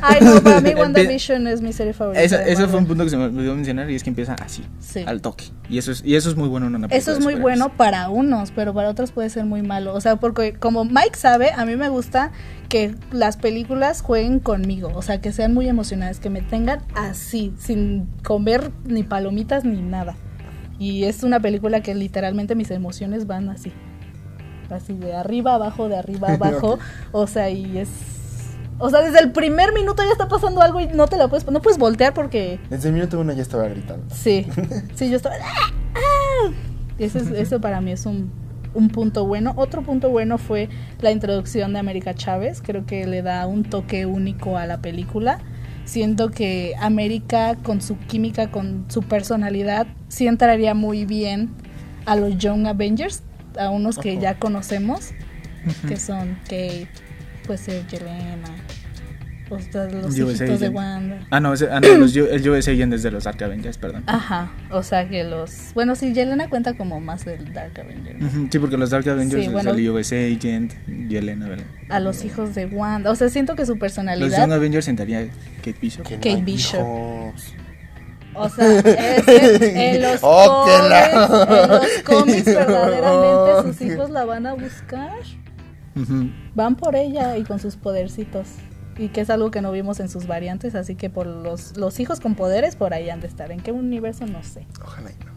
Ay, 0.02 0.20
no, 0.22 0.42
para 0.42 0.60
mí 0.62 0.74
WandaVision 0.78 1.48
es 1.48 1.62
mi 1.62 1.72
serie 1.74 1.94
favorita. 1.94 2.22
Esa- 2.24 2.44
Eso 2.46 2.68
fue 2.68 2.80
un 2.80 2.86
punto 2.88 3.04
que 3.04 3.10
se 3.10 3.18
me 3.18 3.26
olvidó 3.26 3.56
mencionar 3.56 3.90
y 3.90 3.96
es 3.96 4.04
que 4.04 4.10
empieza 4.10 4.34
así, 4.36 4.64
Sí. 4.80 5.04
al 5.08 5.22
toque. 5.22 5.46
Y 5.70 5.78
eso 5.78 5.92
es, 5.92 6.04
y 6.06 6.16
eso 6.16 6.30
es 6.30 6.36
muy 6.36 6.50
bueno 6.50 6.68
en 6.68 6.76
una 6.76 6.88
película 6.88 6.98
Eso 7.14 7.18
es 7.18 7.24
muy 7.24 7.36
bueno 7.36 7.70
para 7.78 8.10
unos, 8.10 8.52
pero 8.52 8.74
para 8.74 8.90
otros 8.90 9.12
puede 9.12 9.30
ser 9.30 9.46
muy 9.46 9.62
malo. 9.62 9.94
O 9.94 10.02
sea, 10.02 10.18
porque 10.18 10.54
como 10.54 10.84
Mike 10.86 11.16
sabe, 11.18 11.52
a 11.56 11.66
mí 11.66 11.76
me 11.76 11.90
gusta 11.90 12.32
que 12.70 12.96
las 13.12 13.38
películas 13.38 14.02
jueguen 14.02 14.40
conmigo. 14.40 14.92
O 14.96 15.02
sea, 15.02 15.22
que 15.22 15.32
sean 15.32 15.54
muy 15.54 15.68
emocionadas, 15.70 16.20
que 16.20 16.30
me 16.30 16.42
tengan 16.42 16.82
así, 16.96 17.54
sin 17.58 18.08
comer 18.24 18.72
ni 18.86 19.04
palomitas 19.04 19.64
ni 19.64 19.82
nada. 19.82 20.16
Y 20.80 21.04
es 21.06 21.24
una 21.24 21.40
película 21.40 21.82
que 21.82 21.96
literalmente 21.96 22.56
mis 22.56 22.72
emociones 22.72 23.26
van 23.28 23.48
así. 23.50 23.72
Así 24.70 24.94
de 24.94 25.14
arriba 25.16 25.56
abajo, 25.56 25.90
de 25.90 25.98
arriba 25.98 26.28
abajo. 26.34 26.80
O 27.12 27.28
sea, 27.28 27.50
y 27.50 27.78
es... 27.78 27.90
O 28.80 28.90
sea, 28.90 29.02
desde 29.02 29.20
el 29.20 29.32
primer 29.32 29.72
minuto 29.74 30.04
ya 30.04 30.12
está 30.12 30.28
pasando 30.28 30.62
algo 30.62 30.80
y 30.82 30.88
no 30.88 31.08
te 31.08 31.16
la 31.18 31.28
puedes... 31.28 31.46
No 31.50 31.62
puedes 31.62 31.78
voltear 31.78 32.14
porque... 32.14 32.60
Desde 32.70 32.90
el 32.90 32.96
minuto 32.96 33.20
uno 33.20 33.32
ya 33.34 33.42
estaba 33.42 33.68
gritando. 33.68 34.04
Sí, 34.14 34.48
sí, 34.96 35.10
yo 35.10 35.18
estaba... 35.18 35.36
¡Ah! 35.42 35.72
¡Ah! 35.96 36.52
Eso, 37.00 37.20
es- 37.20 37.30
eso 37.32 37.62
para 37.62 37.82
mí 37.82 37.92
es 37.92 38.06
un, 38.06 38.32
un 38.74 38.90
punto 38.90 39.26
bueno. 39.26 39.54
Otro 39.58 39.84
punto 39.84 40.10
bueno 40.10 40.38
fue 40.38 40.70
la 41.02 41.12
introducción 41.12 41.74
de 41.74 41.80
América 41.80 42.14
Chávez. 42.14 42.62
Creo 42.62 42.86
que 42.86 43.06
le 43.06 43.22
da 43.22 43.46
un 43.48 43.64
toque 43.64 44.06
único 44.06 44.58
a 44.58 44.66
la 44.66 44.80
película. 44.82 45.40
Siento 45.86 46.30
que 46.30 46.74
América, 46.80 47.56
con 47.62 47.82
su 47.82 47.98
química, 47.98 48.50
con 48.52 48.86
su 48.88 49.02
personalidad, 49.04 49.86
sí 50.08 50.28
entraría 50.28 50.74
muy 50.74 51.06
bien 51.06 51.50
a 52.06 52.16
los 52.16 52.38
Young 52.38 52.68
Avengers, 52.68 53.22
a 53.58 53.70
unos 53.70 53.98
que 53.98 54.18
ya 54.18 54.36
conocemos, 54.36 55.12
que 55.88 55.98
son 55.98 56.36
Kate, 56.44 56.88
puede 57.46 57.58
ser 57.60 57.86
Yelena, 57.88 58.50
los, 59.50 59.68
los 59.94 60.18
hijitos 60.18 60.60
de. 60.60 60.70
Wanda. 60.70 61.20
Ah, 61.30 61.40
no, 61.40 61.54
ese- 61.54 61.70
ah, 61.72 61.80
no, 61.80 61.88
los, 61.98 62.16
el 62.16 62.50
US 62.50 62.68
Agent 62.68 62.94
es 62.94 63.04
de 63.04 63.12
los 63.12 63.26
Dark 63.26 63.44
Avengers, 63.44 63.78
perdón. 63.78 64.04
Ajá, 64.08 64.52
o 64.72 64.82
sea 64.82 65.08
que 65.08 65.24
los... 65.24 65.72
Bueno, 65.76 65.94
sí, 65.96 66.12
Yelena 66.14 66.50
cuenta 66.50 66.74
como 66.74 67.00
más 67.00 67.24
del 67.26 67.54
Dark 67.54 67.80
Avenger. 67.80 68.20
¿no? 68.20 68.28
Ujú, 68.28 68.48
Sí, 68.52 68.58
porque 68.58 68.78
los 68.78 68.90
Dark 68.90 69.08
Avengers 69.08 69.42
Sí, 69.42 69.48
es 69.48 69.54
bueno. 69.54 69.72
el 69.72 69.90
USA 69.90 70.16
Agent 70.16 70.74
y 70.88 71.16
Elena, 71.16 71.48
¿verdad? 71.48 71.66
A 71.90 72.00
los 72.00 72.26
hijos 72.26 72.56
de 72.56 72.66
Wanda. 72.66 73.12
O 73.12 73.16
sea, 73.16 73.30
siento 73.30 73.56
que 73.56 73.66
su 73.66 73.74
Los 73.74 73.80
personalidad... 73.80 74.40
Young 74.40 74.54
Avengers 74.54 74.88
entraría 74.88 75.28
Kate 75.58 75.76
Bishop. 75.80 76.04
Kate 76.04 76.42
Bishop. 76.44 76.80
hijos. 76.80 77.54
O 78.36 78.50
sea, 78.50 78.80
es 78.80 79.24
que 79.24 79.96
en 79.96 80.02
los, 80.02 80.20
Oh, 80.24 80.66
la- 80.90 81.12
cómics, 81.12 81.48
en 81.50 81.70
los 81.70 82.04
cómics 82.06 82.46
verdaderamente 82.56 83.62
sus 83.74 83.82
hijos 83.82 84.10
la 84.10 84.26
van 84.26 84.46
a 84.48 84.54
buscar. 84.54 85.12
Van 86.56 86.76
por 86.76 86.96
ella 86.96 87.38
y 87.38 87.44
con 87.44 87.60
sus 87.60 87.76
podercitos. 87.76 88.48
Y 88.98 89.08
que 89.10 89.22
es 89.22 89.30
algo 89.30 89.50
que 89.52 89.62
no 89.62 89.72
vimos 89.72 90.00
en 90.00 90.08
sus 90.10 90.28
variantes, 90.28 90.76
así 90.76 90.96
que 90.96 91.10
por 91.10 91.26
los, 91.26 91.78
los 91.78 92.00
hijos 92.00 92.20
con 92.20 92.36
poderes 92.36 92.76
por 92.76 92.94
ahí 92.94 93.10
han 93.10 93.22
de 93.22 93.28
estar. 93.28 93.52
¿En 93.52 93.60
qué 93.60 93.72
universo? 93.72 94.26
No 94.28 94.44
sé. 94.44 94.68
Ojalá 94.84 95.10
y 95.12 95.26
no. 95.26 95.32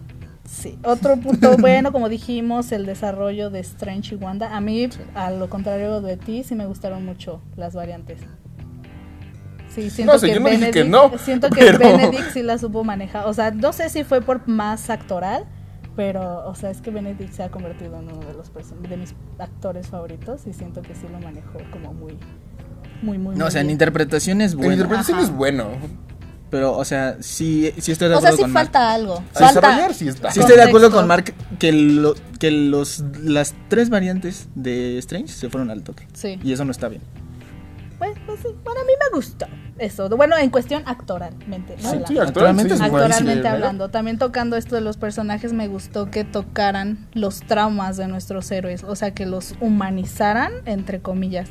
Sí, 0.47 0.79
otro 0.85 1.17
punto 1.17 1.57
bueno, 1.59 1.91
como 1.91 2.09
dijimos, 2.09 2.71
el 2.73 2.87
desarrollo 2.87 3.51
de 3.51 3.61
Strange 3.61 4.15
y 4.15 4.19
Wanda. 4.19 4.55
A 4.57 4.61
mí, 4.61 4.89
a 5.15 5.31
lo 5.31 5.49
contrario 5.49 6.01
de 6.03 6.17
ti, 6.19 6.45
sí 6.45 6.55
me 6.55 6.67
gustaron 6.67 7.05
mucho 7.05 7.41
las 7.57 7.75
variantes. 7.75 8.21
Sí, 9.77 9.91
siento 9.91 10.15
No 10.15 10.19
sé, 10.19 10.27
que 10.29 10.35
yo 10.35 10.41
no 10.41 10.49
dije 10.49 10.71
que 10.71 10.83
Benedict, 10.83 11.13
no, 11.13 11.19
siento 11.19 11.51
que 11.51 11.61
pero- 11.61 11.79
Benedict 11.79 12.31
sí 12.33 12.43
la 12.43 12.57
supo 12.59 12.83
manejar. 12.83 13.27
O 13.27 13.35
sea, 13.35 13.51
no 13.51 13.73
sé 13.75 13.91
si 13.91 14.05
fue 14.05 14.23
por 14.23 14.49
más 14.49 14.89
actoral, 14.91 15.45
pero, 15.95 16.47
o 16.49 16.55
sea, 16.55 16.71
es 16.71 16.81
que 16.81 16.91
Benedict 16.91 17.33
se 17.35 17.43
ha 17.43 17.51
convertido 17.51 17.99
en 17.99 18.05
uno 18.11 18.27
de 18.27 18.33
los 18.33 18.51
de 18.89 18.97
mis 18.97 19.15
actores 19.39 19.89
favoritos 19.89 20.47
y 20.47 20.55
siento 20.55 20.81
que 20.83 20.95
sí 20.95 21.07
lo 21.13 21.21
manejó 21.21 21.59
como 21.71 21.93
muy, 21.93 22.17
muy, 23.03 23.19
muy. 23.19 23.35
No, 23.35 23.41
muy 23.41 23.49
o 23.49 23.51
sea, 23.51 23.61
en 23.61 23.69
interpretación 23.71 24.41
es 24.41 24.53
La 24.53 24.57
bueno. 24.59 24.73
interpretación 24.73 25.19
Ajá. 25.19 25.27
es 25.27 25.33
bueno. 25.33 25.69
Pero, 26.49 26.75
o 26.77 26.85
sea, 26.85 27.17
sí, 27.21 27.73
sí 27.79 27.93
estoy 27.93 28.09
de 28.09 28.15
O 28.15 28.21
sea, 28.21 28.29
acuerdo 28.31 28.37
sí 28.37 28.43
con 28.45 28.53
Mark. 28.53 28.67
falta 28.67 28.95
algo. 28.95 29.15
A 29.15 29.39
Falta, 29.39 29.47
desarrollar 29.61 29.95
sí 29.95 30.09
está. 30.09 30.31
Sí 30.31 30.41
estoy 30.41 30.57
de 30.57 30.63
acuerdo 30.63 30.91
con 30.91 31.07
Mark 31.07 31.35
que, 31.59 31.73
lo- 31.73 32.15
que 32.39 32.51
los, 32.51 33.05
las 33.23 33.55
tres 33.69 33.91
variantes 33.91 34.49
de 34.55 34.97
Strange 34.99 35.29
se 35.35 35.51
fueron 35.51 35.71
al 35.71 35.83
toque. 35.83 36.07
Sí. 36.15 36.39
Y 36.43 36.53
eso 36.53 36.65
no 36.65 36.71
está 36.71 36.89
bien. 36.89 37.03
Pues, 37.99 38.13
pues 38.27 38.41
sí, 38.41 38.49
bueno, 38.63 38.81
a 38.81 38.85
mí 38.85 38.93
me 39.11 39.17
gustó 39.17 39.47
eso. 39.79 40.09
Bueno, 40.09 40.37
en 40.37 40.51
cuestión 40.51 40.83
actoralmente. 40.87 41.77
Sí, 41.79 41.99
sí, 42.07 42.19
Actualmente 42.19 42.75
es. 42.75 42.81
Actualmente 42.81 43.43
Sí, 43.43 43.47
hablando, 43.47 43.89
también 43.89 44.19
tocando 44.19 44.57
esto 44.57 44.75
de 44.75 44.81
los 44.81 44.97
personajes, 44.97 45.53
me 45.53 45.69
gustó 45.69 46.11
que 46.11 46.25
tocaran 46.25 47.07
los 47.13 47.41
traumas 47.41 47.97
de 47.97 48.09
nuestros 48.09 48.51
héroes, 48.51 48.85
o 48.85 48.97
sea, 48.97 49.13
que 49.13 49.27
los 49.27 49.55
humanizaran, 49.61 50.53
entre 50.65 51.01
comillas, 51.01 51.49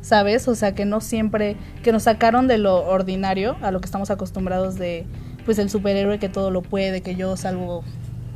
¿sabes? 0.00 0.46
O 0.48 0.54
sea, 0.54 0.74
que 0.74 0.84
no 0.84 1.00
siempre, 1.00 1.56
que 1.82 1.92
nos 1.92 2.04
sacaron 2.04 2.46
de 2.46 2.58
lo 2.58 2.86
ordinario, 2.86 3.56
a 3.62 3.70
lo 3.70 3.80
que 3.80 3.86
estamos 3.86 4.10
acostumbrados 4.10 4.76
de, 4.76 5.06
pues, 5.44 5.58
el 5.58 5.70
superhéroe 5.70 6.18
que 6.18 6.28
todo 6.28 6.50
lo 6.50 6.62
puede, 6.62 7.00
que 7.00 7.16
yo 7.16 7.36
salvo 7.36 7.84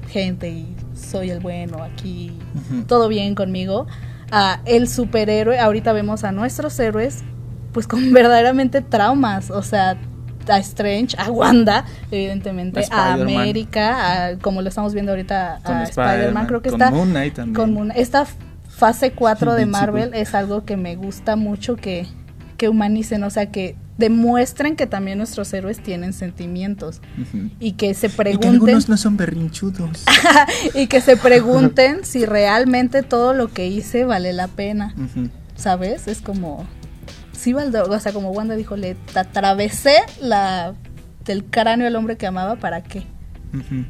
gente 0.09 0.49
y 0.49 0.75
soy 0.95 1.31
el 1.31 1.41
bueno 1.41 1.83
aquí, 1.83 2.39
todo 2.87 3.09
bien 3.09 3.35
conmigo, 3.35 3.87
a 4.31 4.61
el 4.65 4.89
superhéroe, 4.89 5.59
ahorita 5.59 5.93
vemos 5.93 6.25
a 6.25 6.33
nuestros 6.33 6.79
héroes 6.81 7.23
pues 7.79 7.87
con 7.87 8.13
verdaderamente 8.13 8.81
traumas, 8.83 9.53
o 9.53 9.63
sea, 9.63 9.97
a 10.49 10.59
Strange, 10.59 11.17
a 11.17 11.31
Wanda, 11.31 11.85
evidentemente, 12.11 12.85
A. 12.91 13.13
América, 13.13 14.31
a- 14.31 14.39
como 14.39 14.63
lo 14.63 14.69
estamos 14.69 14.95
viendo 14.95 15.13
ahorita 15.13 15.61
Con 15.63 15.77
a 15.77 15.83
Spider-Man, 15.85 16.47
creo 16.49 16.61
que 16.61 16.71
con 16.71 16.83
está 16.83 16.91
Moon 16.91 17.11
Knight 17.11 17.35
también. 17.35 17.55
con 17.55 17.73
Moon- 17.73 17.93
esta 17.95 18.27
fase 18.69 19.13
4 19.13 19.55
de. 19.55 19.67
Marvel 19.67 20.11
es 20.15 20.35
algo 20.35 20.65
que 20.65 20.77
me 20.77 20.97
gusta 20.97 21.37
mucho 21.37 21.77
que, 21.77 22.07
que 22.57 22.69
humanicen, 22.69 23.23
o 23.23 23.31
sea, 23.31 23.47
que 23.53 23.77
demuestren 23.97 24.75
que 24.75 24.89
también 24.89 25.19
nuestros 25.19 25.53
héroes 25.53 25.81
tienen 25.81 26.13
sentimientos 26.13 27.01
y 27.61 27.73
que 27.73 27.95
se 27.95 28.07
Y 28.07 28.11
que 28.11 28.17
pregunten 28.17 28.51
algunos 28.55 28.89
no 28.89 28.97
son 28.97 29.17
berrinchudos. 29.17 30.05
y 30.75 30.89
que 30.89 31.01
se 31.01 31.17
pregunten 31.17 32.01
si 32.05 32.27
realmente 32.27 33.05
todo 33.05 33.35
lo 33.35 33.47
que 33.49 33.69
hice 33.69 34.05
vale 34.05 34.33
la 34.33 34.49
pena. 34.49 34.95
¿sabes? 35.57 36.07
Es 36.09 36.21
como 36.23 36.65
sí 37.39 37.55
o 37.55 38.01
sea, 38.01 38.13
como 38.13 38.31
Wanda 38.31 38.55
dijo, 38.57 38.77
le 38.77 38.97
atravesé 39.15 39.95
la 40.21 40.75
del 41.25 41.45
cráneo 41.45 41.87
al 41.87 41.97
hombre 41.97 42.17
que 42.17 42.27
amaba, 42.27 42.57
¿para 42.57 42.83
qué? 42.83 43.05
Ujú. 43.55 43.85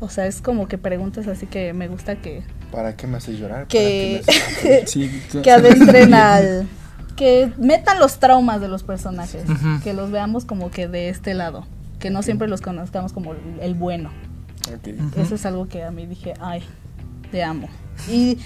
O 0.00 0.08
sea, 0.08 0.26
es 0.26 0.40
como 0.40 0.68
que 0.68 0.78
preguntas 0.78 1.26
así 1.28 1.46
que 1.46 1.72
me 1.72 1.88
gusta 1.88 2.16
que 2.16 2.42
¿Para 2.70 2.96
qué 2.96 3.06
me 3.06 3.18
hace 3.18 3.36
llorar? 3.36 3.66
Que- 3.66 4.22
¿Para 4.26 4.38
qué 4.38 4.68
me 4.68 4.74
hace- 4.76 4.86
Sí, 4.92 5.22
tú- 5.30 5.42
que 5.42 5.50
adentren 5.50 6.14
al 6.14 6.66
que 7.16 7.52
metan 7.58 7.98
los 7.98 8.18
traumas 8.18 8.60
de 8.60 8.68
los 8.68 8.82
personajes, 8.82 9.44
Ujú. 9.48 9.82
que 9.84 9.92
los 9.92 10.10
veamos 10.10 10.44
como 10.46 10.70
que 10.70 10.88
de 10.88 11.08
este 11.10 11.34
lado, 11.34 11.66
que 11.98 12.08
no 12.10 12.22
siempre 12.22 12.48
los 12.48 12.62
conozcamos 12.62 13.12
como 13.12 13.34
el- 13.60 13.74
bueno. 13.74 14.10
Ok. 14.74 14.88
Ujú. 14.98 15.20
Eso 15.20 15.34
es 15.34 15.44
algo 15.46 15.68
que 15.68 15.82
a 15.84 15.90
mí 15.90 16.06
dije, 16.06 16.32
ay, 16.40 16.62
te 17.30 17.42
amo. 17.44 17.68
Y 18.10 18.38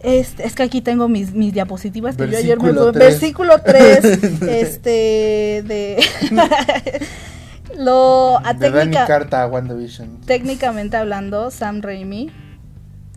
este, 0.00 0.46
es 0.46 0.54
que 0.54 0.62
aquí 0.62 0.80
tengo 0.80 1.08
mis, 1.08 1.32
mis 1.32 1.52
diapositivas 1.52 2.16
que 2.16 2.28
yo 2.30 2.38
ayer 2.38 2.58
me 2.60 2.70
Versículo 2.72 2.86
tuve- 2.86 2.92
tres. 2.92 3.20
Versículo 3.20 3.58
3, 3.64 4.04
este, 4.48 5.62
de... 5.66 5.98
lo... 7.78 8.38
A 8.44 8.54
De 8.54 8.70
técnica, 8.70 9.06
Carta 9.06 9.42
a 9.42 9.46
WandaVision. 9.46 10.20
técnicamente 10.26 10.96
hablando, 10.96 11.50
Sam 11.50 11.80
Raimi, 11.82 12.30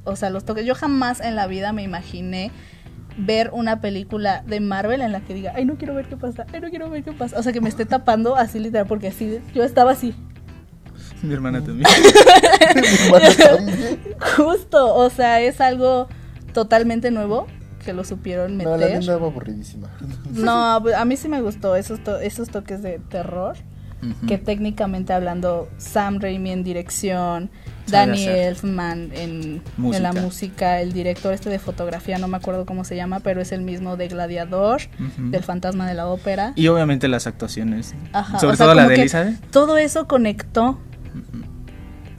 o 0.04 0.16
sea, 0.16 0.30
los 0.30 0.46
toques, 0.46 0.66
yo 0.66 0.76
jamás 0.76 1.20
en 1.22 1.36
la 1.36 1.48
vida 1.48 1.72
me 1.74 1.84
imaginé 1.84 2.52
ver 3.18 3.50
una 3.54 3.82
película 3.82 4.44
de 4.48 4.60
Marvel 4.62 5.02
en 5.02 5.12
la 5.12 5.20
que 5.22 5.34
diga, 5.34 5.52
ay, 5.56 5.66
no 5.66 5.76
quiero 5.76 5.94
ver 5.94 6.06
qué 6.08 6.16
pasa, 6.18 6.46
ay, 6.54 6.62
no 6.62 6.70
quiero 6.70 6.90
ver 6.90 7.04
qué 7.04 7.12
pasa. 7.12 7.38
O 7.38 7.44
sea, 7.44 7.52
que 7.52 7.60
me 7.62 7.68
esté 7.70 7.86
tapando 7.86 8.36
así 8.38 8.60
literal, 8.60 8.88
porque 8.88 9.10
así, 9.10 9.40
yo 9.54 9.64
estaba 9.64 9.92
así, 9.92 10.16
Mi 11.22 11.34
hermana 11.34 11.62
también. 11.62 11.88
Bueno, 13.10 13.28
también. 13.38 14.00
justo, 14.38 14.96
o 14.96 15.10
sea, 15.10 15.42
es 15.42 15.60
algo 15.60 16.08
totalmente 16.54 17.12
nuevo 17.12 17.48
que 17.84 17.94
lo 17.94 18.04
supieron 18.04 18.58
No, 18.58 18.72
la 18.72 18.78
meter. 18.78 19.00
linda 19.00 19.14
aburridísima. 19.14 19.90
No, 20.34 20.54
a 20.76 21.06
mí 21.06 21.18
sí 21.18 21.30
me 21.30 21.42
gustó 21.42 21.76
esos, 21.76 22.04
to- 22.04 22.20
esos 22.20 22.50
toques 22.50 22.82
de 22.82 23.00
terror. 23.10 23.58
Que 24.30 24.38
técnicamente 24.38 25.12
hablando 25.12 25.68
Sam 25.78 26.22
Raimi 26.22 26.52
en 26.52 26.64
dirección, 26.64 27.50
Danny. 27.88 28.28
Elfman 28.28 29.10
en, 29.14 29.62
la 29.78 30.14
música, 30.14 30.80
el 30.80 30.94
director 30.94 31.34
este 31.34 31.50
de 31.50 31.60
fotografía, 31.60 32.18
no 32.18 32.30
me 32.30 32.38
acuerdo 32.38 32.66
cómo 32.66 32.86
se 32.86 32.96
llama, 32.96 33.20
pero 33.20 33.42
es 33.42 33.52
el 33.52 33.60
mismo 33.62 33.98
de 33.98 34.08
Gladiador, 34.08 34.80
del 35.18 35.44
Fantasma 35.44 35.86
de 35.86 35.96
la 35.96 36.08
Ópera. 36.08 36.54
Y 36.56 36.70
obviamente 36.70 37.10
las 37.10 37.28
actuaciones. 37.28 37.94
Ajá, 38.14 38.40
Sobre 38.40 38.54
o 38.54 38.56
sea, 38.56 38.68
todo 38.68 38.76
la 38.76 38.88
de 38.88 38.96
Elizabeth. 38.96 39.38
Todo 39.52 39.78
eso 39.78 40.08
conectó 40.08 40.80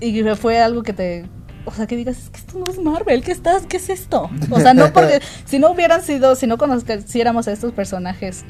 y 0.01 0.22
fue 0.35 0.59
algo 0.59 0.83
que 0.83 0.93
te... 0.93 1.26
O 1.66 1.72
sea, 1.72 1.86
que 1.86 1.96
digas, 1.96 2.18
es 2.18 2.30
que 2.30 2.38
esto 2.38 2.58
no 2.58 2.70
es 2.70 2.78
Marvel, 2.80 3.22
¿qué 3.22 3.32
estás? 3.32 3.66
¿Qué 3.66 3.76
es 3.76 3.88
esto? 3.90 4.30
O 4.50 4.61
sea, 4.61 4.72
no 4.74 4.92
porque... 4.92 5.20
si 5.44 5.58
no 5.58 5.70
hubieran 5.70 6.02
sido, 6.02 6.34
si 6.34 6.46
no 6.46 6.56
conociéramos 6.58 7.48
a 7.48 7.52
estos 7.52 7.72
personajes 7.72 8.44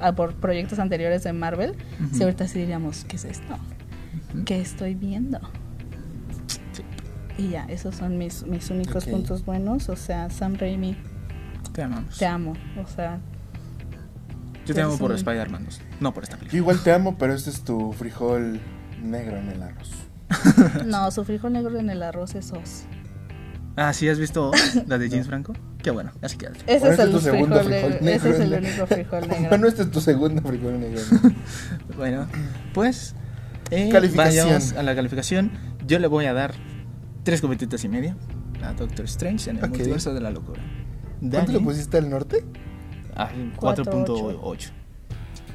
ah, 0.00 0.12
por 0.14 0.34
proyectos 0.34 0.78
anteriores 0.80 1.22
de 1.22 1.32
Marvel, 1.32 1.74
si 2.12 2.22
ahorita 2.24 2.48
sí 2.48 2.58
diríamos, 2.58 3.04
¿qué 3.04 3.16
es 3.16 3.24
esto? 3.24 3.56
¿Qué 4.44 4.60
estoy 4.60 4.94
viendo? 4.94 5.38
Sí. 6.72 6.82
Y 7.38 7.50
ya, 7.50 7.64
esos 7.66 7.94
son 7.94 8.18
mis, 8.18 8.44
mis 8.46 8.68
únicos 8.70 9.04
puntos 9.06 9.44
buenos. 9.44 9.88
O 9.88 9.96
sea, 9.96 10.28
Sam 10.30 10.54
Raimi, 10.56 10.96
Te 11.72 11.82
amamos. 11.82 12.18
te 12.18 12.26
amo. 12.26 12.54
O 12.82 12.86
sea, 12.88 13.20
Yo 14.66 14.74
te 14.74 14.82
amo 14.82 14.98
por 14.98 15.10
un- 15.12 15.16
Spider-Man 15.16 15.64
2, 15.66 15.80
no 16.00 16.12
por 16.12 16.24
esta 16.24 16.34
Yo 16.36 16.38
película. 16.40 16.58
igual 16.58 16.82
te 16.82 16.92
amo, 16.92 17.16
pero 17.16 17.32
este 17.34 17.50
es 17.50 17.62
tu 17.62 17.92
frijol 17.92 18.60
negro 19.02 19.36
en 19.36 19.50
el 19.50 19.62
arroz. 19.62 19.90
no, 20.86 21.10
su 21.10 21.24
frijol 21.24 21.52
negro 21.52 21.78
en 21.78 21.90
el 21.90 22.02
arroz 22.02 22.34
es 22.34 22.52
os. 22.52 22.84
Ah, 23.76 23.92
¿sí 23.92 24.08
has 24.08 24.18
visto 24.18 24.50
la 24.86 24.98
de 24.98 25.08
James 25.10 25.26
Franco? 25.26 25.52
Qué 25.82 25.90
bueno, 25.90 26.10
así 26.22 26.36
que 26.38 26.46
Ese 26.46 26.78
Bueno, 26.78 26.86
es 26.86 26.90
este 26.92 27.02
el 27.02 27.10
tu 27.12 27.20
segundo 27.20 27.62
frijol 27.62 27.90
negro. 28.00 28.08
Ese 28.10 28.30
es 28.30 28.40
el 28.40 28.52
único 28.54 28.86
frijol 28.86 29.20
negro. 29.28 29.48
Bueno, 29.50 29.68
este 29.68 29.82
es 29.82 29.90
tu 29.90 30.00
segundo 30.00 30.42
frijol 30.42 30.80
negro. 30.80 31.00
Bueno, 31.96 32.26
pues. 32.74 33.14
eh, 33.70 33.88
Calificación. 33.92 34.46
Vayamos 34.46 34.72
a 34.72 34.82
la 34.82 34.94
calificación. 34.96 35.50
Yo 35.86 35.98
le 35.98 36.06
voy 36.08 36.24
a 36.24 36.32
dar 36.32 36.54
tres 37.22 37.40
cometitas 37.40 37.84
y 37.84 37.88
media 37.88 38.16
a 38.64 38.72
Doctor 38.72 39.04
Strange 39.04 39.50
en 39.50 39.58
el 39.58 39.64
Ok. 39.64 39.70
multiverso 39.70 40.14
de 40.14 40.20
la 40.20 40.30
locura. 40.30 40.60
¿Cuánto 41.20 41.52
le 41.52 41.60
pusiste 41.60 41.98
al 41.98 42.10
norte? 42.10 42.44
ah, 43.14 43.30
Cuatro, 43.56 43.84
4.8. 43.84 44.70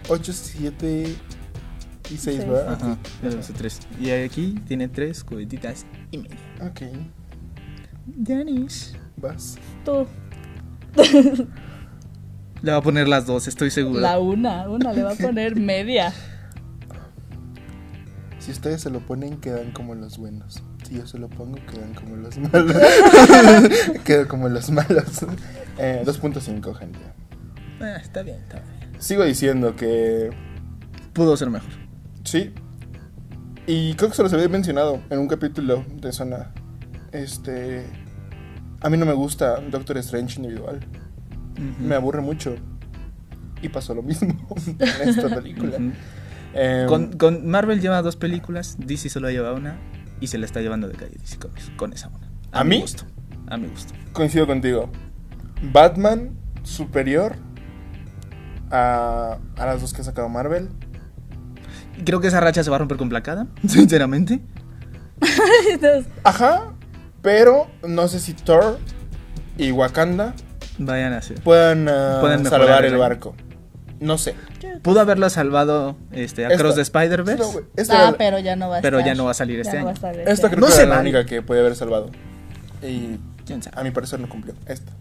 8, 0.10 0.34
7 0.34 1.16
y 2.10 2.18
6, 2.18 2.22
Seis. 2.22 2.40
¿verdad? 2.48 2.74
Ajá, 2.74 2.98
le 3.24 3.32
puse 3.36 3.54
tres. 3.54 3.80
Y 4.00 4.10
aquí 4.12 4.56
tiene 4.68 4.88
tres 4.88 5.24
cubetitas 5.24 5.86
y 6.12 6.18
media. 6.18 6.38
Ok, 6.62 6.82
Danis. 8.06 8.96
vas. 9.18 9.58
Tú, 9.86 10.08
Le 12.62 12.72
va 12.72 12.78
a 12.78 12.82
poner 12.82 13.08
las 13.08 13.26
dos, 13.26 13.48
estoy 13.48 13.72
seguro. 13.72 14.00
la 14.00 14.20
una, 14.20 14.70
una 14.70 14.94
le 14.94 15.04
va 15.04 15.12
a 15.14 15.16
poner 15.16 15.56
media. 15.60 16.14
Si 18.40 18.52
ustedes 18.52 18.82
se 18.82 18.90
lo 18.90 19.00
ponen, 19.02 19.38
quedan 19.38 19.72
como 19.72 19.94
los 19.96 20.18
buenos. 20.18 20.64
Si 20.88 20.96
yo 20.96 21.06
se 21.06 21.20
lo 21.20 21.30
pongo, 21.30 21.58
quedan 21.72 21.94
como 21.94 22.16
los 22.16 22.38
malos. 22.52 22.76
Quedo 24.04 24.28
como 24.28 24.50
los 24.50 24.72
malos. 24.72 25.24
Eh, 25.78 26.02
2.5, 26.06 26.74
gente. 26.76 27.00
Ah, 27.80 27.98
está 28.02 28.24
bien, 28.24 28.38
está 28.38 28.60
bien. 28.60 29.00
Sigo 29.02 29.24
diciendo 29.24 29.76
que 29.76 30.32
Pudo 31.14 31.36
ser 31.38 31.50
mejor. 31.50 31.70
Sí. 32.24 32.54
Y 33.68 33.94
creo 33.96 34.10
que 34.10 34.16
se 34.16 34.24
los 34.24 34.34
había 34.34 34.50
mencionado 34.50 35.02
en 35.10 35.20
un 35.20 35.28
capítulo 35.28 35.86
de 35.96 36.12
Zona. 36.12 36.52
Este. 37.12 37.86
A 38.82 38.90
mí 38.90 38.98
no 38.98 39.06
me 39.06 39.14
gusta 39.14 39.60
Doctor 39.62 39.98
Strange 40.00 40.40
individual. 40.42 40.80
Me 41.80 41.96
aburre 41.96 42.22
mucho. 42.22 42.56
Y 43.62 43.70
pasó 43.70 43.94
lo 43.94 44.02
mismo 44.02 44.36
en 44.80 45.10
esta 45.10 45.30
película. 45.30 45.78
Em, 46.54 46.88
Con, 46.88 47.14
con 47.14 47.48
Marvel 47.48 47.80
lleva 47.80 48.02
dos 48.02 48.16
películas, 48.16 48.76
DC 48.80 49.10
solo 49.10 49.30
lleva 49.30 49.54
una 49.54 49.78
y 50.20 50.28
se 50.28 50.38
la 50.40 50.46
está 50.46 50.62
llevando 50.62 50.88
de 50.88 50.96
calle 50.96 51.16
DC 51.20 51.38
Comics 51.38 51.72
con 51.78 51.94
esa 51.94 52.08
una. 52.10 52.32
¿A 52.52 52.64
mi 52.64 52.72
mí? 52.78 52.82
gusto. 52.82 53.04
A 53.48 53.58
mi 53.58 53.68
gusto. 53.68 53.94
coincido 54.14 54.48
contigo. 54.48 54.90
Batman 55.72 56.32
superior 56.64 57.36
a, 58.72 59.38
a 59.58 59.66
las 59.66 59.82
dos 59.82 59.94
que 59.94 60.02
ha 60.02 60.04
sacado 60.06 60.28
Marvel. 60.30 60.70
Creo 62.06 62.20
que 62.22 62.28
esa 62.28 62.40
racha 62.40 62.64
se 62.64 62.70
va 62.70 62.76
a 62.78 62.80
romper 62.80 62.98
con 62.98 63.10
placada, 63.10 63.48
sinceramente. 63.68 64.40
Ajá, 66.24 66.74
pero 67.22 67.68
no 67.88 68.08
sé 68.08 68.20
si 68.20 68.34
Thor 68.34 68.80
y 69.58 69.72
Wakanda 69.72 70.34
Vayan 70.78 71.14
a 71.14 71.18
hacer. 71.18 71.40
puedan, 71.42 71.88
ah, 71.90 72.18
Pueden 72.22 72.42
mejorar 72.44 72.68
salvar 72.68 72.86
el 72.86 72.98
barco. 72.98 73.36
No 74.00 74.18
sé. 74.18 74.34
Pudo 74.82 75.00
haberlo 75.00 75.30
salvado 75.30 75.96
este, 76.12 76.46
Across 76.48 76.76
the 76.76 76.82
Spider-Verse, 76.82 77.44
No, 77.44 77.60
ah, 77.90 78.08
era- 78.10 78.18
pero 78.18 78.40
ya 78.40 78.56
no 78.56 78.70
va 78.70 78.78
a 78.78 78.82
pero 78.82 78.98
estar. 78.98 79.14
ya 79.14 79.16
no 79.16 79.26
va 79.26 79.32
a 79.32 79.36
salir 79.36 79.58
Ya 79.58 79.62
este 79.62 79.78
no 79.80 79.86
va 79.86 79.90
a 79.92 79.92
año. 79.92 79.96
estar 79.96 80.16
este 80.20 80.32
esta 80.32 80.50
creo 80.50 80.62
No 80.62 80.68
que 80.68 80.74
era 80.82 80.86
la 80.96 81.00
única 81.02 81.26
que 81.26 81.42
puede 81.44 81.60
haber 81.62 81.76
salvado. 81.76 82.10
Y 82.82 83.18
¿Quién 83.46 83.62
sabe? 83.62 83.80
a 83.80 83.84
mi 83.84 83.92
parecer 83.92 84.20
no 84.20 84.28
cumplió. 84.28 84.56
Esta. 84.66 84.92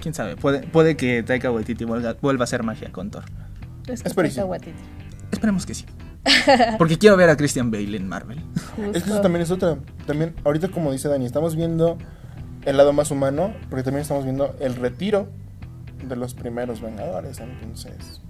¿Quién 0.00 0.14
sabe? 0.14 0.34
Puede, 0.36 0.62
puede 0.66 0.96
que 0.96 1.22
Taika 1.22 1.50
Waititi 1.52 1.84
vuelva, 1.84 2.16
vuelva 2.20 2.42
a 2.42 2.44
hacer 2.44 2.64
magia 2.64 2.90
con 2.90 3.10
Thor. 3.12 3.22
Es 3.86 4.02
que. 4.02 4.08
Esperemos 5.30 5.64
que 5.66 5.74
sí. 5.74 5.84
Porque 6.78 6.98
quiero 6.98 7.16
ver 7.16 7.30
a 7.30 7.36
Christian 7.36 7.70
Bale 7.70 7.96
en 7.96 8.08
Marvel. 8.08 8.38
Es 8.38 8.74
que 8.74 8.98
eso 8.98 9.06
Justo. 9.06 9.20
también 9.22 9.42
es 9.42 9.50
otra. 9.50 9.78
También, 10.06 10.34
ahorita 10.44 10.68
como 10.68 10.92
dice 10.92 11.08
Dani, 11.08 11.24
estamos 11.26 11.56
viendo 11.56 11.96
el 12.64 12.76
lado 12.76 12.92
más 12.92 13.10
humano, 13.10 13.54
porque 13.70 13.82
también 13.82 14.02
estamos 14.02 14.24
viendo 14.24 14.54
el 14.60 14.74
retiro 14.76 15.28
de 16.06 16.16
los 16.16 16.34
primeros 16.34 16.80
Vengadores. 16.80 17.40
Entonces, 17.40 18.20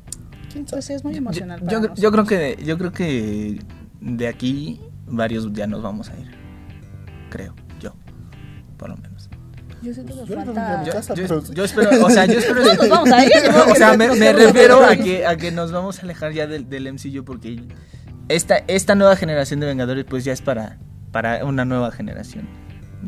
quién 0.52 0.66
sabe. 0.66 0.76
Pues 0.78 0.84
sí, 0.84 0.92
es 0.92 1.04
muy 1.04 1.16
emocional. 1.16 1.60
yo- 1.68 1.80
para 1.82 1.94
yo 1.94 2.12
creo 2.12 2.24
que 2.24 2.58
yo 2.64 2.78
creo 2.78 2.92
que 2.92 3.60
de 4.00 4.28
aquí 4.28 4.80
varios 5.06 5.52
ya 5.52 5.66
nos 5.66 5.82
vamos 5.82 6.10
a 6.10 6.18
ir. 6.18 6.30
Creo, 7.30 7.54
yo. 7.80 7.92
Por 8.76 8.90
lo 8.90 8.96
menos. 8.96 9.09
Yo 9.82 9.94
siento 9.94 10.24
que 10.26 10.34
falta. 10.34 10.84
Yo, 10.84 10.92
casa, 10.92 11.14
yo- 11.14 11.22
pero- 11.26 11.44
yo 11.52 11.64
espero, 11.64 12.04
o 12.06 12.10
sea, 12.10 12.26
yo 12.26 12.38
espero. 12.38 12.64
Nos 12.64 12.88
vamos 12.88 13.10
a 13.12 13.24
ir, 13.24 13.32
o 13.70 13.74
sea, 13.74 13.96
me, 13.96 14.32
refiero 14.32 14.84
a 14.84 14.94
que, 14.96 15.26
a 15.26 15.36
que 15.36 15.50
nos 15.50 15.72
vamos 15.72 15.98
a 15.98 16.02
alejar 16.02 16.32
ya 16.32 16.46
del, 16.46 16.68
del 16.68 16.92
MCU 16.92 17.24
porque 17.24 17.62
esta, 18.28 18.58
esta 18.68 18.94
nueva 18.94 19.16
generación 19.16 19.60
de 19.60 19.66
Vengadores, 19.66 20.04
pues 20.04 20.24
ya 20.24 20.32
es 20.32 20.42
para, 20.42 20.78
para 21.12 21.44
una 21.44 21.64
nueva 21.64 21.90
generación. 21.92 22.46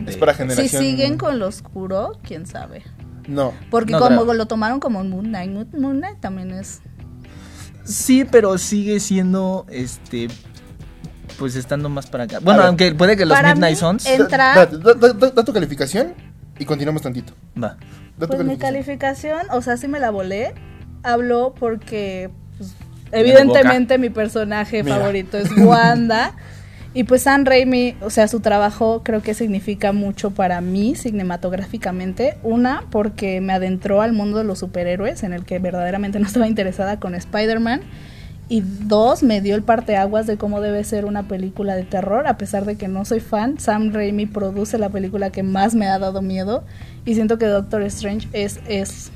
Es 0.07 0.17
para 0.17 0.33
Si 0.33 0.39
generación. 0.39 0.83
siguen 0.83 1.19
con 1.19 1.39
lo 1.39 1.47
oscuro, 1.49 2.19
quién 2.23 2.47
sabe. 2.47 2.83
No. 3.29 3.53
Porque 3.71 3.93
No 3.93 3.99
como 4.01 4.23
creo. 4.23 4.35
lo 4.35 4.47
tomaron 4.47 4.81
como 4.81 5.05
Moon 5.05 5.27
Knight, 5.27 5.51
Moon- 5.75 5.99
Knight 5.99 6.19
también 6.21 6.51
es. 6.53 6.81
Sí, 7.85 8.25
pero 8.25 8.57
sigue 8.59 8.99
siendo 9.01 9.67
este 9.69 10.29
pues 11.39 11.57
estando 11.57 11.89
más 11.89 12.07
para 12.09 12.25
acá. 12.25 12.39
Bueno, 12.41 12.63
aunque 12.63 12.95
puede 12.95 13.17
que 13.17 13.25
los 13.27 13.41
Midnight 13.43 13.77
Suns 13.77 14.07
Entra- 14.07 14.55
Da, 14.55 14.67
da- 14.67 14.95
da- 14.95 15.13
da- 15.13 15.31
da 15.31 15.45
tu 15.45 15.53
calificación 15.53 16.15
y 16.63 16.65
continuamos 16.65 17.03
tantito. 17.03 17.35
va. 17.63 17.77
Pues 18.19 18.45
mi 18.45 18.57
calificación. 18.57 19.43
o 19.51 19.61
sea, 19.63 19.77
sí 19.77 19.89
me 19.89 19.99
la 20.01 20.11
volé. 20.11 20.55
Hablo 21.03 21.55
porque, 21.59 22.31
pues, 22.57 22.75
evidentemente, 23.11 23.99
mi 23.99 24.11
personaje 24.11 24.83
Mira. 24.83 24.97
favorito 24.99 25.39
es 25.39 25.51
Wanda. 25.59 26.35
y 26.95 27.05
pues 27.05 27.23
Sam 27.23 27.45
Raimi, 27.45 27.97
o 28.01 28.11
sea, 28.11 28.29
su 28.29 28.39
trabajo 28.41 29.03
creo 29.03 29.23
que 29.23 29.35
significa 29.35 29.93
mucho 29.93 30.31
para 30.31 30.61
mí 30.61 30.95
cinematográficamente. 30.95 32.39
Una, 32.45 32.85
porque 32.91 33.41
me 33.41 33.53
adentró 33.53 34.01
al 34.01 34.13
mundo 34.13 34.39
de 34.39 34.45
los 34.45 34.61
superhéroes, 34.61 35.25
en 35.25 35.33
el 35.33 35.45
que 35.45 35.59
verdaderamente 35.59 36.21
no 36.21 36.27
estaba 36.27 36.47
interesada 36.47 37.01
con 37.01 37.17
Spider-Man. 37.17 37.83
Y 38.49 38.61
dos, 38.61 39.23
me 39.23 39.41
dio 39.41 39.55
el 39.55 39.63
parteaguas 39.63 40.27
de 40.27 40.37
cómo 40.37 40.61
debe 40.61 40.85
ser 40.85 41.05
una 41.05 41.27
película 41.27 41.75
de 41.75 41.85
terror, 41.85 42.27
a 42.27 42.37
pesar 42.37 42.65
de 42.67 42.77
que 42.77 42.89
no 42.89 43.05
soy 43.05 43.21
fan. 43.21 43.59
Sam 43.59 43.93
Raimi 43.93 44.27
produce 44.27 44.77
la 44.79 44.91
película 44.91 45.31
que 45.31 45.43
más 45.43 45.75
me 45.75 45.87
ha 45.87 45.99
dado 45.99 46.21
miedo 46.21 46.65
y 47.07 47.15
siento 47.15 47.39
que 47.39 47.47
Doctor 47.47 47.83
Strange 47.83 48.29
es, 48.33 48.61
es 48.69 49.11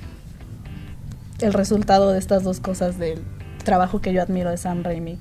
el 1.40 1.52
resultado 1.52 2.12
de 2.12 2.18
estas 2.18 2.44
dos 2.44 2.60
cosas 2.60 2.98
del 2.98 3.20
trabajo 3.64 4.00
que 4.00 4.12
yo 4.12 4.22
admiro 4.22 4.50
de 4.50 4.56
Sam 4.56 4.82
Raimi. 4.82 5.18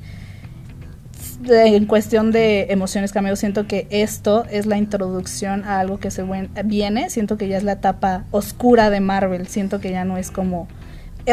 En 1.48 1.86
cuestión 1.86 2.32
de 2.32 2.68
emociones 2.70 3.12
cameo, 3.12 3.36
siento 3.36 3.68
que 3.68 3.88
esto 3.90 4.46
es 4.50 4.66
la 4.66 4.78
introducción 4.78 5.66
a 5.66 5.82
algo 5.82 6.00
que 6.00 6.10
se 6.10 6.24
viene. 6.64 7.10
Siento 7.10 7.38
que 7.38 7.50
ya 7.50 7.58
es 7.58 7.64
la 7.64 7.74
etapa 7.74 8.24
oscura 8.32 8.90
de 8.90 9.02
Marvel. 9.02 9.48
Siento 9.48 9.82
que 9.82 9.92
ya 9.92 10.06
no 10.06 10.18
es 10.18 10.32
como 10.32 10.70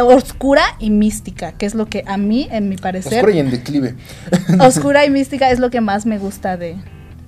oscura 0.01 0.63
y 0.79 0.91
mística, 0.91 1.53
que 1.53 1.67
es 1.67 1.75
lo 1.75 1.87
que 1.87 2.03
a 2.07 2.17
mí, 2.17 2.49
en 2.51 2.69
mi 2.69 2.77
parecer, 2.77 3.19
Oscura 3.19 3.33
y 3.37 3.39
en 3.41 3.51
declive. 3.51 3.95
oscura 4.61 5.05
y 5.05 5.11
mística 5.11 5.51
es 5.51 5.59
lo 5.59 5.71
que 5.71 5.81
más 5.81 6.07
me 6.07 6.19
gusta 6.19 6.57
de 6.57 6.77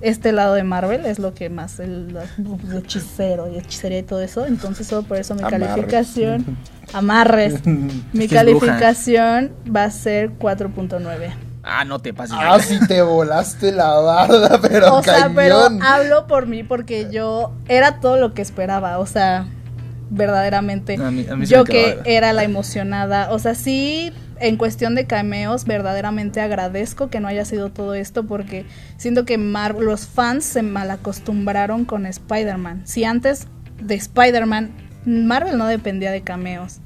este 0.01 0.31
lado 0.31 0.53
de 0.55 0.63
Marvel, 0.63 1.05
es 1.05 1.19
lo 1.19 1.33
que 1.33 1.49
más, 1.49 1.79
el, 1.79 2.17
el 2.37 2.77
hechicero 2.77 3.51
y 3.51 3.57
hechicería 3.57 3.99
y 3.99 4.03
todo 4.03 4.21
eso. 4.21 4.45
Entonces, 4.45 4.87
solo 4.87 5.03
por 5.03 5.17
eso 5.17 5.35
mi 5.35 5.41
Amarres. 5.41 5.67
calificación, 5.69 6.57
amarres, 6.93 7.65
mi 7.65 8.03
bruja. 8.13 8.35
calificación 8.35 9.51
va 9.73 9.83
a 9.85 9.91
ser 9.91 10.31
4.9. 10.37 11.33
Ah, 11.63 11.83
no 11.83 11.97
te 11.97 12.13
pases. 12.13 12.35
Ah, 12.39 12.59
sí 12.59 12.77
te 12.87 13.01
volaste 13.01 13.71
la 13.71 13.89
barda, 13.93 14.59
pero 14.61 14.95
O 14.97 15.01
sea, 15.03 15.31
pero 15.33 15.57
hablo 15.81 16.27
por 16.27 16.45
mí 16.45 16.61
porque 16.63 17.09
yo 17.11 17.53
era 17.67 17.99
todo 17.99 18.17
lo 18.17 18.35
que 18.35 18.43
esperaba, 18.43 18.99
o 18.99 19.07
sea, 19.07 19.47
verdaderamente. 20.09 20.95
A 20.95 21.11
mí- 21.11 21.25
a 21.29 21.35
mí 21.35 21.45
se 21.45 21.53
yo 21.53 21.63
que 21.63 21.99
era 22.05 22.33
la 22.33 22.43
emocionada, 22.43 23.31
o 23.31 23.39
sea, 23.39 23.55
sí, 23.55 24.11
en 24.39 24.57
cuestión 24.57 24.95
de 24.95 25.05
cameos, 25.05 25.65
verdaderamente 25.65 26.41
agradezco 26.41 27.09
que 27.09 27.19
no 27.19 27.27
haya 27.27 27.45
sido 27.45 27.69
todo 27.71 27.93
esto 27.93 28.25
porque 28.25 28.65
siento 28.97 29.25
que 29.25 29.37
Mar 29.37 29.75
los 29.75 30.07
fans 30.07 30.43
se 30.45 30.61
malacostumbraron 30.61 31.85
con 31.85 32.05
Spider-Man. 32.05 32.81
Si 32.85 33.03
antes 33.03 33.47
de 33.81 33.95
Spider-Man, 33.95 34.71
Marvel 35.05 35.57
no 35.57 35.67
dependía 35.67 36.11
de 36.11 36.21
cameos. 36.21 36.79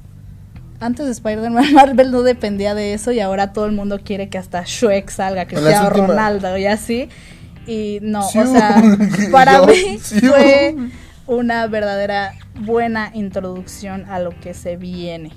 Antes 0.78 1.06
de 1.06 1.12
Spider-Man, 1.12 1.52
Marvel 1.74 2.10
no 2.10 2.22
dependía 2.22 2.74
de 2.74 2.94
eso 2.94 3.12
y 3.12 3.20
ahora 3.20 3.52
todo 3.52 3.66
el 3.66 3.72
mundo 3.72 4.00
quiere 4.04 4.28
que 4.28 4.38
hasta 4.38 4.62
Shrek 4.64 5.10
salga, 5.10 5.46
Cristiano 5.46 5.88
últimas- 5.88 6.08
Ronaldo 6.10 6.56
y 6.56 6.66
así. 6.66 7.08
Y 7.66 7.98
no, 8.02 8.22
Sí, 8.28 8.38
o 8.38 8.46
sea, 8.46 8.82
para 9.32 9.62
mí 9.66 9.98
sí. 10.02 10.20
fue 10.20 10.74
una 11.30 11.64
verdadera 11.68 12.34
buena 12.60 13.10
introducción 13.14 14.04
a 14.06 14.18
lo 14.18 14.30
que 14.40 14.52
se 14.52 14.76
viene 14.76 15.30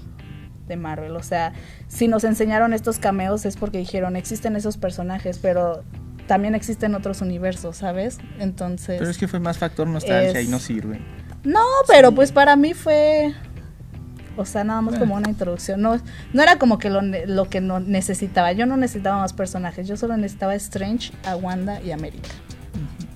de 0.67 0.75
Marvel. 0.75 1.15
O 1.15 1.21
sea, 1.21 1.53
si 1.87 2.07
nos 2.07 2.23
enseñaron 2.23 2.73
estos 2.73 2.97
cameos 2.97 3.45
es 3.45 3.57
porque 3.57 3.77
dijeron, 3.77 4.15
existen 4.15 4.55
esos 4.55 4.77
personajes, 4.77 5.37
pero 5.37 5.83
también 6.25 6.55
existen 6.55 6.95
otros 6.95 7.21
universos, 7.21 7.77
¿sabes? 7.77 8.17
Entonces... 8.39 8.97
Pero 8.97 9.11
es 9.11 9.19
que 9.19 9.27
fue 9.27 9.39
más 9.39 9.59
factor 9.59 9.85
nostalgia 9.87 10.39
Es- 10.39 10.47
y 10.47 10.49
no 10.49 10.57
sirve. 10.57 10.99
No, 11.43 11.63
pero 11.87 12.11
pues 12.11 12.31
para 12.31 12.55
mí 12.55 12.73
fue... 12.73 13.33
O 14.35 14.45
sea, 14.45 14.63
nada 14.63 14.81
más 14.81 14.97
como 14.97 15.13
una 15.13 15.29
introducción. 15.29 15.79
No, 15.79 16.01
no 16.33 16.41
era 16.41 16.57
como 16.57 16.79
que 16.79 16.89
lo, 16.89 17.01
lo 17.03 17.49
que 17.49 17.61
no 17.61 17.79
necesitaba. 17.79 18.51
Yo 18.53 18.65
no 18.65 18.77
necesitaba 18.77 19.19
más 19.19 19.31
personajes. 19.31 19.87
Yo 19.87 19.95
solo 19.95 20.17
necesitaba 20.17 20.53
a 20.53 20.55
Strange, 20.55 21.11
a 21.23 21.35
Wanda 21.35 21.79
y 21.83 21.91
a 21.91 21.93
América. 21.93 22.29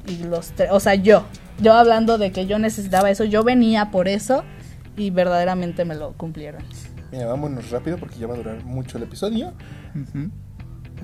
Y 0.07 0.23
los 0.23 0.47
tres. 0.51 0.69
O 0.71 0.79
sea, 0.79 0.95
yo. 0.95 1.25
Yo 1.61 1.73
hablando 1.73 2.17
de 2.17 2.31
que 2.31 2.45
yo 2.47 2.59
necesitaba 2.59 3.09
eso. 3.09 3.23
Yo 3.23 3.43
venía 3.43 3.91
por 3.91 4.07
eso. 4.07 4.43
Y 4.95 5.11
verdaderamente 5.11 5.85
me 5.85 5.95
lo 5.95 6.13
cumplieron. 6.13 6.63
Mira, 7.11 7.27
vámonos 7.27 7.69
rápido 7.69 7.97
porque 7.97 8.17
ya 8.19 8.27
va 8.27 8.33
a 8.33 8.37
durar 8.37 8.63
mucho 8.65 8.97
el 8.97 9.03
episodio. 9.03 9.53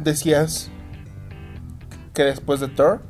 Decías 0.04 0.70
que 2.14 2.24
después 2.24 2.60
de 2.60 2.68
Thor, 2.68 3.02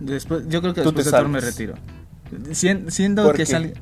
Después, 0.00 0.44
yo 0.48 0.60
creo 0.60 0.74
que 0.74 0.82
después 0.82 1.06
de 1.06 1.10
Thor 1.10 1.28
me 1.28 1.40
retiro. 1.40 1.74
Sien- 2.52 2.90
siendo 2.90 3.24
¿Por 3.24 3.36
que 3.36 3.46
salga 3.46 3.72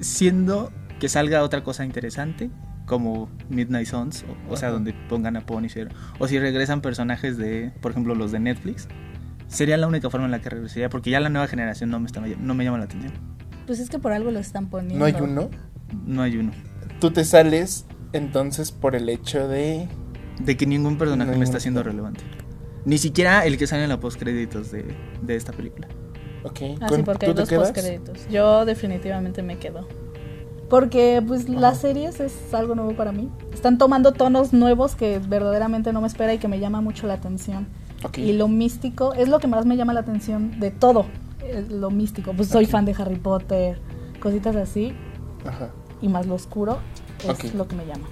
siendo 0.00 0.72
que 0.98 1.08
salga 1.08 1.42
otra 1.42 1.62
cosa 1.62 1.84
interesante 1.84 2.50
como 2.86 3.28
Midnight 3.48 3.86
Suns, 3.86 4.24
o, 4.48 4.52
o 4.54 4.56
sea, 4.56 4.70
donde 4.70 4.92
pongan 5.08 5.36
a 5.36 5.42
Punisher 5.46 5.88
o 6.18 6.26
si 6.26 6.38
regresan 6.38 6.80
personajes 6.80 7.36
de, 7.36 7.70
por 7.80 7.92
ejemplo, 7.92 8.14
los 8.16 8.32
de 8.32 8.40
Netflix, 8.40 8.88
sería 9.52 9.76
la 9.76 9.86
única 9.86 10.10
forma 10.10 10.26
en 10.26 10.32
la 10.32 10.40
que 10.40 10.50
regresaría 10.50 10.88
porque 10.88 11.10
ya 11.10 11.20
la 11.20 11.28
nueva 11.28 11.46
generación 11.46 11.90
no 11.90 12.00
me 12.00 12.06
está 12.06 12.20
no 12.20 12.54
me 12.54 12.64
llama 12.64 12.78
la 12.78 12.84
atención. 12.84 13.12
Pues 13.66 13.78
es 13.78 13.88
que 13.90 13.98
por 13.98 14.12
algo 14.12 14.30
lo 14.30 14.38
están 14.40 14.68
poniendo. 14.68 14.98
no 14.98 15.04
hay 15.04 15.14
uno. 15.20 15.50
No 16.06 16.22
hay 16.22 16.36
uno. 16.36 16.52
Tú 17.00 17.10
te 17.10 17.24
sales 17.24 17.84
entonces 18.12 18.72
por 18.72 18.94
el 18.96 19.08
hecho 19.08 19.46
de... 19.48 19.88
De 20.40 20.56
que 20.56 20.66
ningún 20.66 20.96
personaje 20.98 21.30
No 21.32 21.38
me 21.38 21.44
está 21.44 21.60
siendo 21.60 21.82
relevante. 21.82 22.22
Ni 22.84 22.98
siquiera 22.98 23.44
el 23.46 23.58
que 23.58 23.66
sale 23.66 23.84
en 23.84 23.90
la 23.90 24.00
postcréditos 24.00 24.72
de, 24.72 24.96
de 25.22 25.36
esta 25.36 25.52
película. 25.52 25.86
Ok, 26.42 26.60
Ah, 26.80 26.86
¿con- 26.88 26.96
sí, 26.98 27.02
porque 27.04 27.26
¿tú 27.26 27.32
hay 27.32 27.36
dos 27.36 27.52
postcréditos. 27.52 28.28
Yo 28.28 28.64
definitivamente 28.64 29.42
me 29.42 29.58
quedo. 29.58 29.86
Porque 30.68 31.22
pues 31.26 31.48
las 31.48 31.78
series 31.82 32.18
es 32.20 32.54
algo 32.54 32.74
nuevo 32.74 32.96
para 32.96 33.12
mí. 33.12 33.30
Están 33.52 33.76
tomando 33.78 34.12
tonos 34.12 34.52
nuevos 34.54 34.94
que 34.96 35.18
verdaderamente 35.20 35.92
no 35.92 36.00
me 36.00 36.06
espera 36.06 36.32
y 36.32 36.38
que 36.38 36.48
me 36.48 36.58
llama 36.58 36.80
mucho 36.80 37.06
la 37.06 37.14
atención. 37.14 37.68
Y 38.16 38.32
lo 38.32 38.48
místico 38.48 39.14
es 39.14 39.28
lo 39.28 39.38
que 39.38 39.46
más 39.46 39.66
me 39.66 39.76
llama 39.76 39.92
la 39.92 40.00
atención 40.00 40.58
de 40.60 40.70
todo. 40.70 41.06
Lo 41.70 41.90
místico. 41.90 42.32
Pues 42.32 42.48
soy 42.48 42.66
fan 42.66 42.84
de 42.84 42.94
Harry 42.98 43.16
Potter, 43.16 43.80
cositas 44.20 44.56
así. 44.56 44.94
Ajá. 45.46 45.70
Y 46.00 46.08
más 46.08 46.26
lo 46.26 46.34
oscuro 46.34 46.78
es 47.28 47.54
lo 47.54 47.68
que 47.68 47.76
me 47.76 47.86
llama. 47.86 48.06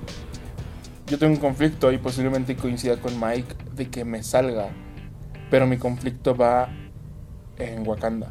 Yo 1.07 1.19
tengo 1.19 1.35
un 1.35 1.41
conflicto 1.41 1.91
y 1.91 1.99
posiblemente 1.99 2.55
coincida 2.57 2.97
con 3.01 3.19
Mike 3.19 3.55
de 3.75 3.89
que 3.89 4.05
me 4.05 4.23
salga. 4.23 4.69
Pero 5.51 5.67
mi 5.67 5.77
conflicto 5.77 6.37
va 6.37 6.69
en 7.59 7.87
Wakanda. 7.87 8.31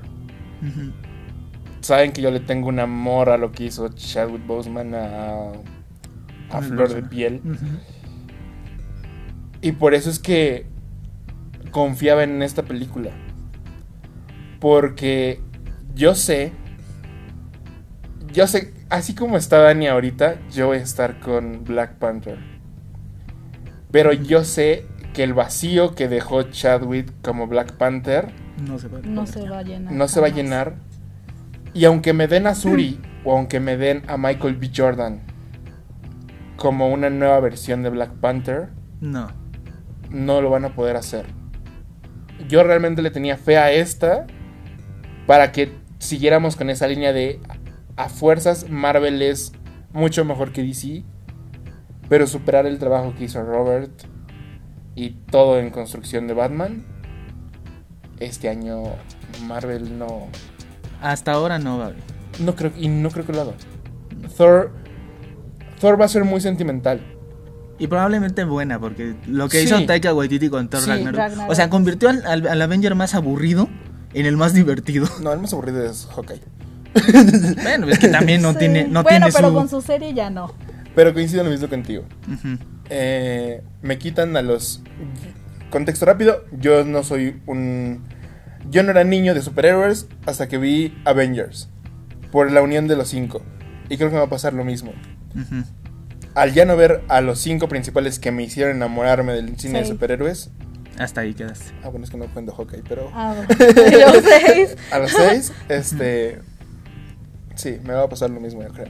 Saben 1.81 2.13
que 2.13 2.21
yo 2.21 2.31
le 2.31 2.39
tengo 2.39 2.69
un 2.69 2.79
amor 2.79 3.29
a 3.29 3.37
lo 3.37 3.51
que 3.51 3.65
hizo 3.65 3.89
Chadwick 3.89 4.45
Boseman 4.45 4.95
a, 4.95 5.51
a 6.51 6.61
Flor 6.61 6.93
de. 6.93 7.03
Piel. 7.03 7.41
Y 9.61 9.73
por 9.73 9.93
eso 9.93 10.09
es 10.09 10.19
que 10.19 10.67
confiaba 11.71 12.23
en 12.23 12.41
esta 12.41 12.63
película. 12.63 13.11
Porque 14.59 15.41
yo 15.95 16.15
sé, 16.15 16.51
yo 18.33 18.47
sé, 18.47 18.73
así 18.89 19.15
como 19.15 19.37
está 19.37 19.59
Dani 19.59 19.87
ahorita, 19.87 20.35
yo 20.51 20.67
voy 20.67 20.77
a 20.77 20.81
estar 20.81 21.19
con 21.19 21.63
Black 21.63 21.95
Panther. 21.95 22.37
Pero 23.91 24.13
yo 24.13 24.43
sé 24.43 24.85
que 25.13 25.23
el 25.23 25.33
vacío 25.33 25.95
que 25.95 26.07
dejó 26.07 26.43
Chadwick 26.43 27.11
como 27.23 27.47
Black 27.47 27.73
Panther 27.77 28.31
No 28.63 28.77
se 28.77 28.87
puede. 28.89 29.07
No 29.07 29.25
se 29.25 29.47
va 29.49 29.59
a 29.59 29.63
llenar. 29.63 29.93
no 29.93 30.07
se 30.07 30.19
va 30.21 30.27
a 30.27 30.31
llenar. 30.31 30.75
Y 31.73 31.85
aunque 31.85 32.13
me 32.13 32.27
den 32.27 32.45
a 32.47 32.55
Suri 32.55 32.99
o 33.23 33.35
aunque 33.35 33.59
me 33.59 33.77
den 33.77 34.03
a 34.07 34.17
Michael 34.17 34.55
B. 34.57 34.69
Jordan 34.75 35.21
como 36.55 36.89
una 36.89 37.09
nueva 37.09 37.39
versión 37.39 37.83
de 37.83 37.89
Black 37.89 38.11
Panther, 38.15 38.69
No. 38.99 39.27
no 40.09 40.41
lo 40.41 40.49
van 40.49 40.65
a 40.65 40.75
poder 40.75 40.97
hacer. 40.97 41.25
Yo 42.47 42.63
realmente 42.63 43.01
le 43.01 43.11
tenía 43.11 43.37
fe 43.37 43.57
a 43.57 43.71
esta 43.71 44.25
para 45.27 45.51
que 45.51 45.71
siguiéramos 45.99 46.55
con 46.55 46.69
esa 46.69 46.87
línea 46.87 47.13
de 47.13 47.39
a 47.95 48.09
fuerzas 48.09 48.69
Marvel 48.69 49.21
es 49.21 49.51
mucho 49.91 50.23
mejor 50.23 50.51
que 50.51 50.63
DC, 50.63 51.03
pero 52.07 52.27
superar 52.27 52.65
el 52.65 52.79
trabajo 52.79 53.13
que 53.15 53.25
hizo 53.25 53.43
Robert 53.43 53.91
y 54.95 55.11
todo 55.31 55.59
en 55.59 55.69
construcción 55.69 56.27
de 56.27 56.33
Batman, 56.33 56.85
este 58.19 58.49
año 58.49 58.83
Marvel 59.45 59.97
no 59.97 60.27
Hasta 61.01 61.33
ahora 61.33 61.59
no 61.59 61.77
va 61.77 61.85
a 61.85 61.87
haber. 61.87 61.99
no 62.39 62.55
creo 62.55 62.71
y 62.77 62.87
no 62.87 63.09
creo 63.11 63.25
que 63.25 63.33
lo 63.33 63.41
haga. 63.41 63.53
Thor 64.37 64.71
Thor 65.79 65.99
va 65.99 66.05
a 66.05 66.09
ser 66.09 66.25
muy 66.25 66.41
sentimental. 66.41 67.01
Y 67.79 67.87
probablemente 67.87 68.43
buena, 68.43 68.77
porque 68.79 69.15
lo 69.27 69.47
que 69.49 69.59
Sí. 69.59 69.65
hizo 69.65 69.85
Taika 69.85 70.13
Waititi 70.13 70.49
con 70.49 70.67
Thor 70.69 70.81
Sí. 70.81 70.89
Ragnarok, 70.89 71.15
Ragnarok. 71.17 71.49
O 71.51 71.55
sea, 71.55 71.69
convirtió 71.69 72.09
al, 72.09 72.25
al- 72.25 72.47
al 72.47 72.61
Avenger 72.61 72.93
más 72.95 73.15
aburrido 73.15 73.69
en 74.13 74.25
el 74.25 74.35
más 74.37 74.53
divertido. 74.53 75.07
No, 75.23 75.31
el 75.33 75.39
más 75.39 75.53
aburrido 75.53 75.83
es 75.85 76.07
Hawkeye. 76.13 76.41
bueno, 77.63 77.87
es 77.87 77.99
que 77.99 78.09
también 78.09 78.41
no 78.41 78.51
Sí. 78.53 78.59
tiene, 78.59 78.83
no 78.87 79.03
bueno, 79.03 79.25
tiene 79.27 79.31
pero 79.33 79.49
su. 79.49 79.53
con 79.53 79.69
su 79.69 79.81
serie 79.81 80.13
ya 80.13 80.29
no. 80.29 80.53
Pero 80.95 81.13
coincido 81.13 81.41
en 81.41 81.47
lo 81.47 81.51
mismo 81.51 81.69
contigo. 81.69 82.03
Eh, 82.89 83.61
me 83.81 83.97
quitan 83.97 84.35
a 84.35 84.41
los... 84.41 84.81
Contexto 85.69 86.05
rápido, 86.05 86.43
yo 86.51 86.83
no 86.83 87.03
soy 87.03 87.41
un... 87.45 88.03
Yo 88.71 88.83
no 88.83 88.91
era 88.91 89.03
niño 89.03 89.33
de 89.33 89.41
superhéroes 89.41 90.07
hasta 90.25 90.47
que 90.47 90.57
vi 90.57 90.97
Avengers. 91.05 91.69
Por 92.31 92.51
la 92.51 92.61
unión 92.61 92.87
de 92.87 92.95
los 92.95 93.07
cinco. 93.09 93.41
Y 93.87 93.97
creo 93.97 94.09
que 94.09 94.13
me 94.15 94.19
va 94.19 94.25
a 94.25 94.29
pasar 94.29 94.53
lo 94.53 94.63
mismo. 94.65 94.91
Ujú. 95.35 95.63
Al 96.39 96.53
ya 96.53 96.63
no 96.63 96.77
ver 96.77 97.03
a 97.09 97.19
los 97.19 97.39
cinco 97.39 97.67
principales 97.67 98.17
que 98.17 98.31
me 98.31 98.43
hicieron 98.43 98.77
enamorarme 98.77 99.33
del 99.33 99.59
cine 99.59 99.79
de 99.79 99.85
superhéroes. 99.85 100.51
Hasta 100.97 101.19
ahí 101.19 101.33
quedaste. 101.33 101.73
Ah, 101.83 101.89
bueno, 101.89 102.05
es 102.05 102.11
que 102.11 102.15
no 102.15 102.31
cuento 102.33 102.53
Hawkeye, 102.53 102.83
pero... 102.87 103.11
Ah, 103.13 103.35
bueno. 103.35 103.73
Y 103.87 103.99
los 103.99 104.23
seis. 104.23 104.77
A 104.89 104.99
los 104.99 105.11
seis, 105.11 105.51
este. 105.67 106.39
Sí, 107.55 107.81
me 107.83 107.93
va 107.93 108.03
a 108.03 108.07
pasar 108.09 108.29
lo 108.29 108.39
mismo, 108.39 108.63
yo 108.63 108.69
creo. 108.69 108.87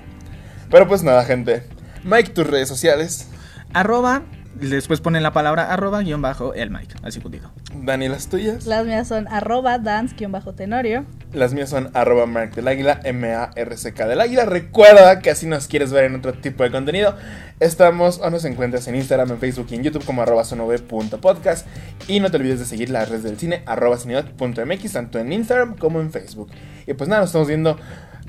Pero 0.70 0.88
pues 0.88 1.02
nada, 1.02 1.26
gente. 1.26 1.64
Mike, 2.04 2.34
tus 2.34 2.46
redes 2.46 2.68
sociales. 2.68 3.28
Arroba, 3.74 4.22
después 4.56 5.00
ponen 5.02 5.24
la 5.24 5.32
palabra 5.32 5.72
arroba 5.72 6.02
guion 6.02 6.22
bajo 6.22 6.54
el 6.54 6.70
mic, 6.70 6.96
así 7.04 7.20
puntido. 7.20 7.52
Dani, 7.74 8.10
las 8.10 8.28
tuyas. 8.28 8.66
Las 8.66 8.86
mías 8.86 9.08
son 9.08 9.28
arroba 9.28 9.78
dance-tenorio. 9.78 11.06
Las 11.34 11.54
mías 11.54 11.70
son 11.70 11.92
arroba 11.94 12.26
Mark 12.26 12.56
del 12.56 12.68
Águila, 12.68 13.00
M-A-R-C-K 13.04 14.08
del 14.08 14.22
Águila. 14.22 14.46
Recuerda 14.46 15.20
que 15.20 15.30
así 15.30 15.46
nos 15.46 15.68
quieres 15.68 15.92
ver 15.92 16.06
en 16.06 16.16
otro 16.16 16.34
tipo 16.34 16.64
de 16.64 16.72
contenido. 16.72 17.16
Estamos 17.60 18.20
o 18.20 18.30
nos 18.30 18.46
encuentras 18.46 18.88
en 18.88 18.96
Instagram, 18.96 19.32
en 19.32 19.40
Facebook 19.40 19.68
y 19.70 19.76
en 19.76 19.84
YouTube 19.84 20.06
como 20.06 20.24
arroba 20.24 20.44
sonove.podcast. 20.44 21.68
Y 22.08 22.20
no 22.20 22.32
te 22.32 22.38
olvides 22.38 22.60
de 22.60 22.66
seguir 22.66 22.90
las 22.90 23.10
redes 23.10 23.24
del 23.24 23.38
cine, 23.38 23.62
arroba 23.66 23.98
cineot.mx, 23.98 24.92
tanto 24.92 25.20
en 25.20 25.32
Instagram 25.32 25.78
como 25.78 26.02
en 26.02 26.12
Facebook. 26.12 26.50
Y 26.88 26.94
pues 26.94 27.08
nada, 27.08 27.22
nos 27.22 27.30
estamos 27.30 27.48
viendo 27.48 27.78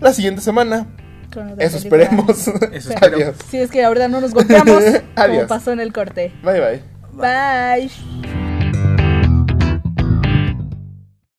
la 0.00 0.12
siguiente 0.12 0.42
semana. 0.42 0.86
Con 1.30 1.52
otra 1.52 1.64
Eso 1.64 1.78
película. 1.78 2.02
esperemos. 2.04 2.48
Eso. 2.72 2.92
Adiós. 3.00 3.36
Si 3.48 3.58
es 3.58 3.70
que 3.70 3.84
ahorita 3.84 4.08
no 4.08 4.20
nos 4.20 4.32
golpeamos, 4.34 4.82
como 4.84 4.98
Adiós. 5.16 5.46
pasó 5.48 5.72
en 5.72 5.80
el 5.80 5.92
corte. 5.92 6.32
Bye 6.42 6.60
bye. 6.60 6.82
Bye. 7.12 8.49